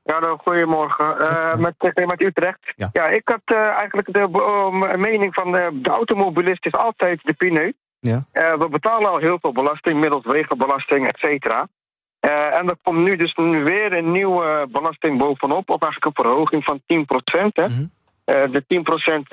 Ja, 0.08 0.20
nou, 0.20 0.38
goedemorgen. 0.38 1.16
Uh, 1.20 1.56
met, 1.56 1.74
met 2.06 2.22
Utrecht. 2.22 2.60
Ja. 2.76 2.90
ja, 2.92 3.08
ik 3.08 3.28
had 3.28 3.42
uh, 3.46 3.58
eigenlijk 3.58 4.14
de 4.14 4.28
uh, 4.32 4.96
mening 4.96 5.34
van 5.34 5.52
de, 5.52 5.70
de 5.74 5.90
automobilist 5.90 6.66
is 6.66 6.72
altijd 6.74 7.20
de 7.24 7.34
pineut. 7.34 7.76
Ja. 8.00 8.24
we 8.32 8.68
betalen 8.70 9.10
al 9.10 9.18
heel 9.18 9.38
veel 9.42 9.52
belasting, 9.52 10.00
middels 10.00 10.26
wegenbelasting, 10.26 11.08
et 11.08 11.18
cetera. 11.18 11.68
en 12.20 12.70
er 12.70 12.78
komt 12.84 13.00
nu 13.00 13.16
dus 13.16 13.34
weer 13.36 13.94
een 13.94 14.12
nieuwe 14.12 14.68
belasting 14.72 15.18
bovenop, 15.18 15.70
of 15.70 15.82
eigenlijk 15.82 16.06
een 16.06 16.24
verhoging 16.24 16.64
van 16.64 16.82
10 16.86 17.06
procent. 17.06 17.58
Mm 17.58 17.66
-hmm. 17.66 18.52
de 18.52 18.64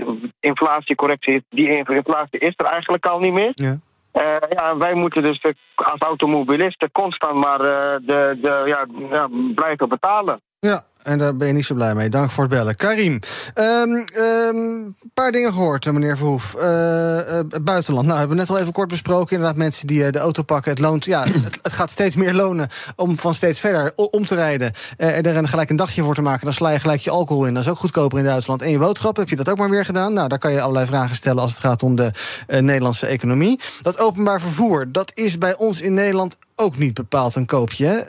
10% 0.02 0.30
inflatiecorrectie, 0.40 1.44
die 1.48 1.68
inflatie 1.68 2.38
is 2.38 2.54
er 2.56 2.66
eigenlijk 2.66 3.06
al 3.06 3.18
niet 3.18 3.32
meer. 3.32 3.52
Ja. 3.54 3.76
Uh, 4.14 4.36
ja, 4.48 4.76
wij 4.76 4.94
moeten 4.94 5.22
dus 5.22 5.40
de, 5.40 5.54
als 5.74 6.00
automobilisten 6.00 6.92
constant 6.92 7.34
maar 7.34 7.60
uh, 7.60 8.06
de, 8.06 8.38
de, 8.42 8.62
ja, 8.66 8.86
ja, 9.10 9.28
blijven 9.54 9.88
betalen. 9.88 10.40
Ja, 10.64 10.82
en 11.04 11.18
daar 11.18 11.36
ben 11.36 11.46
je 11.46 11.52
niet 11.52 11.64
zo 11.64 11.74
blij 11.74 11.94
mee. 11.94 12.08
Dank 12.08 12.30
voor 12.30 12.44
het 12.44 12.52
bellen. 12.52 12.76
Karim, 12.76 13.20
een 13.54 14.06
um, 14.16 14.22
um, 14.22 14.96
paar 15.14 15.32
dingen 15.32 15.52
gehoord, 15.52 15.92
meneer 15.92 16.16
Verhoef. 16.16 16.54
Uh, 16.58 17.16
het 17.50 17.64
buitenland, 17.64 18.06
nou, 18.06 18.18
hebben 18.18 18.36
we 18.36 18.42
net 18.42 18.50
al 18.50 18.58
even 18.58 18.72
kort 18.72 18.88
besproken. 18.88 19.36
Inderdaad, 19.36 19.56
mensen 19.56 19.86
die 19.86 20.10
de 20.10 20.18
auto 20.18 20.42
pakken. 20.42 20.70
Het 20.70 20.80
loont, 20.80 21.04
ja, 21.04 21.22
het, 21.44 21.58
het, 21.62 21.72
gaat 21.72 21.90
steeds 21.90 22.16
meer 22.16 22.34
lonen 22.34 22.68
om 22.96 23.16
van 23.16 23.34
steeds 23.34 23.60
verder 23.60 23.92
om 23.96 24.26
te 24.26 24.34
rijden. 24.34 24.72
en 24.96 25.22
er 25.22 25.48
gelijk 25.48 25.70
een 25.70 25.76
dagje 25.76 26.02
voor 26.02 26.14
te 26.14 26.22
maken. 26.22 26.44
Dan 26.44 26.52
sla 26.52 26.70
je 26.70 26.80
gelijk 26.80 27.00
je 27.00 27.10
alcohol 27.10 27.46
in. 27.46 27.54
Dat 27.54 27.62
is 27.62 27.68
ook 27.68 27.78
goedkoper 27.78 28.18
in 28.18 28.24
Duitsland. 28.24 28.62
En 28.62 28.70
je 28.70 28.78
boodschap, 28.78 29.16
heb 29.16 29.28
je 29.28 29.36
dat 29.36 29.48
ook 29.48 29.58
maar 29.58 29.70
weer 29.70 29.84
gedaan? 29.84 30.12
Nou, 30.12 30.28
daar 30.28 30.38
kan 30.38 30.52
je 30.52 30.60
allerlei 30.60 30.86
vragen 30.86 31.16
stellen 31.16 31.42
als 31.42 31.50
het 31.50 31.60
gaat 31.60 31.82
om 31.82 31.96
de 31.96 32.10
Nederlandse 32.46 33.06
economie. 33.06 33.60
Dat 33.82 33.98
openbaar 33.98 34.40
vervoer, 34.40 34.92
dat 34.92 35.10
is 35.14 35.38
bij 35.38 35.56
ons 35.56 35.80
in 35.80 35.94
Nederland 35.94 36.36
ook 36.56 36.78
niet 36.78 36.94
bepaald 36.94 37.34
een 37.34 37.46
koopje. 37.46 38.06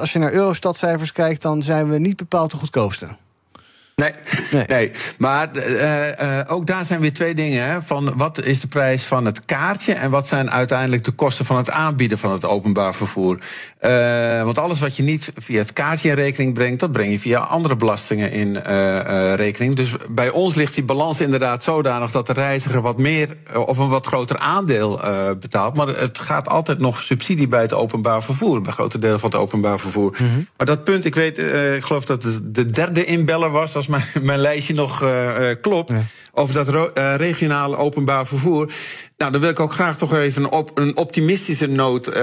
Als 0.00 0.12
je 0.12 0.18
naar 0.18 0.32
Eurostat-cijfers 0.32 1.12
kijkt, 1.12 1.42
dan 1.42 1.62
zijn 1.62 1.88
we 1.88 1.98
niet 1.98 2.16
bepaald 2.16 2.27
de 2.28 2.56
goedkoopste. 2.56 3.16
Nee, 3.98 4.12
nee. 4.50 4.64
nee. 4.66 4.92
maar 5.18 5.48
uh, 5.56 6.06
uh, 6.06 6.40
ook 6.46 6.66
daar 6.66 6.84
zijn 6.84 7.00
weer 7.00 7.12
twee 7.12 7.34
dingen. 7.34 7.64
Hè, 7.64 7.82
van 7.82 8.16
wat 8.16 8.44
is 8.44 8.60
de 8.60 8.68
prijs 8.68 9.02
van 9.02 9.24
het 9.24 9.44
kaartje 9.44 9.92
en 9.92 10.10
wat 10.10 10.26
zijn 10.26 10.50
uiteindelijk 10.50 11.04
de 11.04 11.10
kosten 11.10 11.44
van 11.44 11.56
het 11.56 11.70
aanbieden 11.70 12.18
van 12.18 12.32
het 12.32 12.44
openbaar 12.44 12.94
vervoer. 12.94 13.38
Uh, 13.80 14.42
want 14.44 14.58
alles 14.58 14.80
wat 14.80 14.96
je 14.96 15.02
niet 15.02 15.32
via 15.36 15.58
het 15.58 15.72
kaartje 15.72 16.08
in 16.08 16.14
rekening 16.14 16.54
brengt, 16.54 16.80
dat 16.80 16.92
breng 16.92 17.10
je 17.10 17.18
via 17.18 17.38
andere 17.38 17.76
belastingen 17.76 18.32
in 18.32 18.56
rekening. 19.34 19.74
Dus 19.74 19.94
bij 20.10 20.30
ons 20.30 20.54
ligt 20.54 20.74
die 20.74 20.84
balans 20.84 21.20
inderdaad 21.20 21.62
zodanig 21.62 22.10
dat 22.10 22.26
de 22.26 22.32
reiziger 22.32 22.80
wat 22.80 22.98
meer 22.98 23.36
of 23.66 23.78
een 23.78 23.88
wat 23.88 24.06
groter 24.06 24.38
aandeel 24.38 25.00
betaalt. 25.40 25.74
Maar 25.74 25.86
het 25.86 26.18
gaat 26.18 26.48
altijd 26.48 26.78
nog 26.78 27.00
subsidie 27.00 27.48
bij 27.48 27.60
het 27.60 27.72
openbaar 27.72 28.22
vervoer, 28.22 28.60
bij 28.60 28.72
grote 28.72 28.98
delen 28.98 29.20
van 29.20 29.30
het 29.30 29.38
openbaar 29.38 29.78
vervoer. 29.78 30.16
Mm 30.18 30.28
-hmm. 30.28 30.48
Maar 30.56 30.66
dat 30.66 30.84
punt, 30.84 31.04
ik 31.04 31.14
weet, 31.14 31.38
ik 31.76 31.84
geloof 31.84 32.04
dat 32.04 32.22
het 32.22 32.54
de 32.54 32.70
derde 32.70 33.04
inbeller 33.04 33.50
was, 33.50 33.76
als 33.76 33.86
mijn, 33.86 34.04
mijn 34.22 34.40
lijstje 34.40 34.74
nog 34.74 35.04
klopt, 35.60 35.90
ja. 35.90 36.02
Over 36.38 36.54
dat 36.54 36.68
uh, 36.68 37.14
regionale 37.14 37.76
openbaar 37.76 38.26
vervoer. 38.26 38.72
Nou, 39.18 39.32
dan 39.32 39.40
wil 39.40 39.50
ik 39.50 39.60
ook 39.60 39.72
graag 39.72 39.96
toch 39.96 40.14
even 40.14 40.42
een, 40.42 40.52
op, 40.52 40.78
een 40.78 40.96
optimistische 40.96 41.66
noot 41.66 42.16
uh, 42.16 42.22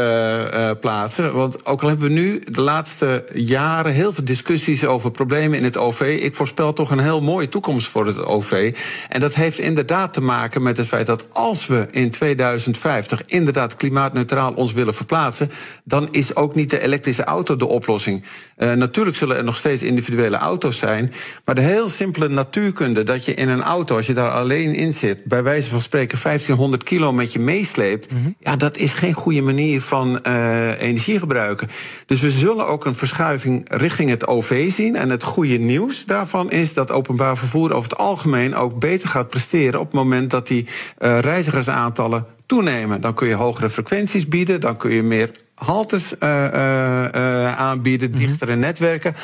uh, 0.54 0.72
plaatsen. 0.80 1.34
Want 1.34 1.66
ook 1.66 1.82
al 1.82 1.88
hebben 1.88 2.08
we 2.08 2.14
nu 2.14 2.40
de 2.40 2.62
laatste 2.62 3.26
jaren 3.34 3.92
heel 3.92 4.14
veel 4.14 4.24
discussies 4.24 4.86
over 4.86 5.12
problemen 5.12 5.58
in 5.58 5.64
het 5.64 5.78
OV. 5.78 6.20
Ik 6.22 6.36
voorspel 6.36 6.74
toch 6.74 6.92
een 6.92 7.00
heel 7.00 7.22
mooie 7.22 7.50
toekomst 7.50 7.88
voor 7.88 8.06
het 8.06 8.26
OV. 8.26 8.76
En 9.10 9.20
dat 9.20 9.34
heeft 9.34 9.60
inderdaad 9.60 10.14
te 10.14 10.22
maken 10.22 10.64
met 10.64 10.78
het 10.78 10.88
feit 10.88 11.06
dat 11.06 11.28
als 11.32 11.68
we 11.68 11.88
in 11.92 12.12
2050 12.12 13.22
inderdaad 13.26 13.76
klimaatneutraal 13.76 14.54
ons 14.54 14.74
willen 14.74 14.94
verplaatsen, 14.94 15.52
dan 15.84 16.08
is 16.12 16.36
ook 16.36 16.56
niet 16.56 16.70
de 16.70 16.82
elektrische 16.82 17.24
auto 17.24 17.56
de 17.56 17.68
oplossing. 17.68 18.24
Natuurlijk 18.58 19.18
zullen 19.18 19.38
er 19.38 19.44
nog 19.44 19.58
steeds 19.58 19.82
individuele 19.82 20.38
auto's 20.38 20.78
zijn. 20.78 21.14
Maar 21.46 21.56
de 21.56 21.62
heel 21.62 21.90
simpele 21.90 22.28
natuurkunde 22.28 23.04
dat 23.04 23.26
je 23.26 23.34
in 23.34 23.50
een 23.50 23.64
auto, 23.64 24.02
als 24.08 24.16
je 24.16 24.22
daar 24.22 24.32
alleen 24.32 24.74
in 24.74 24.94
zit, 24.94 25.24
bij 25.24 25.44
wijze 25.44 25.70
van 25.70 25.82
spreken 25.82 26.18
1500 26.24 26.84
kilo 26.84 27.12
met 27.12 27.34
je 27.34 27.40
meesleept, 27.40 28.12
mm 28.12 28.24
-hmm. 28.24 28.36
ja, 28.40 28.56
dat 28.56 28.78
is 28.78 28.94
geen 28.94 29.14
goede 29.14 29.42
manier 29.42 29.82
van 29.82 30.20
uh, 30.28 30.82
energie 30.82 31.20
gebruiken. 31.20 31.70
Dus 32.06 32.22
we 32.22 32.30
zullen 32.30 32.68
ook 32.68 32.86
een 32.86 32.96
verschuiving 32.96 33.66
richting 33.70 34.10
het 34.10 34.28
OV 34.28 34.72
zien. 34.72 34.96
En 34.96 35.10
het 35.10 35.24
goede 35.24 35.58
nieuws 35.58 36.06
daarvan 36.06 36.52
is 36.52 36.74
dat 36.74 36.92
openbaar 36.92 37.38
vervoer 37.38 37.74
over 37.74 37.90
het 37.90 38.00
algemeen 38.00 38.56
ook 38.56 38.80
beter 38.80 39.10
gaat 39.10 39.30
presteren 39.30 39.80
op 39.80 39.86
het 39.86 39.96
moment 39.96 40.30
dat 40.30 40.48
die 40.48 40.66
uh, 41.00 41.20
reizigersaantallen 41.20 42.26
toenemen. 42.46 43.02
Dan 43.02 43.14
kun 43.14 43.28
je 43.28 43.34
hogere 43.34 43.70
frequenties 43.70 44.28
bieden, 44.28 44.62
dan 44.62 44.78
kun 44.78 44.92
je 44.92 45.04
meer 45.04 45.32
haltes 45.56 46.14
uh, 46.20 46.30
uh, 46.30 47.60
aanbieden, 47.60 48.12
dichtere 48.12 48.52
mm 48.52 48.58
-hmm. 48.58 48.68
netwerken 48.68 49.16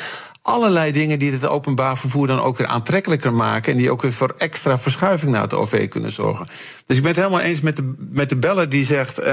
allerlei 0.42 0.92
dingen 0.92 1.18
die 1.18 1.32
het 1.32 1.46
openbaar 1.46 1.98
vervoer 1.98 2.26
dan 2.26 2.40
ook 2.40 2.56
weer 2.56 2.66
aantrekkelijker 2.66 3.32
maken. 3.32 3.72
En 3.72 3.78
die 3.78 3.90
ook 3.90 4.02
weer 4.02 4.12
voor 4.12 4.34
extra 4.38 4.78
verschuiving 4.78 5.32
naar 5.32 5.42
het 5.42 5.54
OV 5.54 5.88
kunnen 5.88 6.12
zorgen. 6.12 6.46
Dus 6.86 6.96
ik 6.96 7.02
ben 7.02 7.12
het 7.12 7.20
helemaal 7.20 7.40
eens 7.40 7.60
met 7.60 7.76
de, 7.76 7.94
met 8.10 8.28
de 8.28 8.36
beller 8.36 8.68
die 8.68 8.84
zegt: 8.84 9.20
uh, 9.20 9.26
uh, 9.26 9.32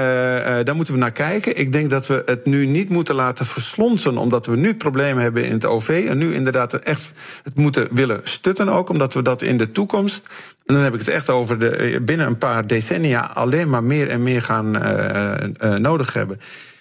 daar 0.64 0.76
moeten 0.76 0.94
we 0.94 1.00
naar 1.00 1.12
kijken. 1.12 1.58
Ik 1.58 1.72
denk 1.72 1.90
dat 1.90 2.06
we 2.06 2.22
het 2.26 2.46
nu 2.46 2.66
niet 2.66 2.88
moeten 2.88 3.14
laten 3.14 3.46
verslonsen, 3.46 4.18
omdat 4.18 4.46
we 4.46 4.56
nu 4.56 4.74
problemen 4.74 5.22
hebben 5.22 5.44
in 5.44 5.52
het 5.52 5.66
OV. 5.66 6.06
En 6.08 6.18
nu 6.18 6.34
inderdaad 6.34 6.74
echt 6.74 7.12
het 7.42 7.54
moeten 7.54 7.88
willen 7.90 8.20
stutten 8.22 8.68
ook, 8.68 8.88
omdat 8.88 9.14
we 9.14 9.22
dat 9.22 9.42
in 9.42 9.56
de 9.56 9.72
toekomst. 9.72 10.26
En 10.66 10.74
dan 10.74 10.84
heb 10.84 10.94
ik 10.94 11.00
het 11.00 11.08
echt 11.08 11.30
over 11.30 11.58
de, 11.58 12.00
binnen 12.02 12.26
een 12.26 12.38
paar 12.38 12.66
decennia 12.66 13.30
alleen 13.34 13.70
maar 13.70 13.84
meer 13.84 14.08
en 14.08 14.22
meer 14.22 14.42
gaan 14.42 14.76
uh, 14.76 15.74
nodig 15.74 16.12
hebben. 16.12 16.40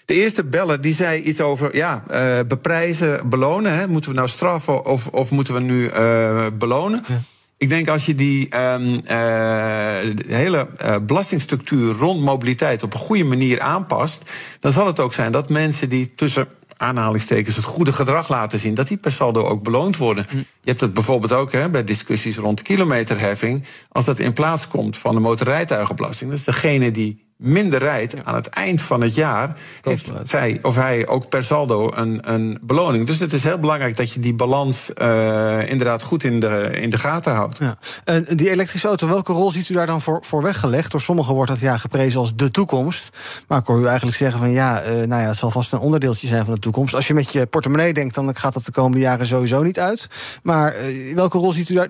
De 0.10 0.16
eerste 0.16 0.44
beller 0.44 0.82
die 0.82 0.94
zei 0.94 1.22
iets 1.22 1.42
over 1.42 1.76
ja, 1.76 2.04
uh, 2.12 2.40
beprijzen, 2.48 3.30
belonen. 3.30 3.74
Hè. 3.74 3.88
Moeten 3.88 4.12
we 4.12 4.18
nou 4.18 4.30
straffen 4.30 4.86
of, 4.86 5.08
of 5.08 5.32
moeten 5.32 5.54
we 5.54 5.60
nu 5.60 5.84
uh, 5.84 6.46
belonen? 6.54 7.04
Ja. 7.08 7.22
Ik 7.58 7.70
denk 7.70 7.88
als 7.88 8.06
je 8.06 8.16
die 8.16 8.60
um, 8.60 8.90
uh, 8.92 8.98
hele 10.28 10.68
belastingstructuur 11.02 11.94
rond 11.94 12.22
mobiliteit 12.22 12.84
op 12.84 12.94
een 12.94 13.00
goede 13.00 13.24
manier 13.24 13.62
aanpast, 13.62 14.32
dan 14.60 14.72
zal 14.72 14.88
het 14.88 15.00
ook 15.00 15.14
zijn 15.14 15.32
dat 15.32 15.50
mensen 15.50 15.90
die 15.90 16.12
tussen 16.16 16.48
aanhalingstekens 16.78 17.56
het 17.56 17.66
goede 17.66 17.94
gedrag 17.94 18.30
laten 18.30 18.60
zien, 18.60 18.74
dat 18.74 18.88
die 18.88 18.98
per 18.98 19.12
saldo 19.12 19.44
ook 19.44 19.64
beloond 19.64 19.98
worden. 19.98 20.26
Hm. 20.30 20.38
Je 20.38 20.46
hebt 20.70 20.82
het 20.82 20.94
bijvoorbeeld 20.94 21.34
ook 21.34 21.52
hè, 21.52 21.70
bij 21.70 21.84
discussies 21.84 22.38
rond 22.38 22.62
kilometerheffing. 22.62 23.64
Als 23.90 24.06
dat 24.06 24.20
in 24.20 24.34
plaats 24.34 24.68
komt 24.68 24.98
van 24.98 25.14
de 25.14 25.22
motorrijtuigenbelasting, 25.22 26.30
dat 26.30 26.40
is 26.40 26.46
degene 26.46 26.92
die 26.92 27.28
minder 27.40 27.80
rijdt 27.80 28.26
aan 28.26 28.36
het 28.36 28.48
eind 28.48 28.82
van 28.82 29.02
het 29.02 29.16
jaar, 29.16 29.56
heeft 29.82 30.12
zij 30.24 30.60
of 30.62 30.76
hij 30.76 31.08
ook 31.08 31.30
per 31.30 31.46
saldo 31.46 31.92
een, 31.96 32.32
een 32.34 32.58
beloning. 32.62 33.08
Dus 33.08 33.20
het 33.20 33.34
is 33.34 33.44
heel 33.44 33.60
belangrijk 33.60 33.96
dat 33.96 34.14
je 34.14 34.20
die 34.20 34.34
balans 34.34 34.92
uh, 35.02 35.70
inderdaad 35.70 36.04
goed 36.04 36.24
in 36.24 36.40
de, 36.40 36.70
in 36.82 36.90
de 36.90 36.98
gaten 36.98 37.34
houdt. 37.34 37.58
Ja. 37.58 37.78
Uh, 38.06 38.38
die 38.38 38.50
elektrische 38.50 38.88
auto, 38.88 39.08
welke 39.08 39.34
rol 39.34 39.52
ziet 39.52 39.70
u 39.70 39.74
daar 39.74 39.86
dan 39.86 40.02
voor, 40.02 40.20
voor 40.22 40.42
weggelegd? 40.42 40.92
Door 40.92 41.02
sommigen 41.02 41.34
wordt 41.34 41.52
dat 41.52 41.60
ja 41.60 41.78
geprezen 41.78 42.20
als 42.20 42.36
de 42.36 42.52
toekomst. 42.52 43.18
Maar 43.48 43.60
ik 43.60 43.66
hoor 43.66 43.80
u 43.80 43.86
eigenlijk 43.86 44.18
zeggen 44.18 44.40
van 44.40 44.52
ja, 44.52 44.84
uh, 44.84 44.90
nou 44.90 45.22
ja, 45.22 45.28
het 45.28 45.38
zal 45.38 45.52
vast 45.52 45.74
een 45.74 45.80
onderdeeltje 45.80 46.28
zijn 46.28 46.46
van 46.46 46.54
de 46.54 46.60
toekomst. 46.60 46.94
Als 46.94 47.08
je 47.08 47.14
met 47.14 47.32
je 47.32 47.46
portemonnee 47.46 47.94
denkt, 47.94 48.16
dan 48.16 48.36
gaat 48.36 48.54
dat 48.54 48.66
de 48.66 48.72
komende 48.72 49.00
jaren 49.00 49.26
sowieso 49.26 49.64
niet 49.64 49.80
uit. 49.80 50.08
Maar 50.44 50.76
welke 51.16 51.38
rol 51.38 51.52
ziet 51.52 51.70
u 51.70 51.74
daar 51.74 51.88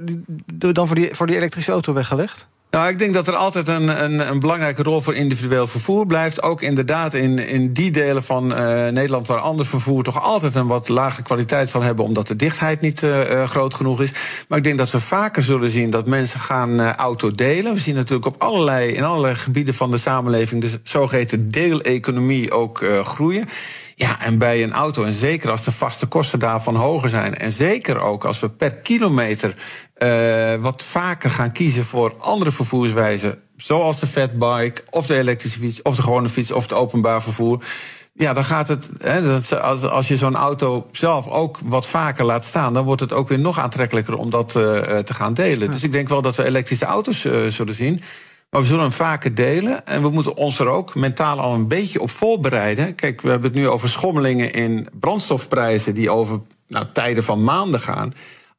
dan 0.73 0.87
voor 0.87 0.95
die, 0.95 1.15
voor 1.15 1.27
die 1.27 1.35
elektrische 1.35 1.71
auto 1.71 1.93
weggelegd? 1.93 2.47
Nou, 2.71 2.89
ik 2.89 2.99
denk 2.99 3.13
dat 3.13 3.27
er 3.27 3.35
altijd 3.35 3.67
een, 3.67 4.03
een, 4.03 4.29
een, 4.29 4.39
belangrijke 4.39 4.83
rol 4.83 5.01
voor 5.01 5.15
individueel 5.15 5.67
vervoer 5.67 6.05
blijft. 6.05 6.41
Ook 6.41 6.61
inderdaad 6.61 7.13
in, 7.13 7.47
in 7.47 7.73
die 7.73 7.91
delen 7.91 8.23
van 8.23 8.51
uh, 8.51 8.87
Nederland 8.87 9.27
waar 9.27 9.39
ander 9.39 9.65
vervoer 9.65 10.03
toch 10.03 10.23
altijd 10.23 10.55
een 10.55 10.67
wat 10.67 10.89
lagere 10.89 11.23
kwaliteit 11.23 11.69
zal 11.69 11.81
hebben, 11.81 12.05
omdat 12.05 12.27
de 12.27 12.35
dichtheid 12.35 12.81
niet 12.81 13.01
uh, 13.01 13.43
groot 13.43 13.73
genoeg 13.73 14.01
is. 14.01 14.11
Maar 14.47 14.57
ik 14.57 14.63
denk 14.63 14.77
dat 14.77 14.91
we 14.91 14.99
vaker 14.99 15.43
zullen 15.43 15.69
zien 15.69 15.89
dat 15.89 16.07
mensen 16.07 16.39
gaan 16.39 16.79
uh, 16.79 16.93
auto 16.93 17.35
delen. 17.35 17.73
We 17.73 17.79
zien 17.79 17.95
natuurlijk 17.95 18.25
op 18.25 18.41
allerlei, 18.41 18.91
in 18.91 19.03
allerlei 19.03 19.35
gebieden 19.35 19.73
van 19.73 19.91
de 19.91 19.97
samenleving 19.97 20.61
de 20.61 20.79
zogeheten 20.83 21.51
deeleconomie 21.51 22.51
ook 22.51 22.85
groeien. 23.03 23.47
Ja, 23.99 24.21
en 24.21 24.37
bij 24.37 24.63
een 24.63 24.73
auto, 24.73 25.03
en 25.03 25.13
zeker 25.13 25.51
als 25.51 25.63
de 25.63 25.71
vaste 25.71 26.05
kosten 26.05 26.39
daarvan 26.39 26.75
hoger 26.75 27.09
zijn, 27.09 27.37
en 27.37 27.51
zeker 27.51 27.99
ook 27.99 28.25
als 28.25 28.39
we 28.39 28.49
per 28.49 28.73
kilometer 28.73 29.55
uh, 29.97 30.55
wat 30.55 30.83
vaker 30.83 31.31
gaan 31.31 31.51
kiezen 31.51 31.85
voor 31.85 32.15
andere 32.19 32.51
vervoerswijzen, 32.51 33.41
zoals 33.55 33.99
de 33.99 34.07
fatbike, 34.07 34.83
of 34.89 35.05
de 35.05 35.17
elektrische 35.17 35.59
fiets, 35.59 35.81
of 35.81 35.95
de 35.95 36.01
gewone 36.01 36.29
fiets, 36.29 36.51
of 36.51 36.63
het 36.63 36.73
openbaar 36.73 37.23
vervoer. 37.23 37.63
Ja, 38.13 38.33
dan 38.33 38.45
gaat 38.45 38.67
het. 38.67 38.89
Hè, 38.97 39.39
als, 39.61 39.83
als 39.83 40.07
je 40.07 40.17
zo'n 40.17 40.35
auto 40.35 40.87
zelf 40.91 41.27
ook 41.27 41.59
wat 41.63 41.87
vaker 41.87 42.25
laat 42.25 42.45
staan, 42.45 42.73
dan 42.73 42.85
wordt 42.85 43.01
het 43.01 43.13
ook 43.13 43.27
weer 43.27 43.39
nog 43.39 43.59
aantrekkelijker 43.59 44.17
om 44.17 44.29
dat 44.29 44.55
uh, 44.55 44.63
te 44.97 45.13
gaan 45.13 45.33
delen. 45.33 45.71
Dus 45.71 45.83
ik 45.83 45.91
denk 45.91 46.09
wel 46.09 46.21
dat 46.21 46.35
we 46.35 46.45
elektrische 46.45 46.85
auto's 46.85 47.23
uh, 47.23 47.47
zullen 47.47 47.73
zien. 47.73 48.01
Maar 48.49 48.61
we 48.61 48.67
zullen 48.67 48.83
hem 48.83 48.91
vaker 48.91 49.35
delen. 49.35 49.85
En 49.85 50.01
we 50.01 50.09
moeten 50.09 50.35
ons 50.35 50.59
er 50.59 50.67
ook 50.67 50.95
mentaal 50.95 51.39
al 51.39 51.53
een 51.53 51.67
beetje 51.67 52.01
op 52.01 52.09
voorbereiden. 52.09 52.95
Kijk, 52.95 53.21
we 53.21 53.29
hebben 53.29 53.51
het 53.51 53.59
nu 53.59 53.67
over 53.67 53.89
schommelingen 53.89 54.53
in 54.53 54.87
brandstofprijzen 54.99 55.95
die 55.95 56.09
over 56.09 56.41
nou, 56.67 56.85
tijden 56.93 57.23
van 57.23 57.43
maanden 57.43 57.79
gaan. 57.79 58.13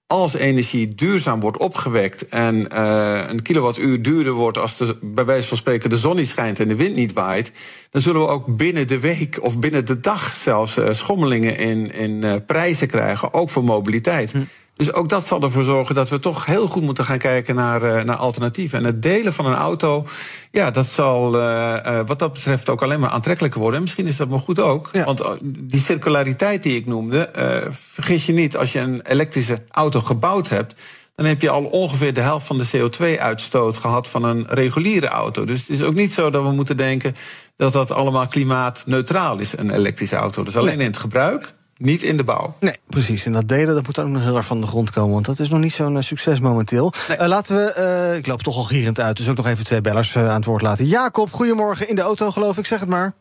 Als 0.06 0.34
energie 0.34 0.94
duurzaam 0.94 1.40
wordt 1.40 1.58
opgewekt 1.58 2.28
en 2.28 2.66
uh, 2.74 3.20
een 3.28 3.42
kilowattuur 3.42 4.02
duurder 4.02 4.32
wordt 4.32 4.58
als 4.58 4.76
de, 4.76 4.98
bij 5.02 5.24
wijze 5.24 5.48
van 5.48 5.56
spreken 5.56 5.90
de 5.90 5.96
zon 5.96 6.16
niet 6.16 6.28
schijnt 6.28 6.60
en 6.60 6.68
de 6.68 6.74
wind 6.74 6.94
niet 6.94 7.12
waait, 7.12 7.52
dan 7.90 8.02
zullen 8.02 8.20
we 8.20 8.26
ook 8.26 8.56
binnen 8.56 8.88
de 8.88 9.00
week 9.00 9.38
of 9.42 9.58
binnen 9.58 9.86
de 9.86 10.00
dag 10.00 10.36
zelfs 10.36 10.78
uh, 10.78 10.92
schommelingen 10.92 11.58
in, 11.58 11.92
in 11.92 12.10
uh, 12.10 12.34
prijzen 12.46 12.88
krijgen, 12.88 13.34
ook 13.34 13.50
voor 13.50 13.64
mobiliteit. 13.64 14.32
Hm. 14.32 14.38
Dus 14.80 14.92
ook 14.92 15.08
dat 15.08 15.26
zal 15.26 15.42
ervoor 15.42 15.64
zorgen 15.64 15.94
dat 15.94 16.10
we 16.10 16.18
toch 16.18 16.46
heel 16.46 16.66
goed 16.66 16.82
moeten 16.82 17.04
gaan 17.04 17.18
kijken 17.18 17.54
naar, 17.54 17.82
uh, 17.82 18.02
naar 18.02 18.16
alternatieven. 18.16 18.78
En 18.78 18.84
het 18.84 19.02
delen 19.02 19.32
van 19.32 19.46
een 19.46 19.54
auto, 19.54 20.06
ja, 20.50 20.70
dat 20.70 20.86
zal 20.86 21.36
uh, 21.36 21.76
uh, 21.86 22.00
wat 22.06 22.18
dat 22.18 22.32
betreft 22.32 22.68
ook 22.68 22.82
alleen 22.82 23.00
maar 23.00 23.10
aantrekkelijker 23.10 23.60
worden. 23.60 23.76
En 23.76 23.82
misschien 23.82 24.06
is 24.06 24.16
dat 24.16 24.28
maar 24.28 24.38
goed 24.38 24.60
ook. 24.60 24.88
Ja. 24.92 25.04
Want 25.04 25.22
die 25.42 25.80
circulariteit 25.80 26.62
die 26.62 26.76
ik 26.76 26.86
noemde, 26.86 27.30
vergis 27.70 28.26
je 28.26 28.32
niet, 28.32 28.56
als 28.56 28.72
je 28.72 28.78
een 28.78 29.00
elektrische 29.02 29.58
auto 29.70 30.00
gebouwd 30.00 30.48
hebt 30.48 30.74
dan 31.14 31.26
heb 31.26 31.40
je 31.40 31.50
al 31.50 31.64
ongeveer 31.64 32.14
de 32.14 32.20
helft 32.20 32.46
van 32.46 32.58
de 32.58 32.68
CO2-uitstoot 32.76 33.78
gehad 33.78 34.08
van 34.08 34.24
een 34.24 34.46
reguliere 34.48 35.08
auto. 35.08 35.44
Dus 35.44 35.60
het 35.60 35.68
is 35.68 35.82
ook 35.82 35.94
niet 35.94 36.12
zo 36.12 36.30
dat 36.30 36.42
we 36.42 36.50
moeten 36.50 36.76
denken 36.76 37.14
dat 37.56 37.72
dat 37.72 37.90
allemaal 37.90 38.26
klimaatneutraal 38.26 39.38
is, 39.38 39.56
een 39.56 39.70
elektrische 39.70 40.16
auto. 40.16 40.42
Dus 40.42 40.56
alleen 40.56 40.80
in 40.80 40.86
het 40.86 40.98
gebruik 40.98 41.52
niet 41.80 42.02
in 42.02 42.16
de 42.16 42.24
bouw. 42.24 42.54
Nee, 42.60 42.76
precies. 42.86 43.26
En 43.26 43.32
dat 43.32 43.48
delen 43.48 43.74
dat 43.74 43.86
moet 43.86 43.98
ook 43.98 44.08
nog 44.08 44.22
heel 44.22 44.36
erg 44.36 44.46
van 44.46 44.60
de 44.60 44.66
grond 44.66 44.90
komen. 44.90 45.12
Want 45.12 45.26
dat 45.26 45.38
is 45.38 45.48
nog 45.48 45.60
niet 45.60 45.72
zo'n 45.72 45.96
uh, 45.96 46.02
succes 46.02 46.40
momenteel. 46.40 46.92
Nee. 47.08 47.18
Uh, 47.18 47.26
laten 47.26 47.56
we, 47.56 47.74
uh, 48.10 48.16
ik 48.16 48.26
loop 48.26 48.42
toch 48.42 48.56
al 48.56 48.62
gierend 48.62 49.00
uit, 49.00 49.16
dus 49.16 49.28
ook 49.28 49.36
nog 49.36 49.46
even 49.46 49.64
twee 49.64 49.80
bellers 49.80 50.16
aan 50.16 50.24
het 50.24 50.44
woord 50.44 50.62
laten. 50.62 50.86
Jacob, 50.86 51.32
goedemorgen 51.32 51.88
in 51.88 51.94
de 51.94 52.00
auto, 52.00 52.30
geloof 52.30 52.58
ik. 52.58 52.66
Zeg 52.66 52.80
het 52.80 52.88
maar. 52.88 53.12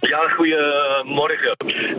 Ja, 0.00 0.28
goedemorgen. 0.28 1.56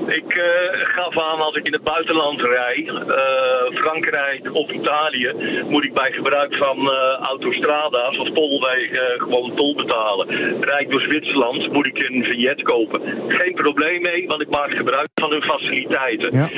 Ik 0.07 0.37
uh, 0.37 0.43
gaf 0.71 1.19
aan 1.19 1.39
als 1.39 1.55
ik 1.55 1.65
in 1.65 1.73
het 1.73 1.83
buitenland 1.83 2.41
rij, 2.41 2.77
uh, 2.85 3.79
Frankrijk 3.79 4.49
of 4.53 4.71
Italië, 4.71 5.33
moet 5.67 5.83
ik 5.83 5.93
bij 5.93 6.11
gebruik 6.11 6.55
van 6.55 6.79
uh, 6.79 6.91
autostrada's 7.21 8.17
of 8.17 8.29
tolwegen 8.31 9.19
gewoon 9.19 9.55
tol 9.55 9.75
betalen. 9.75 10.27
Rijd 10.61 10.81
ik 10.81 10.91
door 10.91 11.01
Zwitserland, 11.01 11.71
moet 11.71 11.87
ik 11.87 12.03
een 12.03 12.23
vignet 12.23 12.61
kopen. 12.61 13.01
Geen 13.27 13.53
probleem 13.53 14.01
mee, 14.01 14.27
want 14.27 14.41
ik 14.41 14.49
maak 14.49 14.71
gebruik 14.71 15.09
van 15.15 15.31
hun 15.31 15.43
faciliteiten. 15.43 16.33
Ja. 16.33 16.49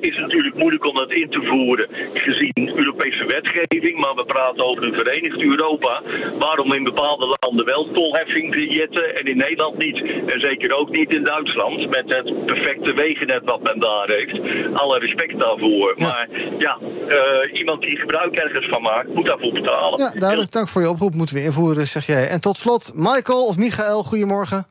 is 0.00 0.16
natuurlijk 0.16 0.56
moeilijk 0.56 0.86
om 0.86 0.94
dat 0.94 1.14
in 1.14 1.30
te 1.30 1.42
voeren 1.42 1.88
gezien 2.14 2.72
Europese 2.76 3.24
wetgeving, 3.26 3.98
maar 3.98 4.14
we 4.14 4.24
praten 4.24 4.64
over 4.64 4.84
een 4.84 4.94
verenigd 4.94 5.42
Europa. 5.42 6.02
Waarom 6.38 6.72
in 6.72 6.84
bepaalde 6.84 7.36
landen 7.40 7.66
wel 7.66 7.90
tolheffing 7.92 8.54
vignetten 8.54 9.14
en 9.16 9.24
in 9.24 9.36
Nederland 9.36 9.78
niet? 9.78 10.02
En 10.26 10.40
zeker 10.70 10.86
ook 10.86 10.96
niet 10.96 11.10
in 11.14 11.24
Duitsland 11.24 11.90
met 11.90 12.04
het 12.06 12.46
perfecte 12.46 12.92
wegennet 12.92 13.44
wat 13.44 13.62
men 13.62 13.80
daar 13.80 14.08
heeft. 14.08 14.40
Alle 14.74 14.98
respect 14.98 15.40
daarvoor. 15.40 15.94
Ja. 15.96 16.06
Maar 16.06 16.28
ja, 16.58 16.78
uh, 16.80 17.58
iemand 17.58 17.80
die 17.80 17.98
gebruik 17.98 18.34
ergens 18.34 18.68
van 18.68 18.82
maakt, 18.82 19.14
moet 19.14 19.26
daarvoor 19.26 19.52
betalen. 19.52 19.98
Ja, 19.98 20.10
duidelijk. 20.18 20.52
Dank 20.52 20.68
voor 20.68 20.82
je 20.82 20.88
oproep. 20.88 21.14
Moeten 21.14 21.34
we 21.34 21.42
invoeren, 21.42 21.86
zeg 21.86 22.06
jij. 22.06 22.28
En 22.28 22.40
tot 22.40 22.56
slot, 22.56 22.92
Michael 22.94 23.46
of 23.46 23.56
Michael, 23.56 24.02
goedemorgen. 24.02 24.69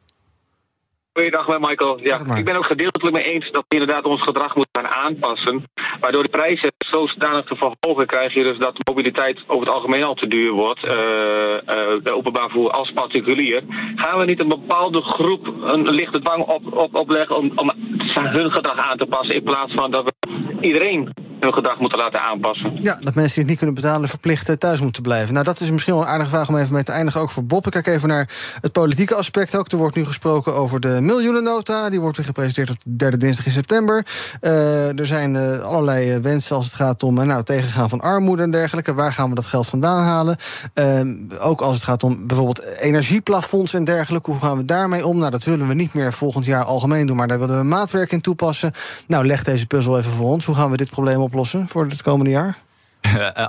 Goeiedag, 1.13 1.59
Michael. 1.59 1.99
Ja, 2.03 2.35
ik 2.35 2.45
ben 2.45 2.55
ook 2.55 2.65
gedeeltelijk 2.65 3.15
mee 3.15 3.33
eens 3.33 3.51
dat 3.51 3.65
we 3.67 3.75
inderdaad 3.75 4.03
ons 4.03 4.21
gedrag 4.21 4.55
moeten 4.55 4.81
gaan 4.81 4.93
aanpassen. 5.05 5.63
Waardoor 5.99 6.23
de 6.23 6.29
prijzen 6.29 6.71
zodanig 6.77 7.45
te 7.45 7.55
verhogen 7.55 8.07
krijg 8.07 8.33
je 8.33 8.43
dus 8.43 8.57
dat 8.57 8.87
mobiliteit 8.87 9.39
over 9.47 9.65
het 9.65 9.75
algemeen 9.75 10.03
al 10.03 10.13
te 10.13 10.27
duur 10.27 10.51
wordt. 10.51 10.83
Uh, 10.83 10.91
uh, 10.91 12.01
bij 12.03 12.13
openbaar 12.13 12.49
vervoer 12.49 12.71
als 12.71 12.91
particulier. 12.91 13.63
Gaan 13.95 14.19
we 14.19 14.25
niet 14.25 14.39
een 14.39 14.47
bepaalde 14.47 15.01
groep 15.01 15.47
een 15.61 15.89
lichte 15.89 16.19
dwang 16.19 16.43
op, 16.43 16.77
op, 16.77 16.95
opleggen 16.95 17.35
om, 17.35 17.51
om 17.55 17.71
hun 18.13 18.51
gedrag 18.51 18.77
aan 18.77 18.97
te 18.97 19.05
passen. 19.05 19.35
In 19.35 19.43
plaats 19.43 19.73
van 19.73 19.91
dat 19.91 20.03
we 20.03 20.13
iedereen 20.61 21.27
hun 21.39 21.53
gedrag 21.53 21.79
moeten 21.79 21.99
laten 21.99 22.21
aanpassen. 22.21 22.77
Ja, 22.81 22.93
dat 22.93 23.15
mensen 23.15 23.23
die 23.23 23.39
het 23.39 23.47
niet 23.47 23.57
kunnen 23.57 23.75
betalen 23.75 24.09
verplicht 24.09 24.59
thuis 24.59 24.79
moeten 24.79 25.01
blijven. 25.01 25.33
Nou, 25.33 25.45
dat 25.45 25.59
is 25.59 25.71
misschien 25.71 25.93
wel 25.93 26.01
een 26.01 26.09
aardige 26.09 26.29
vraag 26.29 26.49
om 26.49 26.57
even 26.57 26.73
mee 26.73 26.83
te 26.83 26.91
eindigen. 26.91 27.21
Ook 27.21 27.29
voor 27.29 27.45
Bob. 27.45 27.65
Ik 27.65 27.71
kijk 27.71 27.87
even 27.87 28.07
naar 28.07 28.29
het 28.61 28.71
politieke 28.71 29.15
aspect 29.15 29.55
ook. 29.55 29.71
Er 29.71 29.77
wordt 29.77 29.95
nu 29.95 30.05
gesproken 30.05 30.53
over 30.53 30.79
de 30.79 30.97
miljoenennota. 31.01 31.89
Die 31.89 31.99
wordt 31.99 32.17
weer 32.17 32.25
gepresenteerd 32.25 32.69
op 32.69 32.77
de 32.83 32.95
derde 32.95 33.17
dinsdag 33.17 33.45
in 33.45 33.51
september. 33.51 34.05
Uh, 34.41 34.99
er 34.99 35.05
zijn 35.05 35.35
uh, 35.35 35.59
allerlei 35.59 36.19
wensen 36.19 36.55
als 36.55 36.65
het 36.65 36.75
gaat 36.75 37.03
om 37.03 37.13
nou, 37.13 37.43
tegengaan 37.43 37.89
van 37.89 37.99
armoede 37.99 38.43
en 38.43 38.51
dergelijke. 38.51 38.93
Waar 38.93 39.13
gaan 39.13 39.29
we 39.29 39.35
dat 39.35 39.45
geld 39.45 39.67
vandaan 39.67 40.03
halen? 40.03 40.37
Uh, 40.75 41.01
ook 41.39 41.61
als 41.61 41.73
het 41.73 41.83
gaat 41.83 42.03
om 42.03 42.27
bijvoorbeeld 42.27 42.79
energieplafonds 42.79 43.73
en 43.73 43.83
dergelijke. 43.83 44.31
Hoe 44.31 44.39
gaan 44.39 44.57
we 44.57 44.65
daarmee 44.65 45.05
om? 45.05 45.17
Nou, 45.17 45.31
dat 45.31 45.43
willen 45.43 45.67
we 45.67 45.73
niet 45.73 45.93
meer 45.93 46.13
volgend 46.13 46.45
jaar 46.45 46.63
algemeen 46.63 47.07
doen, 47.07 47.15
maar 47.15 47.27
daar 47.27 47.39
willen 47.39 47.59
we 47.59 47.65
maatwerk 47.65 48.11
in 48.11 48.21
toepassen. 48.21 48.71
Nou, 49.07 49.25
leg 49.25 49.43
deze 49.43 49.67
puzzel 49.67 49.97
even 49.97 50.11
voor 50.11 50.29
ons. 50.29 50.45
Hoe 50.49 50.57
gaan 50.57 50.71
we 50.71 50.77
dit 50.77 50.89
probleem 50.89 51.21
oplossen 51.21 51.67
voor 51.67 51.85
het 51.85 52.01
komende 52.01 52.31
jaar? 52.31 52.57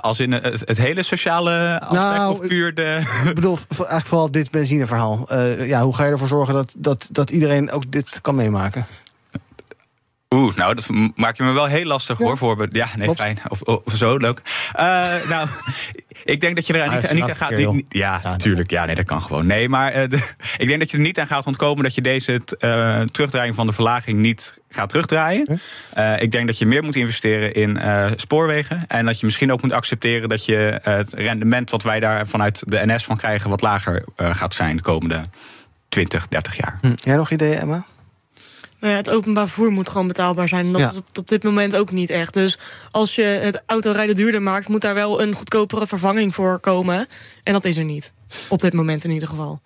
Als 0.01 0.19
in 0.19 0.31
het, 0.31 0.63
het, 0.65 0.77
hele 0.77 1.03
sociale 1.03 1.79
aspect 1.79 2.01
nou, 2.01 2.31
of 2.31 2.47
puur 2.47 2.73
de... 2.73 3.03
Ik 3.27 3.35
bedoel 3.35 3.57
eigenlijk 3.69 4.05
vooral 4.05 4.31
dit 4.31 4.51
benzineverhaal. 4.51 5.27
Uh, 5.31 5.67
ja, 5.67 5.83
hoe 5.83 5.95
ga 5.95 6.05
je 6.05 6.11
ervoor 6.11 6.27
zorgen 6.27 6.53
dat, 6.53 6.73
dat, 6.77 7.07
dat 7.11 7.29
iedereen 7.29 7.71
ook 7.71 7.91
dit 7.91 8.21
kan 8.21 8.35
meemaken? 8.35 8.85
Oeh, 10.35 10.55
nou, 10.55 10.75
dat 10.75 10.89
maak 11.15 11.37
je 11.37 11.43
me 11.43 11.51
wel 11.51 11.65
heel 11.65 11.85
lastig 11.85 12.17
hoor. 12.17 12.37
Voor, 12.37 12.67
ja, 12.69 12.87
nee, 12.97 13.15
fijn. 13.15 13.39
Of, 13.47 13.61
of, 13.61 13.95
zo, 13.95 14.17
leuk. 14.17 14.41
Uh, 14.79 14.83
nou, 15.29 15.47
ik 16.23 16.41
denk 16.41 16.55
dat 16.55 16.67
je 16.67 16.73
er 16.73 16.93
niet, 16.93 17.13
niet 17.13 17.23
aan 17.23 17.35
gaat. 17.35 17.51
Niet, 17.51 17.85
ja, 17.89 18.19
natuurlijk. 18.23 18.69
Ja, 18.69 18.85
nee, 18.85 18.95
dat 18.95 19.05
kan 19.05 19.21
gewoon. 19.21 19.45
Nee, 19.45 19.69
maar 19.69 20.01
uh, 20.01 20.09
de, 20.09 20.15
ik 20.57 20.67
denk 20.67 20.79
dat 20.79 20.91
je 20.91 20.97
er 20.97 21.03
niet 21.03 21.19
aan 21.19 21.27
gaat 21.27 21.45
ontkomen 21.45 21.83
dat 21.83 21.95
je 21.95 22.01
deze 22.01 22.41
uh, 22.59 23.01
terugdraaiing 23.01 23.55
van 23.55 23.65
de 23.65 23.71
verlaging 23.71 24.19
niet 24.19 24.59
gaat 24.69 24.89
terugdraaien. 24.89 25.59
Uh, 25.97 26.21
ik 26.21 26.31
denk 26.31 26.47
dat 26.47 26.57
je 26.57 26.65
meer 26.65 26.83
moet 26.83 26.95
investeren 26.95 27.53
in 27.53 27.79
spoorwegen. 28.15 28.83
En 28.87 29.05
dat 29.05 29.19
je 29.19 29.25
misschien 29.25 29.51
ook 29.51 29.61
moet 29.61 29.73
accepteren 29.73 30.29
dat 30.29 30.45
je 30.45 30.79
het 30.83 31.13
rendement 31.13 31.69
wat 31.69 31.83
wij 31.83 31.99
daar 31.99 32.27
vanuit 32.27 32.63
de 32.67 32.85
NS 32.85 33.03
van 33.03 33.17
krijgen, 33.17 33.49
wat 33.49 33.61
lager 33.61 34.03
gaat 34.15 34.53
zijn 34.53 34.75
de 34.75 34.81
komende 34.81 35.23
20, 35.89 36.27
30 36.27 36.57
jaar. 36.57 36.77
Hm. 36.81 36.93
Jij 36.95 37.15
nog 37.15 37.31
ideeën, 37.31 37.57
Emma? 37.57 37.85
Nou 38.81 38.93
ja, 38.93 38.99
het 38.99 39.09
openbaar 39.09 39.47
vervoer 39.47 39.71
moet 39.71 39.89
gewoon 39.89 40.07
betaalbaar 40.07 40.47
zijn. 40.47 40.65
En 40.65 40.71
dat 40.71 40.91
is 40.91 40.97
op, 40.97 41.17
op, 41.17 41.27
dit 41.27 41.43
moment 41.43 41.75
ook 41.75 41.91
niet 41.91 42.09
echt. 42.09 42.33
Dus 42.33 42.59
als 42.91 43.15
je 43.15 43.23
het 43.23 43.61
autorijden 43.65 44.15
duurder 44.15 44.41
maakt, 44.41 44.67
moet 44.67 44.81
daar 44.81 44.93
wel 44.93 45.21
een 45.21 45.33
goedkopere 45.33 45.87
vervanging 45.87 46.35
voor 46.35 46.59
komen. 46.59 47.07
En 47.43 47.53
dat 47.53 47.65
is 47.65 47.77
er 47.77 47.83
niet. 47.83 48.13
Op 48.49 48.59
dit 48.59 48.73
moment 48.73 49.03
in 49.03 49.11
ieder 49.11 49.29
geval. 49.29 49.61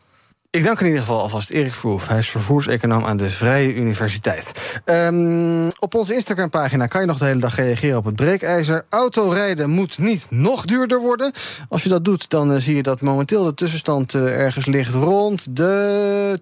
Ik 0.54 0.64
dank 0.64 0.80
in 0.80 0.86
ieder 0.86 1.00
geval 1.00 1.20
alvast 1.20 1.50
Erik 1.50 1.74
Verhoef. 1.74 2.08
Hij 2.08 2.18
is 2.18 2.28
vervoerseconoom 2.28 3.04
aan 3.04 3.16
de 3.16 3.30
Vrije 3.30 3.74
Universiteit. 3.74 4.52
Um, 4.84 5.68
op 5.78 5.94
onze 5.94 6.14
Instagram-pagina 6.14 6.86
kan 6.86 7.00
je 7.00 7.06
nog 7.06 7.18
de 7.18 7.24
hele 7.24 7.40
dag 7.40 7.56
reageren 7.56 7.96
op 7.96 8.04
het 8.04 8.16
breekijzer. 8.16 8.84
Autorijden 8.88 9.70
moet 9.70 9.98
niet 9.98 10.26
nog 10.30 10.64
duurder 10.64 11.00
worden. 11.00 11.32
Als 11.68 11.82
je 11.82 11.88
dat 11.88 12.04
doet, 12.04 12.30
dan 12.30 12.52
uh, 12.52 12.58
zie 12.58 12.76
je 12.76 12.82
dat 12.82 13.00
momenteel 13.00 13.44
de 13.44 13.54
tussenstand 13.54 14.14
uh, 14.14 14.40
ergens 14.40 14.66
ligt 14.66 14.94
rond 14.94 15.56
de 15.56 16.38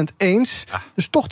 eens. 0.16 0.64
Ah. 0.70 0.80
Dus 0.94 1.08
toch 1.08 1.26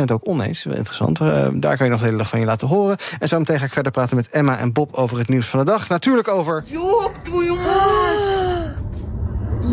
20% 0.00 0.04
ook 0.12 0.28
oneens. 0.28 0.66
Interessant. 0.66 1.20
Uh, 1.20 1.46
daar 1.52 1.76
kan 1.76 1.86
je 1.86 1.92
nog 1.92 2.00
de 2.00 2.06
hele 2.06 2.18
dag 2.18 2.28
van 2.28 2.40
je 2.40 2.46
laten 2.46 2.68
horen. 2.68 2.96
En 3.18 3.28
zo 3.28 3.38
meteen 3.38 3.58
ga 3.58 3.64
ik 3.64 3.72
verder 3.72 3.92
praten 3.92 4.16
met 4.16 4.30
Emma 4.30 4.58
en 4.58 4.72
Bob 4.72 4.94
over 4.94 5.18
het 5.18 5.28
nieuws 5.28 5.46
van 5.46 5.58
de 5.58 5.64
dag. 5.64 5.88
Natuurlijk 5.88 6.28
over... 6.28 6.64
Joep, 6.66 7.12
твою 7.22 7.56
мать! 7.56 8.74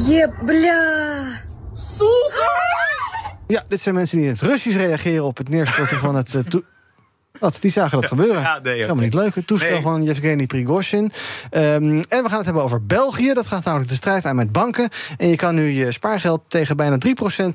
Jep, 0.08 0.34
Ja, 3.47 3.65
dit 3.69 3.81
zijn 3.81 3.95
mensen 3.95 4.17
die 4.17 4.27
in 4.27 4.33
het 4.33 4.43
Russisch 4.43 4.77
reageren 4.77 5.25
op 5.25 5.37
het 5.37 5.49
neerstorten 5.49 5.99
van 5.99 6.15
het. 6.15 6.35
Uh, 6.35 6.63
wat? 7.41 7.57
Die 7.61 7.71
zagen 7.71 8.01
dat 8.01 8.09
gebeuren. 8.09 8.41
Ja, 8.41 8.59
nee, 8.63 8.81
Helemaal 8.81 9.03
niet 9.03 9.15
leuk. 9.15 9.35
Het 9.35 9.47
toestel 9.47 9.71
nee. 9.71 9.83
van 9.83 10.03
Yevgeny 10.03 10.47
Prigozhin. 10.47 11.13
Um, 11.51 12.01
en 12.09 12.23
we 12.23 12.29
gaan 12.29 12.37
het 12.37 12.45
hebben 12.45 12.63
over 12.63 12.87
België. 12.87 13.33
Dat 13.33 13.47
gaat 13.47 13.65
namelijk 13.65 13.91
de 13.91 13.97
strijd 13.97 14.25
aan 14.25 14.37
met 14.37 14.53
banken. 14.53 14.89
En 15.17 15.29
je 15.29 15.37
kan 15.37 15.55
nu 15.55 15.71
je 15.71 15.93
spaargeld 15.93 16.41
tegen 16.49 16.77
bijna 16.77 16.99
3% 16.99 17.09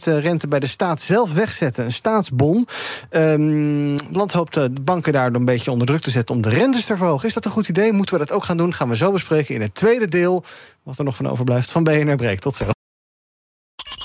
rente 0.04 0.48
bij 0.48 0.60
de 0.60 0.68
staat 0.68 1.02
zelf 1.02 1.34
wegzetten. 1.34 1.86
Een 1.86 1.92
staatsbon. 1.92 2.68
Um, 3.12 3.94
het 3.94 4.16
land 4.16 4.32
hoopt 4.32 4.54
de 4.54 4.72
banken 4.82 5.14
daar 5.14 5.34
een 5.34 5.46
beetje 5.46 5.72
onder 5.72 5.88
druk 5.88 6.02
te 6.02 6.12
zetten 6.12 6.36
om 6.36 6.42
de 6.42 6.50
rentes 6.50 6.86
te 6.86 6.98
verhogen. 6.98 7.28
Is 7.28 7.34
dat 7.34 7.46
een 7.46 7.52
goed 7.52 7.68
idee? 7.68 7.92
Moeten 7.92 8.20
we 8.20 8.26
dat 8.26 8.36
ook 8.36 8.44
gaan 8.44 8.58
doen? 8.58 8.74
Gaan 8.74 8.90
we 8.90 8.96
zo 8.96 9.12
bespreken 9.12 9.56
in 9.56 9.62
het 9.62 9.76
tweede 9.76 10.08
deel. 10.08 10.44
Wat 10.84 10.98
er 10.98 11.04
nog 11.04 11.16
van 11.16 11.30
overblijft 11.30 11.72
van 11.72 11.84
BNR 11.84 12.16
Breek. 12.16 12.40
Tot 12.40 12.56
zo. 12.56 12.66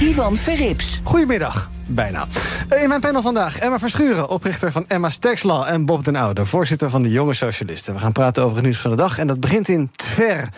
Ivan 0.00 0.36
Verrips. 0.36 1.00
Goedemiddag. 1.02 1.70
Bijna. 1.86 2.26
Eh, 2.68 2.82
in 2.82 2.88
mijn 2.88 3.00
panel 3.00 3.22
vandaag 3.22 3.58
Emma 3.58 3.78
Verschuren, 3.78 4.28
oprichter 4.28 4.72
van 4.72 4.84
Emma's 4.88 5.18
Tax 5.18 5.42
Law... 5.42 5.66
en 5.68 5.86
Bob 5.86 6.04
den 6.04 6.16
Oude, 6.16 6.46
voorzitter 6.46 6.90
van 6.90 7.02
de 7.02 7.10
Jonge 7.10 7.34
Socialisten. 7.34 7.94
We 7.94 8.00
gaan 8.00 8.12
praten 8.12 8.42
over 8.42 8.56
het 8.56 8.64
nieuws 8.64 8.78
van 8.78 8.90
de 8.90 8.96
dag 8.96 9.18
en 9.18 9.26
dat 9.26 9.40
begint 9.40 9.68
in 9.68 9.90
Tver 9.96 10.48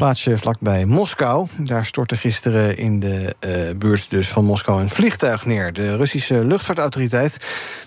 plaatsje 0.00 0.38
vlakbij 0.38 0.84
Moskou. 0.84 1.46
Daar 1.58 1.86
stortte 1.86 2.16
gisteren 2.16 2.76
in 2.76 3.00
de 3.00 3.34
uh, 3.46 3.78
buurt 3.78 4.10
dus 4.10 4.28
van 4.28 4.44
Moskou 4.44 4.80
een 4.80 4.90
vliegtuig 4.90 5.44
neer. 5.44 5.72
De 5.72 5.96
Russische 5.96 6.44
luchtvaartautoriteit 6.44 7.38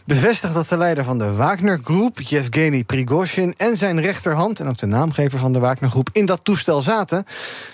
bevestigt 0.05 0.53
dat 0.53 0.67
de 0.67 0.77
leider 0.77 1.03
van 1.03 1.17
de 1.17 1.33
Wagner-groep... 1.33 2.21
Yevgeny 2.21 2.83
Prigozhin 2.83 3.53
en 3.57 3.77
zijn 3.77 4.01
rechterhand... 4.01 4.59
en 4.59 4.67
ook 4.67 4.77
de 4.77 4.85
naamgever 4.85 5.39
van 5.39 5.53
de 5.53 5.59
Wagner-groep 5.59 6.09
in 6.11 6.25
dat 6.25 6.39
toestel 6.43 6.81
zaten. 6.81 7.25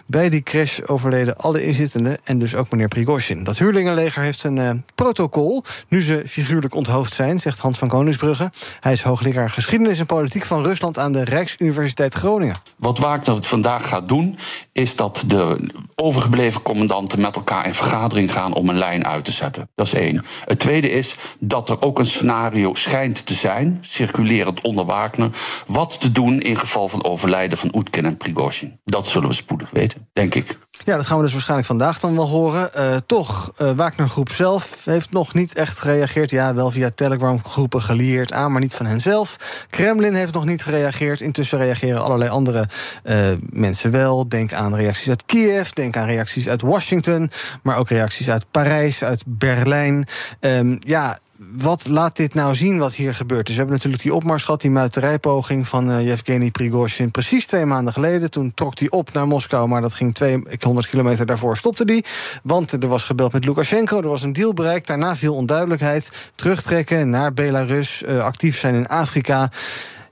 Bij 0.06 0.30
die 0.30 0.44
crash 0.44 0.80
overleden 0.86 1.38
alle 1.38 1.66
inzittenden 1.66 2.18
en 2.24 2.40
dus 2.40 2.56
ook 2.56 2.72
meneer 2.72 2.88
Prigozhin. 2.88 3.44
Dat 3.44 3.58
huurlingenleger 3.58 4.22
heeft 4.22 4.44
een 4.44 4.58
uh, 4.58 4.72
protocol... 4.96 5.64
nu 5.88 6.02
ze 6.02 6.24
figuurlijk 6.28 6.76
onthoofd 6.76 7.14
zijn, 7.14 7.40
zegt 7.40 7.60
Hans 7.60 7.78
van 7.78 7.88
Koningsbrugge. 7.88 8.52
Hij 8.80 8.92
is 8.92 9.04
hoogleraar 9.04 9.50
geschiedenis 9.50 10.00
en 10.00 10.06
politiek 10.06 10.46
van 10.46 10.64
Rusland... 10.64 10.98
aan 10.98 11.12
de 11.12 11.24
Rijksuniversiteit 11.24 12.14
Groningen. 12.14 12.56
Wat 12.76 13.00
Wagner 13.00 13.44
vandaag 13.44 13.88
gaat 13.88 14.08
doen 14.08 14.29
is 14.72 14.96
dat 14.96 15.24
de 15.28 15.70
overgebleven 15.96 16.62
commandanten 16.62 17.22
met 17.22 17.36
elkaar 17.36 17.66
in 17.66 17.74
vergadering 17.74 18.34
gaan 18.34 18.54
om 18.54 18.70
een 18.70 18.78
lijn 18.78 19.06
uit 19.06 19.26
te 19.26 19.32
zetten. 19.32 19.70
Dat 19.76 19.86
is 19.86 19.94
één. 19.94 20.26
Het 20.46 20.60
tweede 20.60 20.90
is 20.90 21.16
dat 21.40 21.70
er 21.70 21.82
ook 21.82 22.00
een 22.00 22.06
scenario 22.06 22.74
schijnt 22.74 23.26
te 23.26 23.34
zijn, 23.34 23.78
circulerend 23.82 24.62
onder 24.62 24.86
Wagner, 24.86 25.30
wat 25.68 26.00
te 26.00 26.12
doen 26.12 26.42
in 26.42 26.58
geval 26.58 26.88
van 26.88 27.04
overlijden 27.04 27.58
van 27.58 27.72
Oetkin 27.76 28.06
en 28.06 28.18
Prigozhin. 28.18 28.80
Dat 28.84 29.08
zullen 29.08 29.30
we 29.30 29.36
spoedig 29.36 29.70
weten, 29.70 30.08
denk 30.14 30.36
ik. 30.36 30.58
Ja, 30.86 30.96
dat 30.96 31.08
gaan 31.08 31.18
we 31.18 31.24
dus 31.24 31.32
waarschijnlijk 31.32 31.68
vandaag 31.68 32.00
dan 32.00 32.16
wel 32.16 32.28
horen. 32.28 32.70
Uh, 32.78 32.96
toch, 33.06 33.52
uh, 33.62 33.72
Wagner 33.72 34.10
Groep 34.10 34.32
zelf 34.32 34.86
heeft 34.86 35.12
nog 35.12 35.34
niet 35.34 35.54
echt 35.54 35.80
gereageerd. 35.80 36.30
Ja, 36.30 36.54
wel 36.54 36.72
via 36.72 36.90
Telegram-groepen 36.96 37.82
gelieerd 37.82 38.34
aan, 38.34 38.52
maar 38.52 38.62
niet 38.62 38.76
van 38.76 38.86
henzelf. 38.86 39.36
Kremlin 39.70 40.14
heeft 40.14 40.34
nog 40.34 40.46
niet 40.46 40.64
gereageerd. 40.64 41.22
Intussen 41.22 41.58
reageren 41.58 42.04
allerlei 42.04 42.30
andere 42.30 42.70
uh, 43.04 43.28
mensen 43.50 43.92
wel. 43.92 44.30
Denk 44.30 44.54
aan 44.54 44.76
reacties 44.76 45.10
uit 45.10 45.26
Kiev, 45.26 45.70
denk 45.70 45.98
aan 45.98 46.06
reacties 46.08 46.50
uit 46.50 46.62
Washington... 46.62 47.32
maar 47.64 47.78
ook 47.78 47.90
reacties 47.90 48.30
uit 48.30 48.46
Parijs, 48.52 49.04
uit 49.04 49.24
Berlijn. 49.28 50.08
Um, 50.40 50.78
ja, 50.80 51.18
wat 51.40 51.88
laat 51.88 52.16
dit 52.16 52.34
nou 52.34 52.56
zien 52.56 52.78
wat 52.78 52.94
hier 52.94 53.16
gebeurt? 53.16 53.46
Dus 53.46 53.56
we 53.56 53.62
hebben 53.62 53.76
natuurlijk 53.76 54.04
die 54.04 54.14
opmars 54.14 54.44
gehad, 54.44 54.62
die 54.62 54.72
muiterijpoging 54.72 55.68
van 55.68 55.90
uh, 55.90 56.06
Yevgeny 56.06 56.52
Prigozhin. 56.52 57.12
Precies 57.12 57.46
twee 57.46 57.66
maanden 57.66 57.94
geleden. 57.94 58.32
Toen 58.32 58.54
trok 58.54 58.80
hij 58.80 58.90
op 58.90 59.14
naar 59.14 59.28
Moskou, 59.28 59.68
maar 59.68 59.82
dat 59.82 59.94
ging 59.94 60.16
200 60.16 60.88
kilometer 60.88 61.26
daarvoor 61.26 61.58
stopte 61.58 61.86
die. 61.86 62.06
Want 62.44 62.72
er 62.72 62.88
was 62.88 63.04
gebeld 63.04 63.34
met 63.34 63.46
Lukashenko, 63.46 64.02
er 64.02 64.10
was 64.10 64.24
een 64.24 64.34
deal 64.34 64.54
bereikt. 64.54 64.88
Daarna 64.88 65.16
veel 65.16 65.36
onduidelijkheid. 65.36 66.12
Terugtrekken 66.36 67.10
naar 67.10 67.34
Belarus, 67.34 68.04
uh, 68.04 68.24
actief 68.24 68.60
zijn 68.60 68.76
in 68.76 68.88
Afrika. 68.88 69.52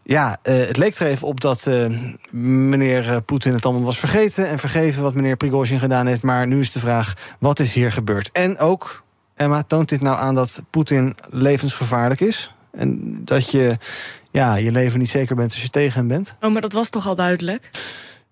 Ja, 0.04 0.38
uh, 0.44 0.56
het 0.56 0.78
leek 0.78 0.96
er 0.96 1.08
even 1.08 1.28
op 1.28 1.42
dat 1.42 1.70
meneer 2.32 3.22
Poetin 3.22 3.54
het 3.54 3.66
allemaal 3.66 3.84
was 3.84 4.00
vergeten... 4.00 4.48
en 4.48 4.60
vergeven 4.60 5.04
wat 5.04 5.14
meneer 5.14 5.38
Prigozhin 5.38 5.80
gedaan 5.80 6.08
heeft. 6.08 6.22
Maar 6.22 6.48
nu 6.48 6.60
is 6.60 6.72
de 6.72 6.80
vraag, 6.80 7.14
wat 7.40 7.60
is 7.60 7.74
hier 7.74 7.92
gebeurd? 7.92 8.30
En 8.32 8.58
ook, 8.58 9.06
Emma, 9.38 9.64
toont 9.64 9.90
dit 9.90 10.02
nou 10.02 10.18
aan 10.18 10.36
dat 10.36 10.64
Poetin 10.70 11.16
levensgevaarlijk 11.30 12.20
is? 12.20 12.54
En 12.72 13.22
dat 13.26 13.52
je 13.52 13.78
ja, 14.32 14.56
je 14.56 14.72
leven 14.72 15.00
niet 15.00 15.10
zeker 15.10 15.36
bent 15.36 15.52
als 15.52 15.62
je 15.62 15.70
tegen 15.70 16.00
hem 16.00 16.08
bent? 16.08 16.36
Oh, 16.42 16.52
maar 16.52 16.62
dat 16.62 16.74
was 16.74 16.90
toch 16.90 17.08
al 17.08 17.16
duidelijk? 17.16 17.70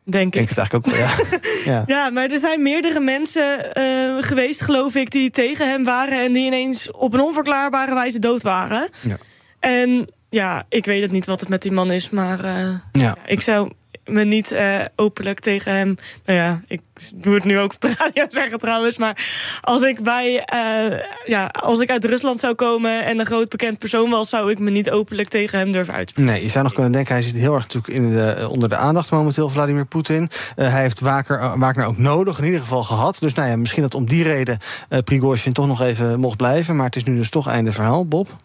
Denk 0.03 0.35
ik. 0.35 0.41
Ik 0.41 0.49
het 0.49 0.57
eigenlijk 0.57 0.87
ook 0.87 0.93
wel, 0.95 1.05
ja. 1.05 1.39
ja. 1.73 1.83
ja, 1.85 2.09
maar 2.09 2.29
er 2.29 2.37
zijn 2.37 2.61
meerdere 2.61 2.99
mensen 2.99 3.71
uh, 3.77 4.23
geweest, 4.23 4.61
geloof 4.61 4.95
ik, 4.95 5.11
die 5.11 5.31
tegen 5.31 5.69
hem 5.69 5.83
waren 5.83 6.23
en 6.23 6.33
die 6.33 6.45
ineens 6.45 6.91
op 6.91 7.13
een 7.13 7.19
onverklaarbare 7.21 7.93
wijze 7.93 8.19
dood 8.19 8.41
waren. 8.41 8.89
Ja. 9.01 9.17
En 9.59 10.09
ja, 10.29 10.63
ik 10.69 10.85
weet 10.85 11.01
het 11.01 11.11
niet 11.11 11.25
wat 11.25 11.39
het 11.39 11.49
met 11.49 11.61
die 11.61 11.71
man 11.71 11.91
is, 11.91 12.09
maar 12.09 12.45
uh, 12.45 12.73
ja. 12.91 13.17
ik 13.25 13.41
zou 13.41 13.71
me 14.05 14.23
niet 14.23 14.51
uh, 14.51 14.79
openlijk 14.95 15.39
tegen 15.39 15.75
hem. 15.75 15.95
Nou 16.25 16.39
ja, 16.39 16.61
ik 16.67 16.81
doe 17.15 17.33
het 17.35 17.43
nu 17.43 17.59
ook 17.59 17.73
op 17.73 17.81
de 17.81 17.93
radio 17.97 18.25
zeggen 18.41 18.59
trouwens. 18.59 18.97
Maar 18.97 19.25
als 19.61 19.81
ik 19.81 19.99
bij 19.99 20.33
uh, 20.53 20.99
ja, 21.25 21.45
als 21.45 21.79
ik 21.79 21.89
uit 21.89 22.05
Rusland 22.05 22.39
zou 22.39 22.53
komen 22.53 23.05
en 23.05 23.19
een 23.19 23.25
groot 23.25 23.49
bekend 23.49 23.79
persoon 23.79 24.09
was, 24.09 24.29
zou 24.29 24.51
ik 24.51 24.59
me 24.59 24.69
niet 24.69 24.89
openlijk 24.89 25.29
tegen 25.29 25.59
hem 25.59 25.71
durven 25.71 25.93
uitspreken. 25.93 26.31
Nee, 26.31 26.43
je 26.43 26.49
zou 26.49 26.63
nog 26.63 26.73
kunnen 26.73 26.91
denken, 26.91 27.13
hij 27.13 27.23
zit 27.23 27.35
heel 27.35 27.53
erg 27.53 27.73
natuurlijk 27.73 27.93
in 27.93 28.11
de, 28.11 28.47
onder 28.49 28.69
de 28.69 28.75
aandacht 28.75 29.11
momenteel, 29.11 29.49
Vladimir 29.49 29.85
Poetin. 29.85 30.29
Hij 30.55 30.81
heeft 30.81 30.99
Waker, 30.99 31.85
ook 31.85 31.97
nodig, 31.97 32.39
in 32.39 32.45
ieder 32.45 32.59
geval 32.59 32.83
gehad. 32.83 33.17
Dus 33.19 33.33
nou 33.33 33.49
ja, 33.49 33.55
misschien 33.55 33.81
dat 33.81 33.95
om 33.95 34.07
die 34.07 34.23
reden 34.23 34.59
uh, 34.89 34.99
Prigozhin 34.99 35.53
toch 35.53 35.67
nog 35.67 35.81
even 35.81 36.19
mocht 36.19 36.37
blijven. 36.37 36.75
Maar 36.75 36.85
het 36.85 36.95
is 36.95 37.03
nu 37.03 37.15
dus 37.15 37.29
toch 37.29 37.47
einde 37.47 37.71
verhaal, 37.71 38.07
Bob. 38.07 38.35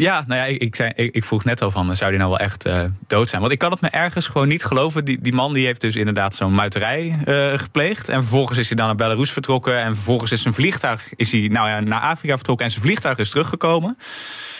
Ja, 0.00 0.24
nou 0.26 0.40
ja, 0.40 0.46
ik, 0.58 0.78
ik, 0.78 1.14
ik, 1.14 1.24
vroeg 1.24 1.44
net 1.44 1.62
al 1.62 1.70
van, 1.70 1.96
zou 1.96 2.10
die 2.10 2.18
nou 2.18 2.30
wel 2.30 2.38
echt 2.40 2.66
uh, 2.66 2.84
dood 3.06 3.28
zijn? 3.28 3.40
Want 3.40 3.52
ik 3.52 3.58
kan 3.58 3.70
het 3.70 3.80
me 3.80 3.88
ergens 3.88 4.26
gewoon 4.26 4.48
niet 4.48 4.64
geloven. 4.64 5.04
Die, 5.04 5.18
die 5.20 5.32
man 5.32 5.52
die 5.52 5.66
heeft 5.66 5.80
dus 5.80 5.96
inderdaad 5.96 6.34
zo'n 6.34 6.54
muiterij 6.54 7.18
uh, 7.24 7.58
gepleegd. 7.58 8.08
En 8.08 8.20
vervolgens 8.20 8.58
is 8.58 8.68
hij 8.68 8.76
dan 8.76 8.86
naar 8.86 8.94
Belarus 8.94 9.32
vertrokken. 9.32 9.82
En 9.82 9.94
vervolgens 9.94 10.32
is 10.32 10.42
zijn 10.42 10.54
vliegtuig 10.54 11.14
is 11.16 11.32
hij, 11.32 11.40
nou 11.40 11.68
ja, 11.68 11.80
naar 11.80 12.00
Afrika 12.00 12.34
vertrokken. 12.34 12.66
En 12.66 12.72
zijn 12.72 12.84
vliegtuig 12.84 13.18
is 13.18 13.30
teruggekomen. 13.30 13.96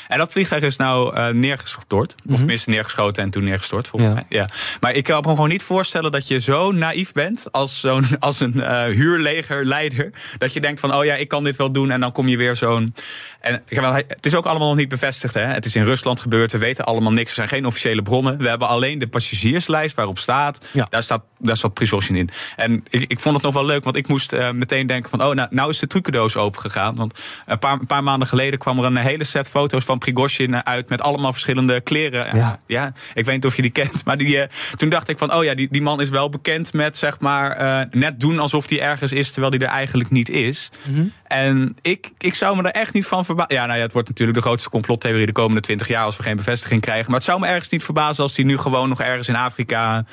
En 0.08 0.18
dat 0.18 0.32
vliegtuig 0.32 0.62
is 0.62 0.76
nou 0.76 1.16
uh, 1.16 1.28
neergestort. 1.28 2.14
Of 2.14 2.24
mhm. 2.24 2.36
tenminste 2.36 2.70
neergeschoten 2.70 3.22
en 3.22 3.30
toen 3.30 3.44
neergestort, 3.44 3.88
volgens 3.88 4.12
ja. 4.12 4.16
mij. 4.16 4.38
Ja. 4.38 4.48
Maar 4.80 4.94
ik 4.94 5.04
kan 5.04 5.20
me 5.20 5.28
gewoon 5.28 5.48
niet 5.48 5.62
voorstellen 5.62 6.12
dat 6.12 6.28
je 6.28 6.38
zo 6.40 6.72
naïef 6.72 7.12
bent... 7.12 7.52
als, 7.52 7.80
zo'n, 7.80 8.06
als 8.18 8.40
een 8.40 8.56
uh, 8.56 8.84
huurlegerleider. 8.84 10.10
Dat 10.38 10.52
je 10.52 10.60
denkt 10.60 10.80
van, 10.80 10.94
oh 10.94 11.04
ja, 11.04 11.14
ik 11.14 11.28
kan 11.28 11.44
dit 11.44 11.56
wel 11.56 11.72
doen. 11.72 11.90
En 11.90 12.00
dan 12.00 12.12
kom 12.12 12.28
je 12.28 12.36
weer 12.36 12.56
zo'n... 12.56 12.94
En 13.40 13.62
het 14.06 14.26
is 14.26 14.34
ook 14.34 14.46
allemaal 14.46 14.68
nog 14.68 14.76
niet 14.76 14.88
bevestigd. 14.88 15.34
Hè? 15.34 15.40
Het 15.40 15.64
is 15.64 15.76
in 15.76 15.84
Rusland 15.84 16.20
gebeurd. 16.20 16.52
We 16.52 16.58
weten 16.58 16.84
allemaal 16.84 17.12
niks. 17.12 17.28
Er 17.28 17.34
zijn 17.34 17.48
geen 17.48 17.66
officiële 17.66 18.02
bronnen. 18.02 18.38
We 18.38 18.48
hebben 18.48 18.68
alleen 18.68 18.98
de 18.98 19.08
passagierslijst 19.08 19.96
waarop 19.96 20.18
staat. 20.18 20.66
Ja. 20.72 20.86
Daar 20.90 21.02
staat 21.02 21.22
daar 21.38 21.56
staat 21.56 21.74
Prigozhin 21.74 22.16
in. 22.16 22.30
En 22.56 22.84
ik, 22.90 23.04
ik 23.10 23.20
vond 23.20 23.34
het 23.34 23.44
nog 23.44 23.54
wel 23.54 23.64
leuk, 23.64 23.84
want 23.84 23.96
ik 23.96 24.08
moest 24.08 24.32
uh, 24.32 24.50
meteen 24.50 24.86
denken 24.86 25.10
van... 25.10 25.22
oh, 25.22 25.34
nou, 25.34 25.48
nou 25.50 25.70
is 25.70 25.78
de 25.78 25.86
trucendoos 25.86 26.36
opengegaan. 26.36 26.94
Want 26.94 27.20
een 27.46 27.58
paar, 27.58 27.72
een 27.72 27.86
paar 27.86 28.02
maanden 28.02 28.28
geleden 28.28 28.58
kwam 28.58 28.78
er 28.78 28.84
een 28.84 28.96
hele 28.96 29.24
set 29.24 29.48
foto's 29.48 29.84
van 29.84 29.97
Prigozhin 29.98 30.64
uit... 30.66 30.88
met 30.88 31.00
allemaal 31.00 31.32
verschillende 31.32 31.80
kleren. 31.80 32.36
Ja, 32.36 32.58
ja 32.66 32.92
ik 33.14 33.24
weet 33.24 33.34
niet 33.34 33.46
of 33.46 33.56
je 33.56 33.62
die 33.62 33.70
kent. 33.70 33.86
Maar 34.08 34.16
die, 34.16 34.36
uh, 34.36 34.44
toen 34.76 34.88
dacht 34.88 35.08
ik 35.08 35.18
van, 35.18 35.34
oh 35.34 35.44
ja, 35.44 35.54
die, 35.54 35.68
die 35.70 35.82
man 35.82 36.00
is 36.00 36.08
wel 36.08 36.28
bekend 36.28 36.72
met 36.72 36.96
zeg 36.96 37.20
maar... 37.20 37.60
Uh, 37.60 38.00
net 38.00 38.20
doen 38.20 38.38
alsof 38.38 38.68
hij 38.68 38.80
ergens 38.80 39.12
is, 39.12 39.30
terwijl 39.30 39.52
hij 39.52 39.60
er 39.60 39.72
eigenlijk 39.72 40.10
niet 40.10 40.28
is. 40.28 40.70
Mm 40.84 40.94
-hmm. 40.94 41.12
En 41.26 41.76
ik, 41.82 42.10
ik 42.18 42.34
zou 42.34 42.56
me 42.56 42.62
er 42.62 42.80
echt 42.80 42.92
niet 42.92 43.06
van 43.06 43.24
verbazen. 43.24 43.54
Ja, 43.54 43.66
nou 43.66 43.78
ja, 43.78 43.84
het 43.84 43.92
wordt 43.92 44.08
natuurlijk 44.08 44.38
de 44.38 44.44
grootste 44.44 44.70
complottheorie 44.70 45.26
de 45.26 45.32
komende 45.32 45.60
twintig 45.60 45.88
jaar... 45.88 46.04
als 46.04 46.16
we 46.16 46.22
geen 46.22 46.36
bevestiging 46.36 46.80
krijgen. 46.80 47.06
Maar 47.06 47.16
het 47.16 47.28
zou 47.28 47.40
me 47.40 47.46
ergens 47.46 47.68
niet 47.68 47.84
verbazen 47.84 48.22
als 48.22 48.36
hij 48.36 48.44
nu 48.44 48.58
gewoon 48.58 48.88
nog 48.88 49.00
ergens 49.00 49.28
in 49.28 49.36
Afrika 49.36 50.04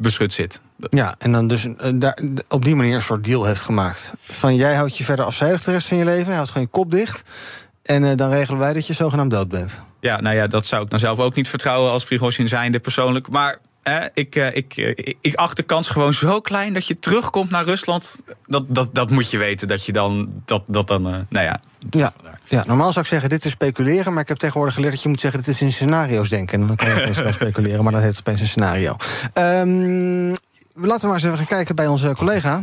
beschut 0.00 0.32
zit. 0.32 0.60
Ja, 0.90 1.14
en 1.18 1.32
dan 1.32 1.48
dus 1.48 1.64
uh, 1.64 1.74
daar, 1.94 2.18
op 2.48 2.64
die 2.64 2.74
manier 2.74 2.94
een 2.94 3.02
soort 3.02 3.24
deal 3.24 3.44
heeft 3.44 3.60
gemaakt. 3.60 4.12
Van 4.22 4.56
jij 4.56 4.74
houdt 4.74 4.98
je 4.98 5.04
verder 5.04 5.24
afzijdig 5.24 5.62
de 5.62 5.70
rest 5.70 5.88
van 5.88 5.96
je 5.96 6.04
leven, 6.04 6.34
houdt 6.34 6.50
gewoon 6.50 6.62
je 6.62 6.78
kop 6.78 6.90
dicht. 6.90 7.22
En 7.82 8.02
uh, 8.02 8.10
dan 8.16 8.30
regelen 8.30 8.60
wij 8.60 8.72
dat 8.72 8.86
je 8.86 8.92
zogenaamd 8.92 9.30
dood 9.30 9.48
bent. 9.48 9.80
Ja, 10.00 10.20
nou 10.20 10.36
ja, 10.36 10.46
dat 10.46 10.66
zou 10.66 10.82
ik 10.82 10.90
dan 10.90 10.98
zelf 10.98 11.18
ook 11.18 11.34
niet 11.34 11.48
vertrouwen 11.48 11.90
als 11.90 12.04
Prigozhin 12.04 12.48
zijnde 12.48 12.78
persoonlijk. 12.78 13.28
Maar 13.28 13.58
eh, 13.82 14.04
ik, 14.14 14.34
ik, 14.34 14.76
ik, 14.76 15.16
ik 15.20 15.34
acht 15.34 15.56
de 15.56 15.62
kans 15.62 15.90
gewoon 15.90 16.14
zo 16.14 16.40
klein 16.40 16.74
dat 16.74 16.86
je 16.86 16.98
terugkomt 16.98 17.50
naar 17.50 17.64
Rusland. 17.64 18.20
Dat, 18.46 18.64
dat, 18.68 18.94
dat 18.94 19.10
moet 19.10 19.30
je 19.30 19.38
weten, 19.38 19.68
dat 19.68 19.84
je 19.84 19.92
dan, 19.92 20.42
dat, 20.44 20.62
dat 20.66 20.86
dan, 20.86 21.02
nou 21.02 21.26
ja. 21.30 21.60
Ja, 21.90 22.12
ja, 22.48 22.64
normaal 22.66 22.92
zou 22.92 23.04
ik 23.04 23.10
zeggen, 23.10 23.28
dit 23.28 23.44
is 23.44 23.50
speculeren. 23.50 24.12
Maar 24.12 24.22
ik 24.22 24.28
heb 24.28 24.38
tegenwoordig 24.38 24.74
geleerd 24.74 24.92
dat 24.92 25.02
je 25.02 25.08
moet 25.08 25.20
zeggen, 25.20 25.40
dit 25.40 25.48
is 25.48 25.62
in 25.62 25.72
scenario's 25.72 26.28
denken. 26.28 26.60
En 26.60 26.66
dan 26.66 26.76
kan 26.76 26.88
je 26.88 27.00
opeens 27.00 27.18
wel 27.18 27.32
speculeren, 27.32 27.84
maar 27.84 27.92
dat 27.92 28.02
heet 28.02 28.18
opeens 28.18 28.40
een 28.40 28.46
scenario. 28.46 28.96
Um, 29.34 30.34
laten 30.74 31.00
we 31.00 31.06
maar 31.06 31.14
eens 31.14 31.24
even 31.24 31.36
gaan 31.36 31.46
kijken 31.46 31.74
bij 31.74 31.86
onze 31.86 32.12
collega. 32.16 32.62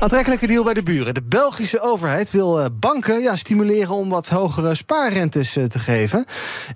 Aantrekkelijke 0.00 0.46
deal 0.46 0.64
bij 0.64 0.74
de 0.74 0.82
buren. 0.82 1.14
De 1.14 1.22
Belgische 1.22 1.80
overheid 1.80 2.30
wil 2.30 2.60
eh, 2.60 2.66
banken 2.72 3.20
ja, 3.20 3.36
stimuleren 3.36 3.94
om 3.94 4.08
wat 4.08 4.28
hogere 4.28 4.74
spaarrentes 4.74 5.56
eh, 5.56 5.64
te 5.64 5.78
geven. 5.78 6.24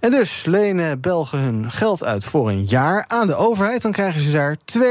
En 0.00 0.10
dus 0.10 0.44
lenen 0.44 1.00
Belgen 1.00 1.38
hun 1.38 1.70
geld 1.70 2.04
uit 2.04 2.24
voor 2.24 2.48
een 2.48 2.64
jaar 2.64 3.04
aan 3.06 3.26
de 3.26 3.34
overheid. 3.34 3.82
Dan 3.82 3.92
krijgen 3.92 4.20
ze 4.20 4.30
daar 4.30 4.56
2,81% 4.78 4.82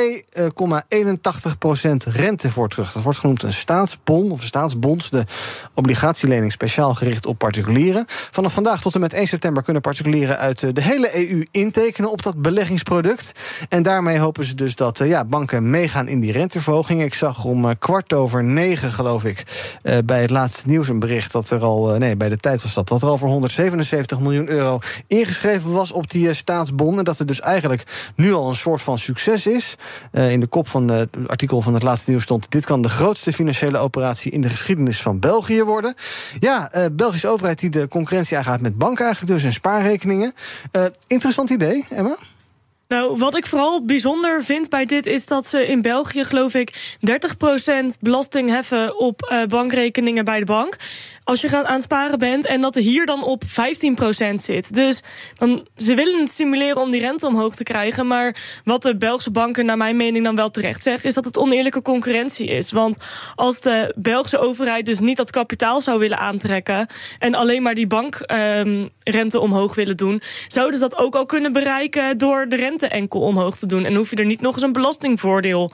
rente 2.04 2.52
voor 2.52 2.70
terug. 2.70 2.92
Dat 2.92 3.04
wordt 3.04 3.20
genoemd 3.20 3.44
een 3.44 3.54
staatsbon 3.54 4.32
of 4.32 4.44
staatsbonds. 4.44 5.10
De 5.10 5.26
obligatielening 5.74 6.52
speciaal 6.52 6.96
gericht 6.96 7.26
op 7.26 7.38
particulieren. 7.38 8.06
Vanaf 8.08 8.54
vandaag 8.54 8.82
tot 8.82 8.94
en 8.94 9.02
met 9.02 9.14
1 9.14 9.28
september 9.28 9.64
kunnen 9.64 9.82
particulieren 9.82 10.38
uit 10.38 10.64
eh, 10.64 10.70
de 10.74 10.82
hele 10.82 11.30
EU 11.30 11.46
intekenen 11.52 12.12
op 12.12 12.24
dat 12.24 12.42
beleggingsproduct. 12.42 13.32
En 13.70 13.84
daarmee 13.84 14.20
hopen 14.20 14.46
ze 14.46 14.56
dus 14.56 14.76
dat 14.76 14.98
ja, 14.98 15.26
banken 15.26 15.70
meegaan 15.70 16.08
in 16.08 16.20
die 16.20 16.32
renteverhoging. 16.32 17.04
Ik 17.04 17.14
zag 17.14 17.38
om 17.46 17.70
eh, 17.70 17.76
kwart 17.80 18.14
over 18.14 18.44
negen, 18.44 18.92
geloof 18.92 19.24
ik, 19.24 19.44
uh, 19.84 19.98
bij 20.06 20.22
het 20.22 20.30
laatste 20.30 20.68
nieuws 20.68 20.88
een 20.88 21.00
bericht 21.00 21.32
dat 21.32 21.50
er 21.50 21.62
al, 21.62 21.94
uh, 21.94 22.00
nee, 22.00 22.18
bij 22.18 22.30
de 22.30 22.38
tijd 22.38 22.62
was 22.62 22.74
dat, 22.74 22.88
dat 22.88 23.02
er 23.02 23.08
al 23.08 23.18
voor 23.18 23.30
177 23.30 24.20
miljoen 24.20 24.50
euro 24.50 24.80
ingeschreven 25.08 25.72
was 25.72 25.92
op 25.92 26.10
die 26.10 26.34
staatsbon. 26.34 26.98
En 26.98 27.04
dat 27.04 27.18
het 27.18 27.28
dus 27.28 27.40
eigenlijk 27.40 28.12
nu 28.16 28.34
al 28.34 28.50
een 28.50 28.56
soort 28.56 28.82
van 28.82 29.00
succes 29.00 29.48
is. 29.48 29.76
in 30.12 30.40
de 30.40 30.48
kop 30.48 30.68
van 30.68 30.88
het 30.88 31.10
artikel 31.28 31.62
van 31.62 31.74
het 31.74 31.84
laatste 31.84 32.10
nieuws 32.10 32.24
stond: 32.24 32.52
dit 32.52 32.66
kan 32.66 32.82
de 32.82 32.90
grootste 32.90 33.34
financiële 33.34 33.78
operatie 33.78 34.32
in 34.32 34.42
de 34.42 34.50
geschiedenis 34.50 35.02
van 35.02 35.20
België 35.20 35.64
worden. 35.64 35.96
Ja, 36.40 36.72
Belgische 36.92 37.28
overheid 37.28 37.60
die 37.60 37.70
de 37.70 37.88
concurrentie 37.88 38.38
aangaat 38.38 38.62
met 38.62 38.78
banken 38.78 39.06
eigenlijk, 39.06 39.34
dus 39.34 39.44
en 39.44 39.54
spaarrekeningen. 39.54 40.34
interessant 41.08 41.50
idee, 41.50 41.86
Emma? 41.90 42.16
Nou, 42.90 43.18
wat 43.18 43.38
ik 43.38 43.46
vooral 43.46 43.86
bijzonder 43.86 44.44
vind 44.44 44.70
bij 44.70 44.86
dit 44.86 45.06
is 45.06 45.26
dat 45.26 45.48
ze 45.48 45.68
in 45.68 45.82
België, 45.82 46.24
geloof 46.24 46.54
ik, 46.54 46.98
30% 47.94 48.00
belasting 48.00 48.50
heffen 48.50 49.00
op 49.00 49.30
uh, 49.32 49.44
bankrekeningen 49.46 50.26
bij 50.26 50.40
de 50.40 50.46
bank 50.46 50.78
als 51.30 51.42
je 51.42 51.50
gaat 51.50 51.66
aansparen 51.66 52.20
bent 52.20 52.46
en 52.46 52.62
dat 52.62 52.76
er 52.76 52.82
hier 52.82 53.06
dan 53.06 53.24
op 53.24 53.44
15% 53.44 53.48
zit. 54.36 54.74
Dus 54.74 55.04
dan, 55.38 55.68
ze 55.76 55.94
willen 55.94 56.20
het 56.20 56.30
stimuleren 56.30 56.82
om 56.82 56.92
die 56.92 57.02
rente 57.02 57.28
omhoog 57.28 57.56
te 57.56 57.64
krijgen. 57.64 58.08
Maar 58.08 58.62
wat 58.64 58.82
de 58.82 58.98
Belgische 58.98 59.32
banken 59.32 59.66
naar 59.66 59.78
mijn 59.78 59.98
mening 59.98 60.24
dan 60.24 60.36
wel 60.36 60.50
terecht 60.50 60.84
zeggen... 60.84 61.10
is 61.10 61.16
dat 61.16 61.26
het 61.26 61.38
oneerlijke 61.38 61.82
concurrentie 61.82 62.48
is. 62.48 62.72
Want 62.72 62.98
als 63.36 63.62
de 63.62 63.94
Belgische 63.96 64.38
overheid 64.38 64.86
dus 64.86 65.00
niet 65.00 65.18
dat 65.18 65.32
kapitaal 65.32 65.82
zou 65.82 66.00
willen 66.00 66.18
aantrekken... 66.18 66.88
en 67.20 67.36
alleen 67.36 67.62
maar 67.62 67.74
die 67.74 67.88
bankrente 67.88 69.38
um, 69.38 69.44
omhoog 69.44 69.76
willen 69.76 69.98
doen... 69.98 70.22
zouden 70.48 70.80
ze 70.80 70.88
dat 70.90 70.98
ook 70.98 71.16
al 71.16 71.26
kunnen 71.26 71.52
bereiken 71.52 72.18
door 72.18 72.46
de 72.48 72.56
rente 72.56 72.88
enkel 72.88 73.22
omhoog 73.22 73.58
te 73.58 73.66
doen. 73.66 73.86
En 73.86 73.96
hoef 73.96 74.10
je 74.10 74.16
er 74.16 74.26
niet 74.26 74.42
nog 74.42 74.54
eens 74.54 74.64
een 74.64 74.74
belastingvoordeel 74.74 75.72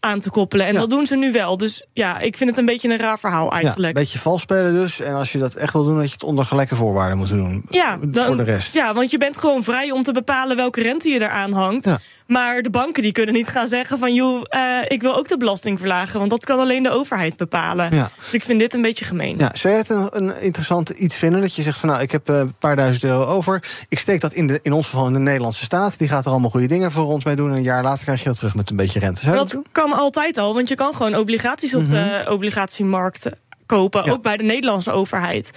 aan 0.00 0.20
te 0.20 0.30
koppelen. 0.30 0.66
En 0.66 0.74
dat 0.74 0.90
doen 0.90 1.06
ze 1.06 1.16
nu 1.16 1.32
wel. 1.32 1.56
Dus 1.56 1.86
ja, 1.92 2.18
ik 2.18 2.36
vind 2.36 2.50
het 2.50 2.58
een 2.58 2.66
beetje 2.66 2.88
een 2.88 2.96
raar 2.96 3.18
verhaal 3.18 3.52
eigenlijk. 3.52 3.92
Ja, 3.92 4.00
een 4.00 4.04
beetje 4.04 4.18
vals 4.18 4.40
spelen 4.40 4.74
dus. 4.74 4.93
En 5.00 5.14
als 5.14 5.32
je 5.32 5.38
dat 5.38 5.54
echt 5.54 5.72
wil 5.72 5.84
doen, 5.84 5.96
dat 5.96 6.06
je 6.06 6.12
het 6.12 6.22
onder 6.22 6.44
gelijke 6.44 6.74
voorwaarden 6.74 7.18
moet 7.18 7.28
doen. 7.28 7.64
Ja, 7.70 7.98
dan, 8.02 8.26
voor 8.26 8.36
de 8.36 8.42
rest. 8.42 8.74
Ja, 8.74 8.94
want 8.94 9.10
je 9.10 9.18
bent 9.18 9.38
gewoon 9.38 9.64
vrij 9.64 9.90
om 9.90 10.02
te 10.02 10.12
bepalen 10.12 10.56
welke 10.56 10.82
rente 10.82 11.08
je 11.08 11.20
eraan 11.20 11.52
hangt. 11.52 11.84
Ja. 11.84 11.98
Maar 12.26 12.62
de 12.62 12.70
banken 12.70 13.02
die 13.02 13.12
kunnen 13.12 13.34
niet 13.34 13.48
gaan 13.48 13.66
zeggen 13.66 13.98
van... 13.98 14.14
joh, 14.14 14.44
uh, 14.50 14.78
ik 14.88 15.00
wil 15.00 15.16
ook 15.16 15.28
de 15.28 15.36
belasting 15.36 15.78
verlagen. 15.78 16.18
Want 16.18 16.30
dat 16.30 16.44
kan 16.44 16.58
alleen 16.58 16.82
de 16.82 16.90
overheid 16.90 17.36
bepalen. 17.36 17.94
Ja. 17.94 18.10
Dus 18.18 18.34
ik 18.34 18.44
vind 18.44 18.58
dit 18.58 18.74
een 18.74 18.82
beetje 18.82 19.04
gemeen. 19.04 19.38
Ja, 19.38 19.50
zou 19.54 19.74
je 19.74 19.80
het 19.80 19.88
een, 19.88 20.08
een 20.16 20.40
interessant 20.40 20.88
iets 20.88 21.16
vinden? 21.16 21.40
Dat 21.40 21.54
je 21.54 21.62
zegt 21.62 21.78
van 21.78 21.88
nou, 21.88 22.02
ik 22.02 22.10
heb 22.10 22.28
eh, 22.28 22.38
een 22.38 22.54
paar 22.58 22.76
duizend 22.76 23.04
euro 23.04 23.24
over. 23.24 23.62
Ik 23.88 23.98
steek 23.98 24.20
dat 24.20 24.32
in, 24.32 24.46
de, 24.46 24.58
in 24.62 24.72
ons 24.72 24.88
geval 24.88 25.06
in 25.06 25.12
de 25.12 25.18
Nederlandse 25.18 25.64
staat. 25.64 25.98
Die 25.98 26.08
gaat 26.08 26.24
er 26.24 26.30
allemaal 26.30 26.50
goede 26.50 26.66
dingen 26.66 26.92
voor 26.92 27.06
ons 27.06 27.24
mee 27.24 27.36
doen. 27.36 27.50
En 27.50 27.56
een 27.56 27.62
jaar 27.62 27.82
later 27.82 28.04
krijg 28.04 28.22
je 28.22 28.28
dat 28.28 28.36
terug 28.36 28.54
met 28.54 28.70
een 28.70 28.76
beetje 28.76 29.00
rente. 29.00 29.24
Zou 29.24 29.36
dat, 29.36 29.50
dat 29.50 29.68
kan 29.72 29.92
altijd 29.92 30.38
al. 30.38 30.54
Want 30.54 30.68
je 30.68 30.74
kan 30.74 30.94
gewoon 30.94 31.16
obligaties 31.16 31.74
op 31.74 31.82
mm 31.82 31.86
-hmm. 31.86 31.94
de 31.94 32.30
obligatiemarkt 32.30 33.28
kopen, 33.74 34.04
ook 34.12 34.22
bij 34.22 34.36
de 34.36 34.42
Nederlandse 34.42 34.90
overheid. 34.90 35.50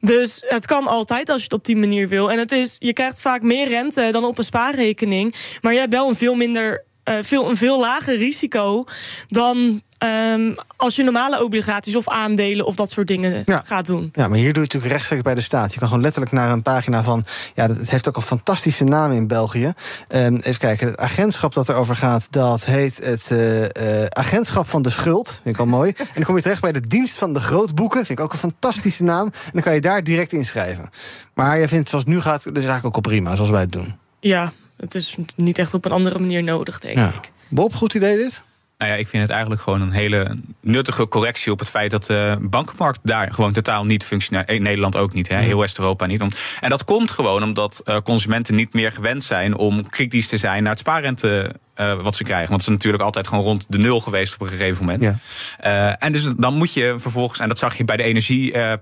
Dus 0.00 0.42
het 0.46 0.66
kan 0.66 0.86
altijd 0.86 1.28
als 1.28 1.38
je 1.38 1.44
het 1.44 1.52
op 1.52 1.64
die 1.64 1.76
manier 1.76 2.08
wil. 2.08 2.30
En 2.30 2.38
het 2.38 2.52
is, 2.52 2.76
je 2.78 2.92
krijgt 2.92 3.20
vaak 3.20 3.42
meer 3.42 3.68
rente 3.68 4.08
dan 4.10 4.24
op 4.24 4.38
een 4.38 4.44
spaarrekening, 4.44 5.34
maar 5.60 5.72
je 5.72 5.78
hebt 5.78 5.92
wel 5.92 6.08
een 6.08 6.14
veel 6.14 6.34
minder 6.34 6.84
uh, 7.08 7.18
veel, 7.20 7.50
een 7.50 7.56
veel 7.56 7.80
lager 7.80 8.16
risico 8.16 8.84
dan 9.26 9.82
um, 9.98 10.54
als 10.76 10.96
je 10.96 11.02
normale 11.02 11.44
obligaties 11.44 11.96
of 11.96 12.08
aandelen 12.08 12.66
of 12.66 12.76
dat 12.76 12.90
soort 12.90 13.06
dingen 13.06 13.44
gaat 13.64 13.86
doen. 13.86 14.10
Ja, 14.12 14.28
maar 14.28 14.38
hier 14.38 14.52
doe 14.52 14.54
je 14.54 14.60
natuurlijk 14.60 14.92
rechtstreeks 14.92 15.22
bij 15.22 15.34
de 15.34 15.40
staat. 15.40 15.72
Je 15.72 15.78
kan 15.78 15.88
gewoon 15.88 16.02
letterlijk 16.02 16.32
naar 16.32 16.50
een 16.50 16.62
pagina 16.62 17.02
van. 17.02 17.24
Ja, 17.54 17.66
het 17.66 17.90
heeft 17.90 18.08
ook 18.08 18.16
een 18.16 18.22
fantastische 18.22 18.84
naam 18.84 19.12
in 19.12 19.26
België. 19.26 19.72
Um, 20.08 20.36
even 20.36 20.58
kijken, 20.58 20.86
het 20.86 20.96
agentschap 20.96 21.54
dat 21.54 21.68
erover 21.68 21.96
gaat, 21.96 22.26
dat 22.30 22.64
heet 22.64 23.04
het 23.04 23.30
uh, 23.30 23.62
uh, 23.62 23.68
Agentschap 24.08 24.68
van 24.68 24.82
de 24.82 24.90
Schuld. 24.90 25.28
Vind 25.42 25.54
ik 25.54 25.58
al 25.58 25.66
mooi. 25.66 25.92
en 25.98 26.06
dan 26.14 26.24
kom 26.24 26.36
je 26.36 26.42
terecht 26.42 26.60
bij 26.60 26.72
de 26.72 26.80
Dienst 26.80 27.18
van 27.18 27.32
de 27.32 27.40
Grootboeken. 27.40 28.06
Vind 28.06 28.18
ik 28.18 28.24
ook 28.24 28.32
een 28.32 28.38
fantastische 28.38 29.02
naam. 29.02 29.26
En 29.26 29.50
dan 29.52 29.62
kan 29.62 29.74
je 29.74 29.80
daar 29.80 30.04
direct 30.04 30.32
inschrijven. 30.32 30.90
Maar 31.34 31.58
je 31.58 31.68
vindt 31.68 31.88
zoals 31.88 32.04
het 32.04 32.14
nu 32.14 32.20
gaat, 32.20 32.54
de 32.54 32.62
zaak 32.62 32.84
ook 32.84 32.94
al 32.94 33.00
prima, 33.00 33.34
zoals 33.34 33.50
wij 33.50 33.60
het 33.60 33.72
doen. 33.72 33.94
Ja, 34.20 34.52
het 34.76 34.94
is 34.94 35.16
niet 35.36 35.58
echt 35.58 35.74
op 35.74 35.84
een 35.84 35.92
andere 35.92 36.18
manier 36.18 36.42
nodig, 36.42 36.78
denk 36.78 36.98
ja. 36.98 37.08
ik. 37.08 37.32
Bob, 37.48 37.74
goed 37.74 37.94
idee 37.94 38.16
dit? 38.16 38.42
Nou 38.78 38.90
ja, 38.90 38.96
ik 38.96 39.08
vind 39.08 39.22
het 39.22 39.32
eigenlijk 39.32 39.62
gewoon 39.62 39.80
een 39.80 39.90
hele 39.90 40.36
nuttige 40.60 41.08
correctie 41.08 41.52
op 41.52 41.58
het 41.58 41.70
feit 41.70 41.90
dat 41.90 42.04
de 42.04 42.36
bankenmarkt 42.40 43.00
daar 43.02 43.32
gewoon 43.32 43.52
totaal 43.52 43.84
niet 43.84 44.04
functioneert. 44.04 44.48
In 44.48 44.62
Nederland 44.62 44.96
ook 44.96 45.12
niet, 45.12 45.28
hè? 45.28 45.38
heel 45.38 45.58
West-Europa 45.58 46.06
niet. 46.06 46.22
En 46.60 46.70
dat 46.70 46.84
komt 46.84 47.10
gewoon 47.10 47.42
omdat 47.42 47.80
eh, 47.84 47.96
consumenten 48.04 48.54
niet 48.54 48.72
meer 48.72 48.92
gewend 48.92 49.24
zijn 49.24 49.56
om 49.56 49.88
kritisch 49.88 50.28
te 50.28 50.36
zijn 50.36 50.62
naar 50.62 50.72
het 50.72 50.80
spaarrente 50.80 51.54
uh, 51.80 52.00
wat 52.02 52.16
ze 52.16 52.24
krijgen. 52.24 52.48
Want 52.48 52.60
het 52.60 52.70
is 52.70 52.76
natuurlijk 52.76 53.02
altijd 53.02 53.28
gewoon 53.28 53.44
rond 53.44 53.66
de 53.68 53.78
nul 53.78 54.00
geweest 54.00 54.34
op 54.34 54.40
een 54.40 54.48
gegeven 54.48 54.84
moment. 54.84 55.02
Ja. 55.02 55.18
Uh, 55.64 56.04
en 56.04 56.12
dus 56.12 56.28
dan 56.36 56.54
moet 56.54 56.72
je 56.72 56.94
vervolgens, 56.98 57.40
en 57.40 57.48
dat 57.48 57.58
zag 57.58 57.76
je 57.76 57.84
bij 57.84 57.96
de 57.96 58.02
energie, 58.02 58.54
uh, 58.54 58.72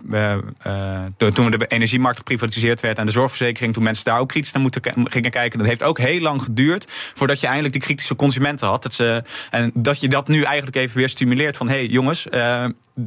toen 1.34 1.50
de 1.50 1.66
energiemarkt 1.68 2.18
geprivatiseerd 2.18 2.80
werd 2.80 2.98
en 2.98 3.06
de 3.06 3.12
zorgverzekering, 3.12 3.74
toen 3.74 3.82
mensen 3.82 4.04
daar 4.04 4.18
ook 4.18 4.28
kritisch 4.28 4.52
naar 4.52 4.62
moeten 4.62 4.82
gingen 5.04 5.30
kijken. 5.30 5.58
Dat 5.58 5.68
heeft 5.68 5.82
ook 5.82 5.98
heel 5.98 6.20
lang 6.20 6.42
geduurd 6.42 6.92
voordat 7.14 7.40
je 7.40 7.46
eindelijk 7.46 7.74
die 7.74 7.82
kritische 7.82 8.16
consumenten 8.16 8.68
had. 8.68 8.82
Dat 8.82 8.94
ze, 8.94 9.22
en 9.50 9.70
dat 9.74 10.00
je 10.00 10.08
dat 10.08 10.28
nu 10.28 10.42
eigenlijk 10.42 10.76
even 10.76 10.96
weer 10.96 11.08
stimuleert 11.08 11.56
van 11.56 11.68
hé 11.68 11.74
hey, 11.74 11.86
jongens, 11.86 12.26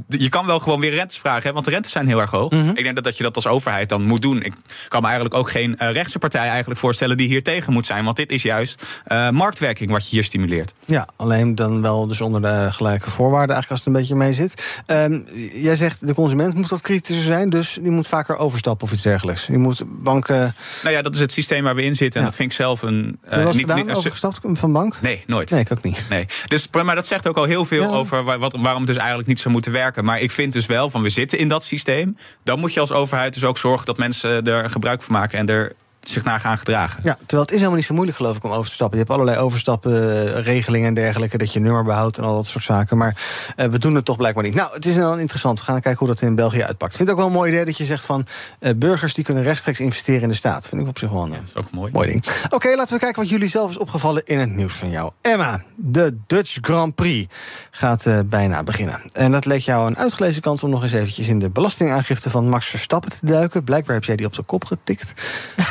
je 0.08 0.30
kan 0.30 0.46
wel 0.46 0.60
gewoon 0.60 0.80
weer 0.80 0.94
rentes 0.94 1.18
vragen, 1.18 1.48
hè, 1.48 1.54
want 1.54 1.66
de 1.66 1.72
rentes 1.72 1.92
zijn 1.92 2.08
heel 2.08 2.20
erg 2.20 2.32
hoog. 2.32 2.52
Mhm. 2.52 2.70
Ik 2.70 2.84
denk 2.84 2.96
dat, 2.96 3.04
dat 3.04 3.18
je 3.18 3.24
dat 3.24 3.36
als 3.36 3.48
overheid 3.48 3.90
dan 3.90 4.04
moet 4.04 4.22
doen. 4.22 4.42
Ik 4.44 4.54
kan 4.88 5.02
me 5.02 5.08
eigenlijk 5.08 5.36
ook 5.36 5.50
geen 5.50 5.76
rechtse 5.78 6.20
partij 6.20 6.48
eigenlijk 6.50 6.80
voorstellen 6.80 7.18
die 7.18 7.28
hier 7.28 7.44
tegen 7.44 7.74
moet 7.74 7.86
zijn, 7.86 8.04
want 8.04 8.16
dit 8.18 8.32
is 8.32 8.42
juist 8.42 8.84
marktwerking 9.32 9.77
wat 9.86 10.10
je 10.10 10.16
hier 10.16 10.24
stimuleert. 10.24 10.74
Ja, 10.86 11.08
alleen 11.16 11.56
dan 11.56 11.82
wel 11.82 12.08
dus 12.08 12.22
onder 12.22 12.42
de 12.42 12.68
gelijke 12.72 13.10
voorwaarden, 13.10 13.56
eigenlijk 13.56 13.70
als 13.70 13.80
het 13.80 13.88
een 13.88 14.02
beetje 14.02 14.16
mee 14.16 14.34
zit. 14.34 14.82
Um, 14.88 15.26
jij 15.54 15.76
zegt 15.76 16.08
de 16.08 16.14
consument 16.14 16.54
moet 16.54 16.70
wat 16.70 16.82
kritischer 16.82 17.26
zijn, 17.26 17.50
dus 17.50 17.78
die 17.82 17.92
moet 17.92 18.08
vaker 18.08 18.38
overstappen 18.38 18.88
of 18.88 18.94
iets 18.94 19.02
dergelijks. 19.02 19.46
Die 19.46 19.58
moet 19.58 19.84
banken. 19.88 20.56
Nou 20.84 20.96
ja, 20.96 21.02
dat 21.02 21.16
is 21.16 21.22
het 21.22 21.32
systeem 21.32 21.64
waar 21.64 21.76
we 21.76 21.82
in 21.82 21.96
zitten. 21.96 22.20
En 22.20 22.26
dat 22.26 22.36
vind 22.36 22.52
ik 22.52 22.58
zelf 22.58 22.82
een. 22.82 23.20
Uh, 23.34 23.44
was 23.44 23.56
niet, 23.56 23.72
gedaan, 23.72 23.96
overgestapt 23.96 24.40
van 24.54 24.74
bank? 24.74 25.02
Nee, 25.02 25.24
nooit. 25.28 25.50
Nee, 25.50 25.60
ik 25.60 25.72
ook 25.72 25.82
niet. 25.82 26.06
Nee. 26.10 26.26
Dus, 26.48 26.68
maar 26.84 26.96
dat 26.96 27.08
zegt 27.08 27.28
ook 27.28 27.38
al 27.38 27.44
heel 27.44 27.66
veel 27.66 27.94
over 27.94 28.24
wat, 28.24 28.56
waarom 28.60 28.82
het 28.82 28.88
dus 28.88 28.98
eigenlijk 28.98 29.28
niet 29.28 29.40
zou 29.40 29.54
moeten 29.54 29.72
werken. 29.72 30.06
Maar 30.06 30.20
ik 30.20 30.32
vind 30.32 30.54
dus 30.54 30.66
wel 30.66 30.90
van 30.90 31.02
we 31.02 31.10
zitten 31.10 31.38
in 31.38 31.48
dat 31.48 31.64
systeem. 31.64 32.18
Dan 32.44 32.60
moet 32.60 32.74
je 32.74 32.80
als 32.80 32.92
overheid 32.92 33.34
dus 33.34 33.44
ook 33.44 33.58
zorgen 33.58 33.86
dat 33.86 33.98
mensen 33.98 34.46
er 34.48 34.70
gebruik 34.70 35.02
van 35.02 35.16
maken 35.16 35.40
en 35.40 35.50
er 35.50 35.76
zich 36.10 36.24
naar 36.24 36.40
gaan 36.40 36.58
gedragen. 36.58 37.00
Ja, 37.04 37.16
terwijl 37.16 37.42
het 37.42 37.52
is 37.52 37.58
helemaal 37.58 37.76
niet 37.76 37.86
zo 37.86 37.94
moeilijk 37.94 38.18
geloof 38.18 38.38
ik 38.38 38.44
om 38.44 38.52
over 38.52 38.68
te 38.68 38.74
stappen. 38.74 38.98
Je 38.98 39.04
hebt 39.04 39.16
allerlei 39.16 39.38
overstappenregelingen 39.46 40.88
en 40.88 40.94
dergelijke, 40.94 41.38
dat 41.38 41.54
je 41.54 41.60
nummer 41.60 41.84
behoudt 41.84 42.18
en 42.18 42.24
al 42.24 42.36
dat 42.36 42.46
soort 42.46 42.64
zaken. 42.64 42.98
Maar 42.98 43.16
uh, 43.58 43.66
we 43.66 43.80
doen 43.80 43.96
het 43.96 44.06
toch 44.06 44.18
blijkbaar 44.18 44.44
niet. 44.44 44.54
Nou, 44.54 44.74
het 44.74 44.86
is 44.86 44.96
wel 44.96 45.18
interessant. 45.18 45.60
We 45.60 45.66
gaan 45.66 45.82
kijken 45.82 46.00
hoe 46.00 46.08
dat 46.08 46.22
in 46.22 46.36
België 46.36 46.64
uitpakt. 46.64 46.92
Ik 46.92 46.98
vind 46.98 47.10
het 47.10 47.18
ook 47.18 47.24
wel 47.24 47.28
een 47.28 47.38
mooi 47.38 47.52
idee 47.52 47.66
dat 47.66 47.78
je 47.78 47.86
zegt 47.86 48.06
van 48.06 48.26
uh, 48.60 48.72
burgers 48.76 49.14
die 49.14 49.24
kunnen 49.24 49.44
rechtstreeks 49.44 49.80
investeren 49.80 50.22
in 50.22 50.30
de 50.30 50.36
staat. 50.36 50.68
Vind 50.68 50.82
ik 50.82 50.88
op 50.88 50.98
zich 50.98 51.10
wel 51.10 51.24
een 51.24 51.32
ja, 51.32 51.42
ook 51.54 51.72
mooi. 51.72 51.92
mooi 51.92 52.08
ding. 52.08 52.26
Oké, 52.50 52.76
laten 52.76 52.94
we 52.94 53.00
kijken 53.00 53.22
wat 53.22 53.30
jullie 53.30 53.50
zelf 53.50 53.70
is 53.70 53.78
opgevallen 53.78 54.26
in 54.26 54.40
het 54.40 54.50
nieuws 54.50 54.74
van 54.74 54.90
jou. 54.90 55.12
Emma, 55.22 55.64
de 55.76 56.18
Dutch 56.28 56.58
Grand 56.62 56.96
Prix 56.96 57.34
gaat 57.72 58.06
uh, 58.06 58.20
bijna 58.26 58.64
beginnen. 58.64 59.02
En 59.14 59.32
dat 59.32 59.46
leek 59.46 59.62
jou 59.62 59.88
een 59.88 59.98
uitgelezen 59.98 60.42
kans 60.42 60.64
om 60.64 60.70
nog 60.70 60.84
eens 60.84 60.94
eventjes 60.94 61.28
in 61.28 61.40
de 61.40 61.50
belastingaangifte 61.50 62.30
van 62.30 62.50
Max 62.50 62.66
Verstappen 62.66 63.12
te 63.12 63.26
duiken. 63.26 63.64
Blijkbaar 63.64 63.96
heb 63.96 64.04
jij 64.04 64.16
die 64.16 64.26
op 64.26 64.34
de 64.34 64.44
kop 64.44 64.66
getikt. 64.66 65.14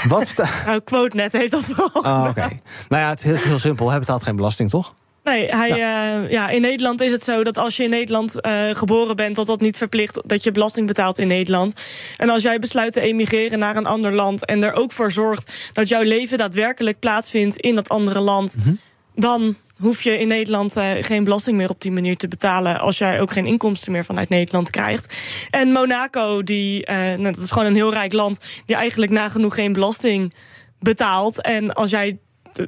Wat 0.09 0.26
nou, 0.35 0.81
quote 0.91 1.17
net 1.17 1.33
heeft 1.33 1.51
dat 1.51 1.67
wel. 1.67 1.91
Oh, 1.93 2.27
oké. 2.29 2.49
Nou 2.89 3.03
ja, 3.03 3.09
het 3.09 3.25
is 3.25 3.45
heel 3.45 3.59
simpel. 3.59 3.91
Hij 3.91 3.99
betaalt 3.99 4.23
geen 4.23 4.37
belasting, 4.37 4.71
toch? 4.71 4.95
Nee, 5.27 5.49
hij, 5.49 5.69
ja. 5.69 6.21
Uh, 6.23 6.31
ja. 6.31 6.49
in 6.49 6.61
Nederland 6.61 7.01
is 7.01 7.13
het 7.13 7.25
zo 7.25 7.45
dat 7.45 7.59
als 7.59 7.77
je 7.77 7.85
in 7.85 7.91
Nederland 7.91 8.35
uh, 8.41 8.75
geboren 8.75 9.17
bent, 9.17 9.37
dat 9.37 9.47
dat 9.47 9.61
niet 9.61 9.77
verplicht 9.77 10.21
dat 10.25 10.45
je 10.45 10.53
belasting 10.53 10.87
betaalt 10.87 11.19
in 11.19 11.27
Nederland. 11.27 11.75
En 12.17 12.31
als 12.31 12.43
jij 12.43 12.59
besluit 12.59 12.93
te 12.93 13.01
emigreren 13.01 13.59
naar 13.59 13.77
een 13.77 13.87
ander 13.87 14.15
land 14.15 14.45
en 14.45 14.63
er 14.63 14.73
ook 14.73 14.93
voor 14.93 15.13
zorgt 15.13 15.53
dat 15.73 15.89
jouw 15.89 16.03
leven 16.03 16.39
daadwerkelijk 16.39 16.99
plaatsvindt 16.99 17.57
in 17.57 17.75
dat 17.75 17.89
andere 17.89 18.21
land, 18.21 18.57
mm 18.57 18.63
-hmm. 18.63 18.79
dan 19.15 19.57
hoef 19.79 20.03
je 20.03 20.19
in 20.19 20.29
Nederland 20.29 20.77
uh, 20.77 20.91
geen 21.01 21.25
belasting 21.25 21.57
meer 21.57 21.71
op 21.71 21.81
die 21.81 21.93
manier 21.93 22.17
te 22.17 22.29
betalen. 22.29 22.81
als 22.81 22.99
jij 22.99 23.21
ook 23.21 23.33
geen 23.33 23.47
inkomsten 23.47 23.93
meer 23.93 24.05
vanuit 24.05 24.29
Nederland 24.29 24.71
krijgt. 24.71 25.15
En 25.51 25.73
Monaco, 25.73 26.43
die, 26.43 26.81
uh, 26.91 26.97
nou, 26.97 27.23
dat 27.23 27.37
is 27.43 27.51
gewoon 27.51 27.69
een 27.69 27.75
heel 27.75 27.93
rijk 27.93 28.13
land. 28.13 28.41
die 28.67 28.77
eigenlijk 28.77 29.13
nagenoeg 29.13 29.55
geen 29.55 29.73
belasting 29.73 30.35
betaalt. 30.79 31.43
En 31.43 31.73
als 31.73 31.91
jij 31.91 32.19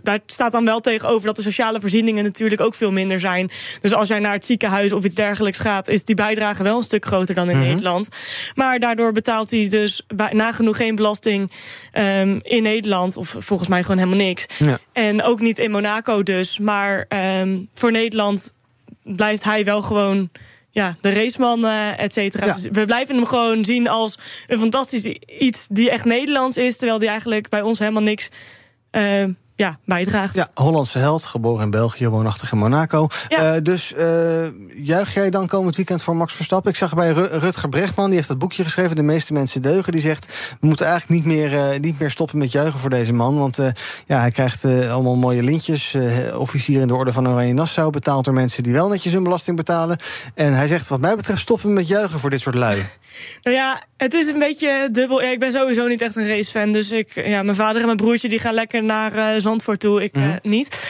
daar 0.03 0.19
staat 0.27 0.53
dan 0.53 0.65
wel 0.65 0.81
tegenover 0.81 1.27
dat 1.27 1.37
de 1.37 1.43
sociale 1.43 1.81
voorzieningen 1.81 2.25
natuurlijk 2.25 2.61
ook 2.61 2.75
veel 2.75 2.93
minder 2.93 3.21
zijn. 3.21 3.51
Dus 3.81 3.95
als 3.95 4.09
jij 4.09 4.19
naar 4.19 4.33
het 4.33 4.45
ziekenhuis 4.45 4.93
of 4.93 5.05
iets 5.05 5.15
dergelijks 5.15 5.59
gaat, 5.59 5.89
is 5.89 6.05
die 6.05 6.15
bijdrage 6.15 6.63
wel 6.63 6.77
een 6.77 6.83
stuk 6.83 7.07
groter 7.07 7.35
dan 7.35 7.51
in 7.51 7.57
-hmm. 7.57 7.67
Nederland. 7.67 8.09
Maar 8.55 8.79
daardoor 8.79 9.13
betaalt 9.13 9.51
hij 9.51 9.69
dus 9.69 10.07
nagenoeg 10.31 10.77
geen 10.77 10.97
belasting 10.97 11.53
um, 11.93 12.39
in 12.43 12.63
Nederland. 12.63 13.17
Of 13.17 13.37
volgens 13.39 13.69
mij 13.69 13.83
gewoon 13.83 13.99
helemaal 13.99 14.27
niks. 14.27 14.47
Ja. 14.59 14.79
En 14.93 15.23
ook 15.23 15.41
niet 15.41 15.59
in 15.59 15.71
Monaco 15.71 16.23
dus. 16.23 16.59
Maar 16.59 17.07
um, 17.41 17.69
voor 17.75 17.91
Nederland 17.93 18.53
blijft 19.03 19.45
hij 19.45 19.65
wel 19.65 19.83
gewoon 19.83 20.31
ja, 20.71 20.97
de 21.01 21.13
raceman, 21.13 21.65
uh, 21.65 22.01
et 22.01 22.13
cetera. 22.13 22.47
Ja. 22.47 22.55
Dus 22.55 22.69
we 22.73 22.85
blijven 22.85 23.15
hem 23.15 23.27
gewoon 23.27 23.65
zien 23.65 23.89
als 23.89 24.19
een 24.47 24.59
fantastisch 24.59 25.05
iets 25.41 25.67
die 25.71 25.91
echt 25.91 26.05
Nederlands 26.05 26.57
is. 26.57 26.77
Terwijl 26.77 26.99
die 26.99 27.09
eigenlijk 27.09 27.49
bij 27.49 27.63
ons 27.63 27.79
helemaal 27.79 28.03
niks 28.03 28.29
uh, 28.93 29.25
ja, 29.59 29.79
bijdraagt. 29.85 30.35
Ja, 30.35 30.49
Hollandse 30.55 30.99
held, 30.99 31.25
geboren 31.25 31.65
in 31.65 31.71
België, 31.71 32.09
woonachtig 32.09 32.53
in 32.53 32.59
Monaco. 32.59 33.07
Ja. 33.29 33.55
Uh, 33.55 33.63
dus 33.63 33.93
uh, 33.93 34.05
juich 34.75 35.15
jij 35.15 35.31
dan 35.31 35.47
komend 35.47 35.77
weekend 35.77 36.03
voor 36.03 36.17
Max 36.17 36.35
Verstappen? 36.35 36.71
Ik 36.71 36.77
zag 36.77 36.95
bij 36.95 37.13
Rutger 37.13 37.69
Brechtman, 37.69 38.07
die 38.07 38.15
heeft 38.15 38.29
dat 38.29 38.39
boekje 38.39 38.65
geschreven... 38.65 38.97
De 38.97 39.03
meeste 39.03 39.33
mensen 39.33 39.63
deugen, 39.63 39.93
die 39.93 40.01
zegt... 40.01 40.27
we 40.61 40.67
moeten 40.67 40.87
eigenlijk 40.87 41.21
niet 41.21 41.35
meer, 41.35 41.53
uh, 41.53 41.81
niet 41.81 41.99
meer 41.99 42.11
stoppen 42.11 42.39
met 42.39 42.53
juichen 42.53 42.81
voor 42.81 42.91
deze 42.91 43.13
man. 43.13 43.39
Want 43.39 43.57
ja, 44.07 44.21
hij 44.21 44.31
krijgt 44.31 44.65
allemaal 44.65 45.17
mooie 45.17 45.43
lintjes. 45.43 45.97
officier 46.35 46.81
in 46.81 46.89
de 46.89 46.95
orde 46.95 47.13
van 47.13 47.29
Oranje 47.29 47.53
Nassau 47.53 47.91
betaald 47.91 48.25
door 48.25 48.35
mensen... 48.35 48.63
die 48.63 48.73
wel 48.73 48.89
netjes 48.89 49.13
hun 49.13 49.23
belasting 49.23 49.57
betalen. 49.57 49.99
En 50.35 50.57
hij 50.57 50.67
zegt, 50.67 50.89
wat 50.89 51.01
mij 51.01 51.17
betreft, 51.17 51.41
stoppen 51.41 51.73
met 51.73 51.89
juichen 51.89 52.19
voor 52.19 52.31
dit 52.31 52.41
soort 52.41 52.55
lui. 52.55 52.87
Nou 53.43 53.57
ja, 53.57 53.83
het 53.97 54.15
is 54.15 54.27
een 54.27 54.39
beetje 54.39 54.89
dubbel. 54.93 55.23
Ja, 55.23 55.29
ik 55.29 55.39
ben 55.39 55.53
sowieso 55.53 55.87
niet 55.87 56.03
echt 56.03 56.17
een 56.17 56.29
racefan. 56.29 56.73
Dus 56.73 56.91
ik, 56.91 57.15
ja, 57.15 57.43
mijn 57.43 57.57
vader 57.57 57.81
en 57.81 57.87
mijn 57.87 57.97
broertje 57.97 58.29
die 58.29 58.39
gaan 58.39 58.55
lekker 58.55 58.83
naar 58.83 59.15
uh, 59.15 59.41
Zandvoort 59.41 59.81
toe. 59.81 60.03
Ik 60.03 60.15
mm 60.15 60.23
-hmm. 60.23 60.31
uh, 60.31 60.39
niet. 60.43 60.89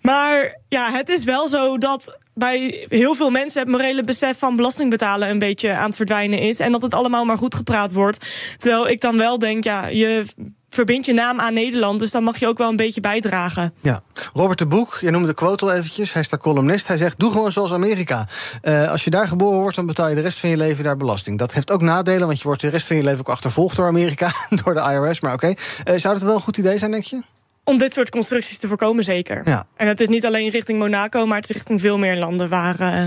Maar 0.00 0.58
ja, 0.68 0.92
het 0.92 1.08
is 1.08 1.24
wel 1.24 1.48
zo 1.48 1.78
dat 1.78 2.18
bij 2.34 2.86
heel 2.88 3.14
veel 3.14 3.30
mensen 3.30 3.60
het 3.60 3.70
morele 3.70 4.02
besef 4.02 4.38
van 4.38 4.56
belasting 4.56 4.90
betalen 4.90 5.28
een 5.28 5.38
beetje 5.38 5.72
aan 5.72 5.86
het 5.86 5.96
verdwijnen 5.96 6.38
is. 6.38 6.60
En 6.60 6.72
dat 6.72 6.82
het 6.82 6.94
allemaal 6.94 7.24
maar 7.24 7.38
goed 7.38 7.54
gepraat 7.54 7.92
wordt. 7.92 8.26
Terwijl 8.58 8.88
ik 8.88 9.00
dan 9.00 9.16
wel 9.16 9.38
denk, 9.38 9.64
ja, 9.64 9.86
je 9.86 10.24
verbindt 10.70 11.06
je 11.06 11.12
naam 11.12 11.40
aan 11.40 11.54
Nederland. 11.54 11.98
Dus 12.00 12.10
dan 12.10 12.22
mag 12.22 12.38
je 12.38 12.46
ook 12.46 12.58
wel 12.58 12.68
een 12.68 12.76
beetje 12.76 13.00
bijdragen. 13.00 13.74
Ja. 13.80 14.00
Robert 14.32 14.58
de 14.58 14.66
Boek, 14.66 14.98
je 15.00 15.10
noemde 15.10 15.26
de 15.26 15.34
quote 15.34 15.64
al 15.64 15.72
eventjes. 15.72 16.12
Hij 16.12 16.22
is 16.22 16.28
daar 16.28 16.40
columnist. 16.40 16.86
Hij 16.86 16.96
zegt, 16.96 17.18
doe 17.18 17.32
gewoon 17.32 17.52
zoals 17.52 17.72
Amerika. 17.72 18.28
Uh, 18.62 18.90
als 18.90 19.04
je 19.04 19.10
daar 19.10 19.28
geboren 19.28 19.60
wordt, 19.60 19.76
dan 19.76 19.86
betaal 19.86 20.08
je 20.08 20.14
de 20.14 20.20
rest 20.20 20.38
van 20.38 20.48
je 20.48 20.56
leven 20.56 20.84
daar 20.84 20.96
belasting. 20.96 21.38
Dat 21.38 21.54
heeft 21.54 21.70
ook 21.70 21.82
nadelen, 21.82 22.26
want 22.26 22.38
je 22.38 22.44
wordt 22.44 22.60
de 22.60 22.68
rest 22.68 22.86
van 22.86 22.96
je 22.96 23.02
leven 23.02 23.18
ook 23.18 23.28
achtervolgd 23.28 23.76
door 23.76 23.86
Amerika. 23.86 24.32
door 24.64 24.74
de 24.74 24.80
IRS, 24.80 25.20
maar 25.20 25.32
oké. 25.32 25.46
Okay. 25.46 25.94
Uh, 25.94 26.00
zou 26.00 26.14
dat 26.14 26.22
wel 26.22 26.34
een 26.34 26.40
goed 26.40 26.56
idee 26.56 26.78
zijn, 26.78 26.90
denk 26.90 27.04
je? 27.04 27.22
Om 27.64 27.78
dit 27.78 27.92
soort 27.92 28.10
constructies 28.10 28.58
te 28.58 28.68
voorkomen, 28.68 29.04
zeker. 29.04 29.42
Ja. 29.44 29.64
En 29.76 29.88
het 29.88 30.00
is 30.00 30.08
niet 30.08 30.26
alleen 30.26 30.50
richting 30.50 30.78
Monaco, 30.78 31.26
maar 31.26 31.36
het 31.36 31.50
is 31.50 31.56
richting 31.56 31.80
veel 31.80 31.98
meer 31.98 32.16
landen 32.16 32.48
waar 32.48 32.80
uh, 32.80 33.06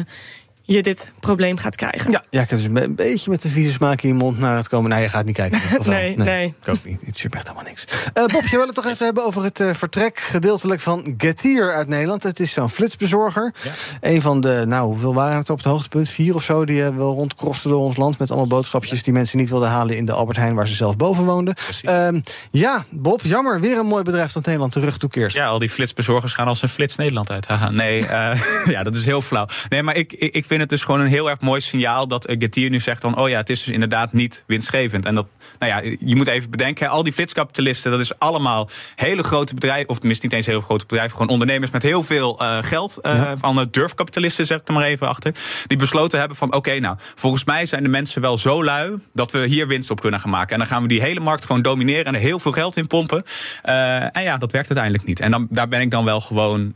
je 0.66 0.82
dit 0.82 1.12
probleem 1.20 1.58
gaat 1.58 1.76
krijgen. 1.76 2.12
Ja, 2.12 2.24
ja 2.30 2.42
ik 2.42 2.50
heb 2.50 2.60
dus 2.60 2.82
een 2.82 2.96
beetje 2.96 3.30
met 3.30 3.42
de 3.42 3.50
vieze 3.50 3.72
smaak 3.72 4.02
in 4.02 4.10
je 4.10 4.16
mond 4.16 4.40
naar 4.40 4.56
het 4.56 4.68
komen. 4.68 4.90
Nee, 4.90 5.02
je 5.02 5.10
gaat 5.10 5.26
niet 5.26 5.36
kijken. 5.36 5.62
Of 5.80 5.86
nee, 5.86 6.18
nee, 6.18 6.28
nee. 6.28 6.54
Ik 6.62 6.70
ook 6.70 6.84
niet. 6.84 7.06
Het 7.06 7.16
is 7.16 7.24
echt 7.24 7.48
helemaal 7.48 7.64
niks. 7.64 7.86
Uh, 8.18 8.26
Bob, 8.26 8.44
je 8.44 8.58
wil 8.58 8.66
het 8.66 8.76
toch 8.76 8.86
even 8.86 9.06
hebben 9.06 9.26
over 9.26 9.44
het 9.44 9.60
uh, 9.60 9.74
vertrek 9.74 10.20
gedeeltelijk 10.20 10.82
van 10.82 11.14
Getir 11.18 11.74
uit 11.74 11.88
Nederland. 11.88 12.24
Het 12.24 12.40
is 12.40 12.52
zo'n 12.52 12.70
flitsbezorger. 12.70 13.54
Ja. 13.64 13.72
Een 14.02 14.22
van 14.22 14.42
de, 14.42 14.64
nou, 14.68 14.86
hoeveel 14.86 15.14
waren 15.14 15.38
het 15.38 15.50
op 15.50 15.58
het 15.58 15.66
hoogtepunt? 15.66 16.10
Vier 16.10 16.36
of 16.36 16.44
zo, 16.44 16.66
die 16.66 16.82
uh, 16.82 16.88
wel 16.88 17.14
rondkrosten 17.14 17.70
door 17.70 17.82
ons 17.82 17.98
land... 17.98 18.18
met 18.18 18.30
allemaal 18.30 18.48
boodschapjes 18.48 19.04
die 19.04 19.14
mensen 19.14 19.38
niet 19.38 19.50
wilden 19.50 19.70
halen 19.70 19.98
in 19.98 20.06
de 20.06 20.12
Albert 20.12 20.38
Heijn... 20.38 20.56
waar 20.56 20.68
ze 20.68 20.74
zelf 20.74 20.98
boven 20.98 21.26
woonden. 21.26 21.56
Uh, 21.84 22.08
ja, 22.52 22.86
Bob, 22.90 23.22
jammer. 23.24 23.60
Weer 23.60 23.78
een 23.78 23.86
mooi 23.86 24.04
bedrijf 24.04 24.32
dat 24.32 24.46
Nederland 24.46 24.72
terug 24.72 24.98
toekeert. 24.98 25.34
Ja, 25.34 25.48
al 25.48 25.60
die 25.60 25.70
flitsbezorgers 25.70 26.34
gaan 26.34 26.48
als 26.48 26.62
een 26.62 26.70
flits 26.70 26.96
Nederland 26.96 27.32
uit. 27.32 27.48
Haha, 27.48 27.70
nee, 27.70 28.02
ja, 28.76 28.84
dat 28.84 28.96
is 28.96 29.06
heel 29.06 29.22
flauw. 29.22 29.48
Nee, 29.70 29.84
maar 29.84 29.96
ik, 29.96 30.14
ik, 30.14 30.34
ik 30.34 30.46
vind 30.54 30.72
het 30.72 30.80
dus 30.80 30.84
gewoon 30.84 31.00
een 31.00 31.08
heel 31.08 31.30
erg 31.30 31.42
mooi 31.42 31.62
signaal 31.62 32.08
dat 32.08 32.30
uh, 32.30 32.36
Getir 32.40 32.70
nu 32.70 32.80
zegt 32.80 33.02
dan, 33.02 33.18
oh 33.18 33.30
ja, 33.30 33.38
het 33.38 33.50
is 33.50 33.64
dus 33.64 33.74
inderdaad 33.74 34.14
niet 34.14 34.44
winstgevend. 34.48 35.06
En 35.06 35.16
dat, 35.16 35.28
nou 35.60 35.72
ja, 35.72 35.96
je 36.00 36.16
moet 36.16 36.28
even 36.28 36.50
bedenken, 36.50 36.90
al 36.90 37.04
die 37.04 37.14
flitskapitalisten, 37.14 37.92
dat 37.92 38.00
is 38.00 38.20
allemaal 38.20 38.70
hele 38.96 39.24
grote 39.24 39.54
bedrijven, 39.54 39.90
of 39.90 39.98
tenminste 39.98 40.26
niet 40.26 40.36
eens 40.36 40.46
hele 40.46 40.62
grote 40.62 40.86
bedrijven, 40.86 41.12
gewoon 41.12 41.32
ondernemers 41.32 41.72
met 41.72 41.84
heel 41.84 42.04
veel 42.04 42.42
uh, 42.42 42.58
geld, 42.62 43.00
uh, 43.02 43.16
ja. 43.16 43.38
van 43.38 43.68
durfkapitalisten, 43.72 44.46
zeg 44.46 44.60
ik 44.60 44.68
er 44.68 44.74
maar 44.74 44.84
even 44.84 45.08
achter, 45.08 45.34
die 45.68 45.78
besloten 45.78 46.20
hebben 46.20 46.38
van, 46.38 46.48
oké, 46.48 46.58
okay, 46.58 46.78
nou, 46.78 46.98
volgens 47.16 47.44
mij 47.44 47.66
zijn 47.66 47.84
de 47.84 47.90
mensen 47.90 48.22
wel 48.22 48.38
zo 48.38 48.64
lui 48.64 49.00
dat 49.14 49.32
we 49.32 49.46
hier 49.46 49.68
winst 49.68 49.92
op 49.92 50.02
kunnen 50.02 50.20
gaan 50.20 50.32
maken. 50.32 50.52
En 50.52 50.58
dan 50.58 50.68
gaan 50.68 50.82
we 50.82 50.88
die 50.88 51.02
hele 51.02 51.20
markt 51.20 51.46
gewoon 51.46 51.62
domineren 51.62 52.06
en 52.06 52.14
er 52.14 52.20
heel 52.20 52.40
veel 52.40 52.52
geld 52.52 52.78
in 52.78 52.88
pompen. 52.88 53.24
en 53.62 54.24
ja, 54.24 54.38
dat 54.38 54.52
werkt 54.52 54.68
uiteindelijk 54.68 55.06
niet. 55.06 55.20
En 55.20 55.32
dan, 55.32 55.48
daar 55.50 55.68
ben 55.68 55.82
ik 55.82 55.92
dan 55.92 56.06
wel 56.06 56.22
gewoon 56.22 56.74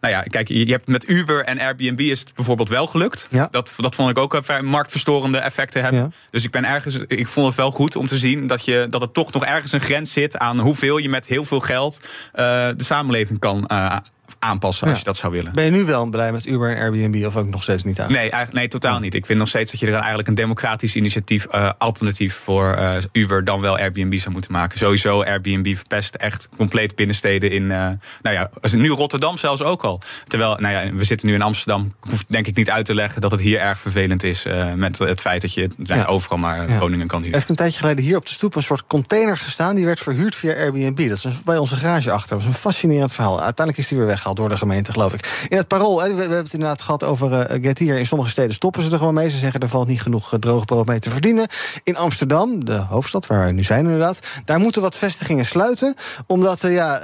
nou 0.00 0.14
ja, 0.14 0.22
kijk, 0.22 0.48
je 0.48 0.70
hebt 0.70 0.86
met 0.86 1.08
Uber 1.08 1.44
en 1.44 1.58
Airbnb 1.58 2.00
is 2.00 2.20
het 2.20 2.34
bijvoorbeeld 2.34 2.68
wel 2.68 2.86
gelukt. 2.86 3.26
Ja. 3.30 3.48
Dat, 3.50 3.72
dat 3.76 3.94
vond 3.94 4.10
ik 4.10 4.18
ook 4.18 4.34
een 4.34 4.64
marktverstorende 4.64 5.38
effecten 5.38 5.82
hebben. 5.82 6.00
Ja. 6.00 6.10
Dus 6.30 6.44
ik 6.44 6.50
ben 6.50 6.64
ergens, 6.64 6.96
ik 7.06 7.26
vond 7.26 7.46
het 7.46 7.56
wel 7.56 7.70
goed 7.70 7.96
om 7.96 8.06
te 8.06 8.18
zien 8.18 8.46
dat, 8.46 8.64
je, 8.64 8.86
dat 8.90 9.02
er 9.02 9.12
toch 9.12 9.32
nog 9.32 9.44
ergens 9.44 9.72
een 9.72 9.80
grens 9.80 10.12
zit 10.12 10.38
aan 10.38 10.60
hoeveel 10.60 10.98
je 10.98 11.08
met 11.08 11.26
heel 11.26 11.44
veel 11.44 11.60
geld 11.60 12.00
uh, 12.02 12.08
de 12.76 12.84
samenleving 12.84 13.38
kan 13.38 13.64
uh, 13.72 13.96
aanpassen 14.40 14.88
als 14.88 14.98
je 14.98 15.04
dat 15.04 15.16
zou 15.16 15.32
willen. 15.32 15.52
Ben 15.52 15.64
je 15.64 15.70
nu 15.70 15.84
wel 15.84 16.10
blij 16.10 16.32
met 16.32 16.46
Uber 16.46 16.76
en 16.76 16.82
Airbnb 16.82 17.26
of 17.26 17.36
ook 17.36 17.48
nog 17.48 17.62
steeds 17.62 17.84
niet 17.84 18.00
aan? 18.00 18.12
Nee, 18.12 18.32
nee 18.52 18.68
totaal 18.68 18.98
niet. 18.98 19.14
Ik 19.14 19.26
vind 19.26 19.38
nog 19.38 19.48
steeds 19.48 19.70
dat 19.70 19.80
je 19.80 19.86
er 19.86 19.94
eigenlijk 19.94 20.28
een 20.28 20.34
democratisch 20.34 20.96
initiatief 20.96 21.46
uh, 21.54 21.70
alternatief 21.78 22.34
voor 22.34 22.76
uh, 22.78 22.96
Uber 23.12 23.44
dan 23.44 23.60
wel 23.60 23.78
Airbnb 23.78 24.18
zou 24.18 24.32
moeten 24.32 24.52
maken. 24.52 24.78
Sowieso 24.78 25.22
Airbnb 25.22 25.76
verpest 25.76 26.14
echt 26.14 26.48
compleet 26.56 26.96
binnensteden 26.96 27.50
in, 27.50 27.62
uh, 27.62 27.68
nou 27.68 27.98
ja, 28.22 28.50
nu 28.70 28.90
Rotterdam 28.90 29.36
zelfs 29.36 29.62
ook 29.62 29.84
al. 29.84 30.00
Terwijl, 30.26 30.56
nou 30.56 30.74
ja, 30.74 30.92
we 30.94 31.04
zitten 31.04 31.26
nu 31.28 31.34
in 31.34 31.42
Amsterdam. 31.42 31.94
Ik 32.02 32.10
hoef 32.10 32.24
denk 32.28 32.46
ik 32.46 32.56
niet 32.56 32.70
uit 32.70 32.84
te 32.84 32.94
leggen 32.94 33.20
dat 33.20 33.30
het 33.30 33.40
hier 33.40 33.58
erg 33.58 33.78
vervelend 33.78 34.22
is 34.22 34.44
met 34.74 34.98
het 34.98 35.20
feit 35.20 35.40
dat 35.40 35.54
je 35.54 35.70
ja. 35.82 36.04
overal 36.04 36.38
maar 36.38 36.70
ja. 36.70 36.78
woningen 36.78 37.06
kan 37.06 37.18
huren. 37.18 37.32
Er 37.32 37.38
heeft 37.38 37.50
een 37.50 37.56
tijdje 37.56 37.78
geleden 37.78 38.04
hier 38.04 38.16
op 38.16 38.26
de 38.26 38.32
stoep 38.32 38.54
een 38.54 38.62
soort 38.62 38.84
container 38.86 39.36
gestaan. 39.36 39.76
Die 39.76 39.84
werd 39.84 40.00
verhuurd 40.00 40.34
via 40.34 40.54
Airbnb. 40.54 41.08
Dat 41.08 41.24
is 41.24 41.42
bij 41.42 41.58
onze 41.58 41.76
garage 41.76 42.10
achter. 42.10 42.36
Dat 42.36 42.46
was 42.46 42.54
een 42.54 42.60
fascinerend 42.60 43.12
verhaal. 43.12 43.42
Uiteindelijk 43.42 43.78
is 43.78 43.88
die 43.88 43.98
weer 43.98 44.06
weggehaald 44.06 44.29
door 44.34 44.48
de 44.48 44.56
gemeente, 44.56 44.92
geloof 44.92 45.14
ik. 45.14 45.46
In 45.48 45.56
het 45.56 45.68
parool, 45.68 46.02
we, 46.02 46.14
we 46.14 46.20
hebben 46.20 46.38
het 46.38 46.52
inderdaad 46.52 46.82
gehad 46.82 47.04
over 47.04 47.60
uh. 47.60 47.98
In 47.98 48.06
sommige 48.06 48.30
steden 48.30 48.54
stoppen 48.54 48.82
ze 48.82 48.90
er 48.90 48.98
gewoon 48.98 49.14
mee. 49.14 49.30
Ze 49.30 49.38
zeggen 49.38 49.60
er 49.60 49.68
valt 49.68 49.88
niet 49.88 50.02
genoeg 50.02 50.36
droog 50.38 50.64
brood 50.64 50.86
mee 50.86 50.98
te 50.98 51.10
verdienen. 51.10 51.46
In 51.82 51.96
Amsterdam, 51.96 52.64
de 52.64 52.76
hoofdstad 52.76 53.26
waar 53.26 53.46
we 53.46 53.52
nu 53.52 53.64
zijn 53.64 53.84
inderdaad, 53.84 54.18
daar 54.44 54.58
moeten 54.58 54.82
wat 54.82 54.96
vestigingen 54.96 55.46
sluiten. 55.46 55.94
Omdat 56.26 56.62
uh, 56.62 56.74
ja, 56.74 57.00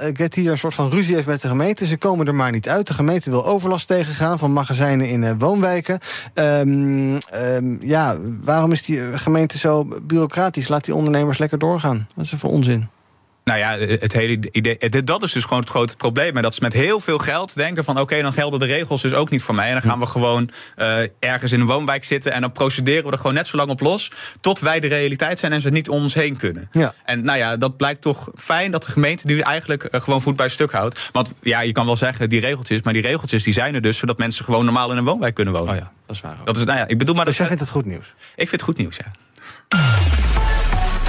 een 0.51 0.57
soort 0.57 0.73
van 0.73 0.89
ruzie 0.89 1.15
heeft 1.15 1.27
met 1.27 1.41
de 1.41 1.47
gemeente. 1.47 1.85
Ze 1.85 1.97
komen 1.97 2.27
er 2.27 2.35
maar 2.35 2.51
niet 2.51 2.69
uit. 2.69 2.87
De 2.87 2.93
gemeente 2.93 3.29
wil 3.29 3.45
overlast 3.45 3.87
tegengaan 3.87 4.39
van 4.39 4.53
magazijnen 4.53 5.09
in 5.09 5.23
woonwijken. 5.37 5.99
Um, 6.33 7.17
um, 7.33 7.77
ja, 7.81 8.17
waarom 8.43 8.71
is 8.71 8.83
die 8.83 9.17
gemeente 9.17 9.57
zo 9.57 9.87
bureaucratisch? 10.01 10.67
Laat 10.67 10.85
die 10.85 10.95
ondernemers 10.95 11.37
lekker 11.37 11.59
doorgaan. 11.59 12.07
Dat 12.15 12.25
is 12.25 12.33
even 12.33 12.49
onzin. 12.49 12.89
Nou 13.47 13.59
ja, 13.59 13.77
het 13.77 14.13
hele 14.13 14.39
idee. 14.51 15.03
Dat 15.03 15.23
is 15.23 15.31
dus 15.31 15.43
gewoon 15.43 15.59
het 15.59 15.69
grote 15.69 15.95
probleem. 15.95 16.35
En 16.35 16.41
dat 16.41 16.53
ze 16.53 16.59
met 16.61 16.73
heel 16.73 16.99
veel 16.99 17.17
geld 17.17 17.55
denken 17.55 17.83
van 17.83 17.93
oké, 17.93 18.03
okay, 18.03 18.21
dan 18.21 18.33
gelden 18.33 18.59
de 18.59 18.65
regels 18.65 19.01
dus 19.01 19.13
ook 19.13 19.29
niet 19.29 19.43
voor 19.43 19.55
mij. 19.55 19.67
En 19.67 19.73
dan 19.73 19.81
gaan 19.81 19.99
we 19.99 20.05
gewoon 20.05 20.49
uh, 20.77 20.99
ergens 21.19 21.51
in 21.51 21.59
een 21.59 21.65
woonwijk 21.65 22.03
zitten. 22.03 22.31
En 22.31 22.41
dan 22.41 22.51
procederen 22.51 23.05
we 23.05 23.11
er 23.11 23.17
gewoon 23.17 23.33
net 23.33 23.47
zo 23.47 23.57
lang 23.57 23.69
op 23.69 23.79
los. 23.79 24.11
Tot 24.41 24.59
wij 24.59 24.79
de 24.79 24.87
realiteit 24.87 25.39
zijn 25.39 25.53
en 25.53 25.61
ze 25.61 25.69
niet 25.69 25.89
om 25.89 26.01
ons 26.01 26.13
heen 26.13 26.37
kunnen. 26.37 26.69
Ja. 26.71 26.93
En 27.05 27.23
nou 27.23 27.37
ja, 27.37 27.57
dat 27.57 27.77
blijkt 27.77 28.01
toch 28.01 28.29
fijn 28.35 28.71
dat 28.71 28.83
de 28.83 28.91
gemeente 28.91 29.27
nu 29.27 29.39
eigenlijk 29.39 29.87
uh, 29.91 30.01
gewoon 30.01 30.21
voet 30.21 30.35
bij 30.35 30.49
stuk 30.49 30.71
houdt. 30.71 31.09
Want 31.11 31.33
ja, 31.41 31.59
je 31.59 31.71
kan 31.71 31.85
wel 31.85 31.97
zeggen 31.97 32.29
die 32.29 32.39
regeltjes. 32.39 32.81
Maar 32.81 32.93
die 32.93 33.01
regeltjes 33.01 33.43
die 33.43 33.53
zijn 33.53 33.75
er 33.75 33.81
dus 33.81 33.97
zodat 33.97 34.17
mensen 34.17 34.45
gewoon 34.45 34.65
normaal 34.65 34.91
in 34.91 34.97
een 34.97 35.05
woonwijk 35.05 35.35
kunnen 35.35 35.53
wonen. 35.53 35.73
Oh 35.73 35.79
ja, 35.79 35.91
dat 36.05 36.15
is 36.15 36.21
waar. 36.21 36.37
Ook. 36.39 36.45
Dat 36.45 36.57
is, 36.57 36.63
nou 36.63 36.77
ja, 36.77 36.87
ik 36.87 36.97
bedoel 36.97 37.15
maar 37.15 37.25
dus 37.25 37.37
dat 37.37 37.47
jij 37.47 37.57
vindt 37.57 37.73
het 37.73 37.81
goed 37.81 37.91
nieuws? 37.91 38.13
Ik 38.35 38.49
vind 38.49 38.51
het 38.51 38.61
goed 38.61 38.77
nieuws, 38.77 38.97
ja. 38.97 40.26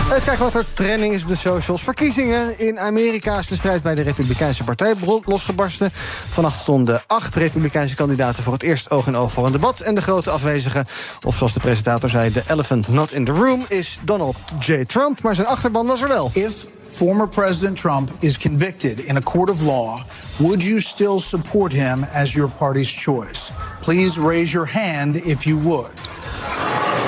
Even 0.09 0.23
kijken 0.23 0.45
wat 0.45 0.55
er 0.55 0.65
trending 0.73 1.15
is 1.15 1.23
op 1.23 1.29
de 1.29 1.37
socials. 1.37 1.83
Verkiezingen 1.83 2.59
in 2.59 2.79
Amerika 2.79 3.39
is 3.39 3.47
de 3.47 3.57
strijd 3.57 3.83
bij 3.83 3.95
de 3.95 4.03
Republikeinse 4.03 4.65
Partij 4.65 4.95
losgebarsten. 5.25 5.91
Vannacht 6.29 6.61
stonden 6.61 7.03
acht 7.07 7.35
Republikeinse 7.35 7.95
kandidaten 7.95 8.43
voor 8.43 8.53
het 8.53 8.63
eerst 8.63 8.91
oog 8.91 9.07
in 9.07 9.17
oog 9.17 9.33
voor 9.33 9.47
een 9.47 9.53
debat. 9.53 9.81
En 9.81 9.95
de 9.95 10.03
grote 10.03 10.31
afwezige, 10.31 10.85
of 11.27 11.37
zoals 11.37 11.53
de 11.53 11.61
presentator 11.61 12.09
zei, 12.09 12.33
de 12.33 12.43
elephant 12.49 12.89
not 12.89 13.13
in 13.13 13.25
the 13.25 13.33
room, 13.33 13.65
is 13.69 13.99
Donald 14.03 14.37
J. 14.59 14.85
Trump. 14.85 15.23
Maar 15.23 15.35
zijn 15.35 15.47
achterban 15.47 15.87
was 15.87 16.03
er 16.03 16.09
wel. 16.09 16.31
If 16.33 16.53
former 16.91 17.29
President 17.29 17.81
Trump 17.81 18.11
is 18.19 18.39
convicted 18.39 18.99
in 18.99 19.17
a 19.17 19.21
court 19.21 19.51
of 19.51 19.63
law, 19.63 20.01
would 20.37 20.63
you 20.63 20.81
still 20.81 21.19
support 21.19 21.73
him 21.73 22.05
as 22.13 22.33
your 22.33 22.51
party's 22.51 23.03
choice? 23.03 23.51
Please 23.81 24.21
raise 24.21 24.53
your 24.53 24.71
hand 24.73 25.27
if 25.27 25.45
you 25.45 25.61
would. 25.63 25.93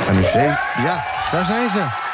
En 0.08 0.16
nu 0.16 0.22
zee, 0.22 0.48
ja, 0.82 1.04
daar 1.32 1.44
zijn 1.44 1.70
ze. 1.70 2.08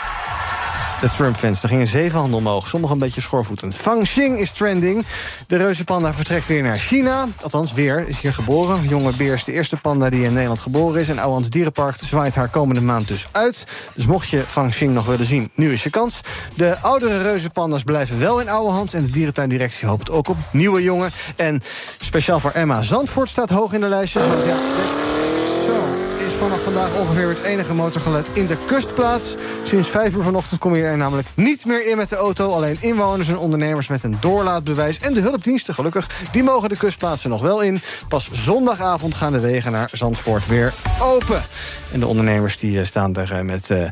De 1.00 1.08
Trump-fans, 1.08 1.60
daar 1.60 1.70
gingen 1.70 1.88
zeven 1.88 2.18
handen 2.18 2.38
omhoog. 2.38 2.66
Sommigen 2.66 2.94
een 2.94 3.02
beetje 3.02 3.20
schoorvoetend. 3.20 3.76
Fang 3.76 4.02
Xing 4.02 4.38
is 4.38 4.52
trending. 4.52 5.06
De 5.46 5.56
reuzenpanda 5.56 6.14
vertrekt 6.14 6.46
weer 6.46 6.62
naar 6.62 6.78
China. 6.78 7.26
Althans, 7.42 7.72
weer 7.72 8.08
is 8.08 8.20
hier 8.20 8.32
geboren. 8.32 8.88
Jonge 8.88 9.12
beer 9.12 9.34
is 9.34 9.44
de 9.44 9.52
eerste 9.52 9.76
panda 9.76 10.10
die 10.10 10.24
in 10.24 10.32
Nederland 10.32 10.60
geboren 10.60 11.00
is. 11.00 11.08
En 11.08 11.18
Ouwans 11.18 11.50
Dierenpark 11.50 11.96
zwaait 12.02 12.34
haar 12.34 12.48
komende 12.48 12.80
maand 12.80 13.08
dus 13.08 13.26
uit. 13.32 13.66
Dus 13.94 14.06
mocht 14.06 14.28
je 14.28 14.44
Fang 14.46 14.70
Xing 14.70 14.92
nog 14.92 15.06
willen 15.06 15.26
zien, 15.26 15.50
nu 15.54 15.72
is 15.72 15.82
je 15.82 15.90
kans. 15.90 16.20
De 16.54 16.76
oudere 16.80 17.22
reuzenpandas 17.22 17.82
blijven 17.82 18.18
wel 18.18 18.40
in 18.40 18.48
oude 18.48 18.72
hand. 18.72 18.94
En 18.94 19.04
de 19.04 19.10
dierentuindirectie 19.10 19.88
hoopt 19.88 20.10
ook 20.10 20.28
op 20.28 20.36
nieuwe 20.50 20.82
jongen. 20.82 21.10
En 21.36 21.62
speciaal 22.00 22.40
voor 22.40 22.50
Emma 22.50 22.82
Zandvoort 22.82 23.28
staat 23.28 23.50
hoog 23.50 23.72
in 23.72 23.80
de 23.80 23.88
lijstjes. 23.88 24.26
Want 24.26 24.44
ja, 24.44 24.56
vanaf 26.36 26.62
vandaag 26.62 26.98
ongeveer 26.98 27.28
het 27.28 27.42
enige 27.42 27.74
motorgeluid 27.74 28.28
in 28.32 28.46
de 28.46 28.56
kustplaats. 28.66 29.34
Sinds 29.62 29.88
5 29.88 30.14
uur 30.14 30.22
vanochtend 30.22 30.60
kom 30.60 30.76
je 30.76 30.82
er 30.82 30.96
namelijk 30.96 31.28
niet 31.34 31.64
meer 31.64 31.86
in 31.86 31.96
met 31.96 32.08
de 32.08 32.16
auto. 32.16 32.50
Alleen 32.50 32.76
inwoners 32.80 33.28
en 33.28 33.38
ondernemers 33.38 33.88
met 33.88 34.02
een 34.02 34.16
doorlaatbewijs. 34.20 34.98
En 34.98 35.14
de 35.14 35.20
hulpdiensten, 35.20 35.74
gelukkig, 35.74 36.10
die 36.32 36.42
mogen 36.42 36.68
de 36.68 36.76
kustplaatsen 36.76 37.30
nog 37.30 37.40
wel 37.40 37.60
in. 37.60 37.80
Pas 38.08 38.30
zondagavond 38.32 39.14
gaan 39.14 39.32
de 39.32 39.40
wegen 39.40 39.72
naar 39.72 39.88
Zandvoort 39.92 40.46
weer 40.46 40.74
open. 41.00 41.42
En 41.92 42.00
de 42.00 42.06
ondernemers 42.06 42.56
die 42.56 42.80
eh, 42.80 42.86
staan 42.86 43.16
er 43.16 43.32
eh, 43.32 43.40
met 43.40 43.70
uh, 43.70 43.88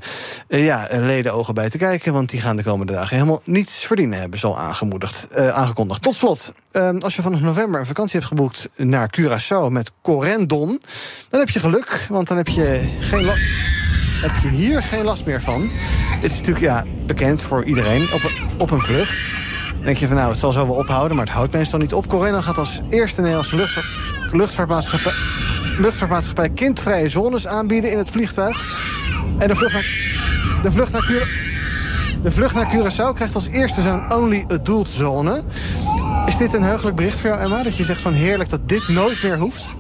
ja, 0.67 0.89
ledenogen 0.91 1.55
bij 1.55 1.71
te 1.71 1.79
kijken... 1.79 2.13
want 2.13 2.31
die 2.31 2.41
gaan 2.41 2.57
de 2.57 2.63
komende 2.63 2.93
dagen 2.93 3.17
helemaal 3.17 3.43
niets 3.45 3.85
verdienen... 3.85 4.21
hebben 4.21 4.39
ze 4.39 4.47
al 4.47 4.59
aangemoedigd, 4.59 5.29
aangekondigd. 5.35 6.03
Tot 6.03 6.15
slot, 6.15 6.53
uh, 6.77 6.91
als 7.01 7.17
je 7.17 7.23
vanaf 7.23 7.41
november 7.41 7.81
een 7.81 7.87
vakantie 7.87 8.19
hebt 8.19 8.31
geboekt... 8.31 8.69
naar 8.77 9.15
Curaçao 9.19 9.71
met 9.71 9.93
Corendon, 10.03 10.81
dan 11.31 11.41
heb 11.41 11.51
je 11.51 11.61
geluk... 11.61 12.07
want 12.09 12.29
dan 12.29 12.37
heb 12.37 12.49
je, 12.49 12.97
geen 13.01 13.27
heb 14.21 14.37
je 14.43 14.49
hier 14.49 14.83
geen 14.83 15.05
last 15.05 15.27
meer 15.27 15.43
van. 15.43 15.71
Dit 16.21 16.31
is 16.31 16.39
natuurlijk 16.39 16.65
ja, 16.65 16.85
bekend 17.07 17.43
voor 17.43 17.65
iedereen 17.65 18.03
op 18.13 18.23
een, 18.23 18.51
op 18.59 18.71
een 18.71 18.81
vlucht. 18.81 19.33
Dan 19.75 19.85
denk 19.85 19.97
je 19.97 20.07
van 20.07 20.17
nou, 20.17 20.31
het 20.31 20.39
zal 20.39 20.53
zo 20.53 20.67
wel 20.67 20.77
ophouden... 20.77 21.17
maar 21.17 21.27
het 21.27 21.35
houdt 21.35 21.53
meestal 21.53 21.79
niet 21.79 21.95
op. 21.95 22.09
Corendon 22.09 22.43
gaat 22.43 22.59
als 22.59 22.81
eerste 22.91 23.21
Nederlandse 23.21 23.57
luchtvaart, 24.33 25.15
luchtvaartmaatschappij 25.79 26.51
kindvrije 26.51 27.09
zones 27.09 27.47
aanbieden 27.47 27.91
in 27.91 27.99
het 27.99 28.11
vliegtuig. 28.11 28.83
En 29.39 29.49
de 29.49 29.55
vlucht 29.55 29.73
naar, 29.73 29.87
de 30.63 30.73
vlucht 30.73 30.93
naar, 30.93 31.29
de 32.23 32.31
vlucht 32.31 32.55
naar 32.55 32.73
Curaçao 32.75 33.15
krijgt 33.15 33.35
als 33.35 33.49
eerste 33.49 33.83
zo'n 33.83 34.13
only 34.15 34.45
adult 34.49 34.89
zone. 34.89 35.43
Is 36.35 36.41
dit 36.41 36.55
een 36.55 36.63
heugelijk 36.63 36.97
bericht 36.97 37.21
voor 37.21 37.31
jou, 37.31 37.43
Emma? 37.43 37.63
Dat 37.63 37.77
je 37.77 37.85
zegt 37.85 38.01
van 38.01 38.13
heerlijk 38.13 38.51
dat 38.51 38.69
dit 38.69 38.89
nooit 38.89 39.23
meer 39.23 39.39
hoeft? 39.39 39.75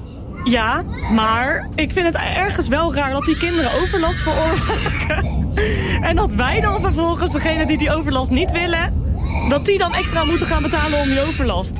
Ja, 0.45 0.83
maar 1.11 1.69
ik 1.75 1.93
vind 1.93 2.07
het 2.07 2.17
ergens 2.17 2.69
wel 2.69 2.95
raar 2.95 3.11
dat 3.11 3.25
die 3.25 3.37
kinderen 3.37 3.73
overlast 3.73 4.19
veroorzaken. 4.19 5.33
En 6.09 6.17
dat 6.17 6.35
wij 6.35 6.61
dan 6.61 6.81
vervolgens, 6.81 7.33
degene 7.33 7.67
die 7.67 7.79
die 7.79 7.93
overlast 7.93 8.31
niet 8.31 8.51
willen... 8.51 9.03
dat 9.49 9.65
die 9.65 9.79
dan 9.79 9.95
extra 9.95 10.25
moeten 10.25 10.47
gaan 10.47 10.63
betalen 10.63 11.01
om 11.01 11.09
die 11.09 11.21
overlast 11.21 11.73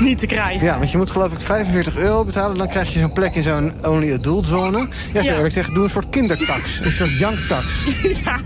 niet 0.00 0.18
te 0.18 0.26
krijgen. 0.26 0.66
Ja, 0.66 0.78
want 0.78 0.90
je 0.90 0.96
moet 0.96 1.10
geloof 1.10 1.32
ik 1.32 1.40
45 1.40 1.96
euro 1.96 2.24
betalen. 2.24 2.58
Dan 2.58 2.68
krijg 2.68 2.92
je 2.92 2.98
zo'n 2.98 3.12
plek 3.12 3.34
in 3.34 3.42
zo'n 3.42 3.72
only 3.86 4.12
adult 4.12 4.46
zone. 4.46 4.88
Ja, 5.12 5.22
zo 5.22 5.32
eerlijk 5.32 5.52
zeggen, 5.52 5.74
doe 5.74 5.84
een 5.84 5.90
soort 5.90 6.08
kindertax. 6.10 6.80
Een 6.80 6.92
soort 6.92 7.18
janktax. 7.18 7.84
ja, 8.24 8.40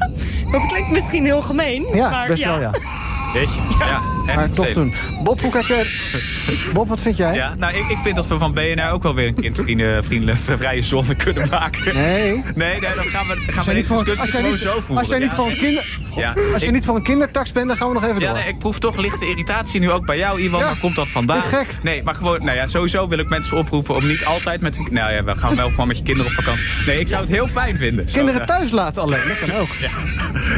dat 0.51 0.67
klinkt 0.67 0.91
misschien 0.91 1.25
heel 1.25 1.43
gemeen. 1.43 1.87
Ja, 1.93 2.11
maar 2.11 2.27
best 2.27 2.43
ja. 2.43 2.49
wel 2.49 2.61
ja. 2.61 2.71
Weet 3.33 3.55
je? 3.55 3.61
Ja. 3.79 4.03
maar 4.35 4.51
toch 4.51 4.73
doen. 4.73 4.95
Bob, 5.23 5.41
hoe 5.41 5.51
kijk 5.51 5.65
jij... 5.65 5.87
Bob, 6.75 6.89
wat 6.89 7.01
vind 7.01 7.17
jij? 7.17 7.35
Ja, 7.35 7.55
nou, 7.55 7.75
ik, 7.75 7.89
ik 7.89 7.99
vind 8.03 8.17
dat 8.17 8.27
we 8.27 8.39
van 8.39 8.53
BNR 8.53 8.91
ook 8.91 9.03
wel 9.03 9.15
weer 9.15 9.27
een 9.27 9.35
kindvriendelijke 9.35 10.57
vrije 10.59 10.83
zone 10.83 11.15
kunnen 11.15 11.49
maken. 11.51 11.95
Nee. 11.95 12.43
Nee, 12.55 12.81
nee 12.81 12.81
dan 12.81 13.05
gaan 13.05 13.27
we, 13.27 13.53
gaan 13.53 13.65
we 13.65 13.73
deze 13.73 14.05
discussie 14.05 14.41
gewoon 14.41 14.57
zo 14.57 14.73
voeren. 14.73 14.97
Als 14.97 15.09
jij 15.09 15.19
niet 15.19 15.35
van 15.35 15.49
kinder... 15.49 15.99
Ja, 16.17 16.35
als 16.53 16.61
je 16.61 16.67
ik, 16.67 16.73
niet 16.73 16.85
van 16.85 16.95
een 16.95 17.03
kindertax 17.03 17.53
bent, 17.53 17.69
dan 17.69 17.77
gaan 17.77 17.89
we 17.89 17.95
nog 17.95 18.05
even 18.05 18.21
ja, 18.21 18.27
door. 18.27 18.39
Nee, 18.39 18.49
ik 18.49 18.59
proef 18.59 18.79
toch 18.79 18.97
lichte 18.97 19.29
irritatie 19.29 19.81
nu 19.81 19.91
ook 19.91 20.07
bij 20.07 20.17
jou, 20.17 20.41
Iwan. 20.41 20.61
Ja. 20.61 20.67
Waar 20.67 20.79
komt 20.79 20.97
dat 20.97 21.11
vandaan? 21.11 21.43
gek. 21.43 21.77
Nee, 21.83 22.03
maar 22.03 22.15
gewoon, 22.15 22.45
nou 22.45 22.57
ja, 22.57 22.67
sowieso 22.67 23.09
wil 23.09 23.19
ik 23.19 23.29
mensen 23.29 23.57
oproepen 23.57 23.95
om 23.95 24.07
niet 24.07 24.25
altijd 24.25 24.61
met... 24.61 24.91
Nou 24.91 25.13
ja, 25.13 25.25
we 25.25 25.37
gaan 25.37 25.57
wel 25.57 25.69
gewoon 25.69 25.87
met 25.87 25.97
je 25.97 26.03
kinderen 26.03 26.31
op 26.31 26.37
vakantie. 26.37 26.65
Nee, 26.87 27.01
ik 27.01 27.09
zou 27.09 27.21
het 27.21 27.31
heel 27.31 27.49
fijn 27.49 27.77
vinden. 27.77 28.05
Kinderen 28.05 28.47
thuis 28.47 28.71
laten 28.71 29.03
alleen, 29.03 29.29
dat 29.29 29.39
kan 29.39 29.59
ook. 29.61 29.69
Ja, 29.81 29.91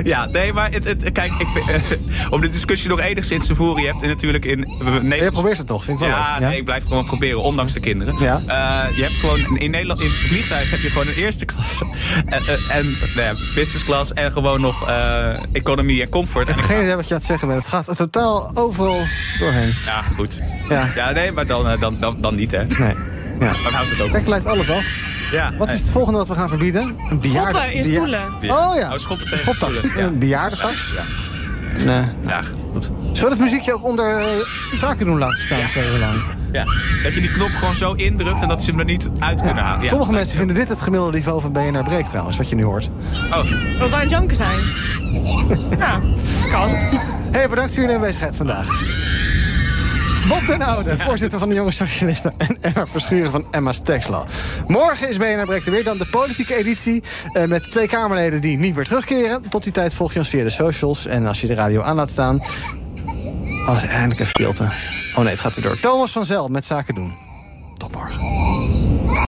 ja 0.05 0.27
nee, 0.27 0.53
maar 0.53 0.70
het, 0.70 0.85
het, 0.85 1.12
kijk, 1.12 1.33
ik, 1.39 1.49
uh, 1.57 1.75
om 2.31 2.41
de 2.41 2.49
discussie 2.67 2.89
nog 2.89 3.01
enigszins 3.01 3.47
te 3.47 3.55
voeren. 3.55 3.83
Je 3.83 3.89
hebt 3.89 4.03
natuurlijk 4.07 4.45
in 4.45 4.59
Nederland... 4.59 5.15
Je 5.23 5.31
probeert 5.31 5.59
het 5.59 5.67
toch, 5.67 5.85
vind 5.85 6.01
ik 6.01 6.07
wel 6.07 6.17
ja, 6.17 6.39
nee, 6.39 6.57
ik 6.57 6.65
blijf 6.65 6.83
gewoon 6.87 7.05
proberen, 7.05 7.43
ondanks 7.43 7.73
de 7.73 7.81
kinderen. 7.81 8.15
Ja. 8.19 8.43
Eh, 8.47 8.97
je 8.97 9.03
hebt 9.03 9.15
gewoon 9.15 9.59
in 9.59 9.71
Nederland, 9.71 10.01
in 10.01 10.09
vliegtuig 10.09 10.71
heb 10.71 10.81
je 10.81 10.91
gewoon 10.91 11.07
een 11.07 11.15
eerste 11.15 11.45
klas 11.45 11.83
en, 12.27 12.43
en, 12.47 12.59
en 12.69 12.97
nou 13.15 13.21
ja, 13.21 13.35
business 13.55 13.85
class 13.85 14.13
en 14.13 14.33
gewoon 14.33 14.61
nog 14.61 14.89
eh, 14.89 15.43
economy 15.53 16.01
en 16.01 16.09
comfort. 16.09 16.49
Ik 16.49 16.55
heb 16.55 16.65
geen 16.65 16.83
idee 16.83 16.95
wat 16.95 17.09
je 17.09 17.15
aan 17.15 17.19
het 17.19 17.29
zeggen 17.29 17.49
bent. 17.49 17.61
Het 17.61 17.69
gaat 17.69 17.97
totaal 17.97 18.51
overal 18.57 19.01
doorheen. 19.39 19.73
Ja, 19.87 20.03
goed. 20.17 20.41
Ja. 20.69 20.87
Ja, 20.95 21.11
nee, 21.11 21.33
maar 21.33 21.47
dan, 21.47 21.69
eh, 21.69 21.81
dan, 21.81 21.97
dan, 22.01 22.17
dan 22.21 22.35
niet, 22.35 22.51
hè. 22.51 22.65
Nee. 22.65 22.95
Ja. 23.41 23.53
Dan 23.65 23.73
houdt 23.73 23.91
het 23.91 24.01
ook 24.01 24.11
Kijk, 24.11 24.23
op. 24.23 24.29
lijkt 24.29 24.47
alles 24.47 24.71
af. 24.71 24.85
Ja. 25.33 25.53
Wat 25.59 25.71
is 25.73 25.81
het 25.81 25.91
volgende 25.91 26.19
wat 26.19 26.29
we 26.29 26.35
gaan 26.35 26.49
verbieden? 26.49 26.97
Een 27.09 27.21
bejaarde... 27.21 27.59
Schoppen 27.59 27.73
in 27.73 27.85
stoelen. 27.85 28.35
Oh 28.43 28.77
ja, 28.77 28.93
Oh, 28.93 28.99
schoppen 28.99 29.27
een 29.27 29.31
tegen 29.31 29.39
schoptax. 29.39 29.77
stoelen, 29.79 29.99
ja. 30.01 30.07
Een 30.07 30.19
bejaardentax. 30.19 30.93
Ja. 30.97 31.03
Nee. 31.85 32.05
Ja, 32.26 32.41
goed. 32.72 32.85
Zullen 33.12 33.22
we 33.22 33.28
het 33.28 33.39
muziekje 33.39 33.72
ook 33.74 33.85
onder 33.85 34.16
eh, 34.16 34.24
zaken 34.74 35.07
doen 35.07 35.18
laten 35.18 35.37
staan 35.37 35.68
twee 35.68 35.87
uur 35.93 35.99
lang? 35.99 36.22
Ja, 36.53 36.64
dat 37.03 37.14
je 37.14 37.20
die 37.20 37.33
knop 37.33 37.49
gewoon 37.49 37.74
zo 37.74 37.93
indrukt 37.93 38.43
en 38.43 38.49
dat 38.49 38.62
ze 38.62 38.70
hem 38.70 38.78
er 38.78 38.85
niet 38.85 39.11
uit 39.18 39.43
kunnen 39.43 39.64
halen. 39.64 39.83
Ja. 39.83 39.89
Sommige 39.89 40.12
mensen 40.12 40.37
vinden 40.37 40.57
dit 40.57 40.68
het 40.68 40.80
gemiddelde 40.80 41.16
niveau 41.16 41.41
van 41.41 41.53
BNR 41.53 41.83
Breek 41.85 42.07
trouwens, 42.07 42.37
wat 42.37 42.49
je 42.49 42.57
nu 42.57 42.62
hoort. 42.64 42.91
Oh, 43.30 43.37
Wat 43.78 43.89
wij 43.91 43.93
aan 43.93 44.01
het 44.01 44.11
janken 44.11 44.37
zijn. 44.37 44.59
ja, 45.78 46.01
kan. 46.51 46.70
Hey, 47.30 47.49
bedankt 47.49 47.72
voor 47.72 47.80
jullie 47.80 47.97
aanwezigheid 47.97 48.37
vandaag. 48.37 48.66
Bob 50.29 50.47
den 50.47 50.62
Oude, 50.62 50.99
voorzitter 50.99 51.39
van 51.39 51.49
de 51.49 51.55
Jonge 51.55 51.70
Socialisten... 51.70 52.35
en 52.39 52.59
Emma 52.61 52.87
Verschuren 52.87 53.31
van 53.31 53.47
Emma's 53.51 53.81
Textlaw. 53.83 54.27
Morgen 54.66 55.09
is 55.09 55.16
BNR 55.16 55.45
Breekt 55.45 55.66
er 55.66 55.73
weer. 55.73 55.85
Dan 55.85 55.99
de 55.99 56.07
politieke 56.07 56.55
editie 56.55 57.03
eh, 57.33 57.45
met 57.45 57.70
twee 57.70 57.89
Kamerleden 57.89 58.41
die 58.41 58.59
niet 58.59 58.75
meer 58.75 58.85
terugkeren. 58.85 59.49
Tot 59.49 59.62
die 59.62 59.73
tijd 59.73 59.95
volg 59.95 60.12
je 60.12 60.18
ons 60.18 60.29
via 60.29 60.45
de 60.45 60.51
socials. 60.51 61.07
En 61.07 61.27
als 61.27 61.41
je 61.41 61.47
de 61.47 61.55
radio 61.55 61.83
aan 61.83 61.97
laat 61.97 62.11
staan... 62.11 62.41
Oh, 63.66 63.85
eindelijk 63.85 64.20
even 64.20 64.27
stilte. 64.27 64.64
Oh 65.14 65.18
nee, 65.18 65.29
het 65.29 65.41
gaat 65.41 65.55
weer 65.55 65.64
door. 65.64 65.79
Thomas 65.79 66.12
van 66.12 66.25
Zel 66.25 66.49
met 66.49 66.64
Zaken 66.64 66.95
doen. 66.95 67.14
Tot 67.77 67.93
morgen. 67.93 69.31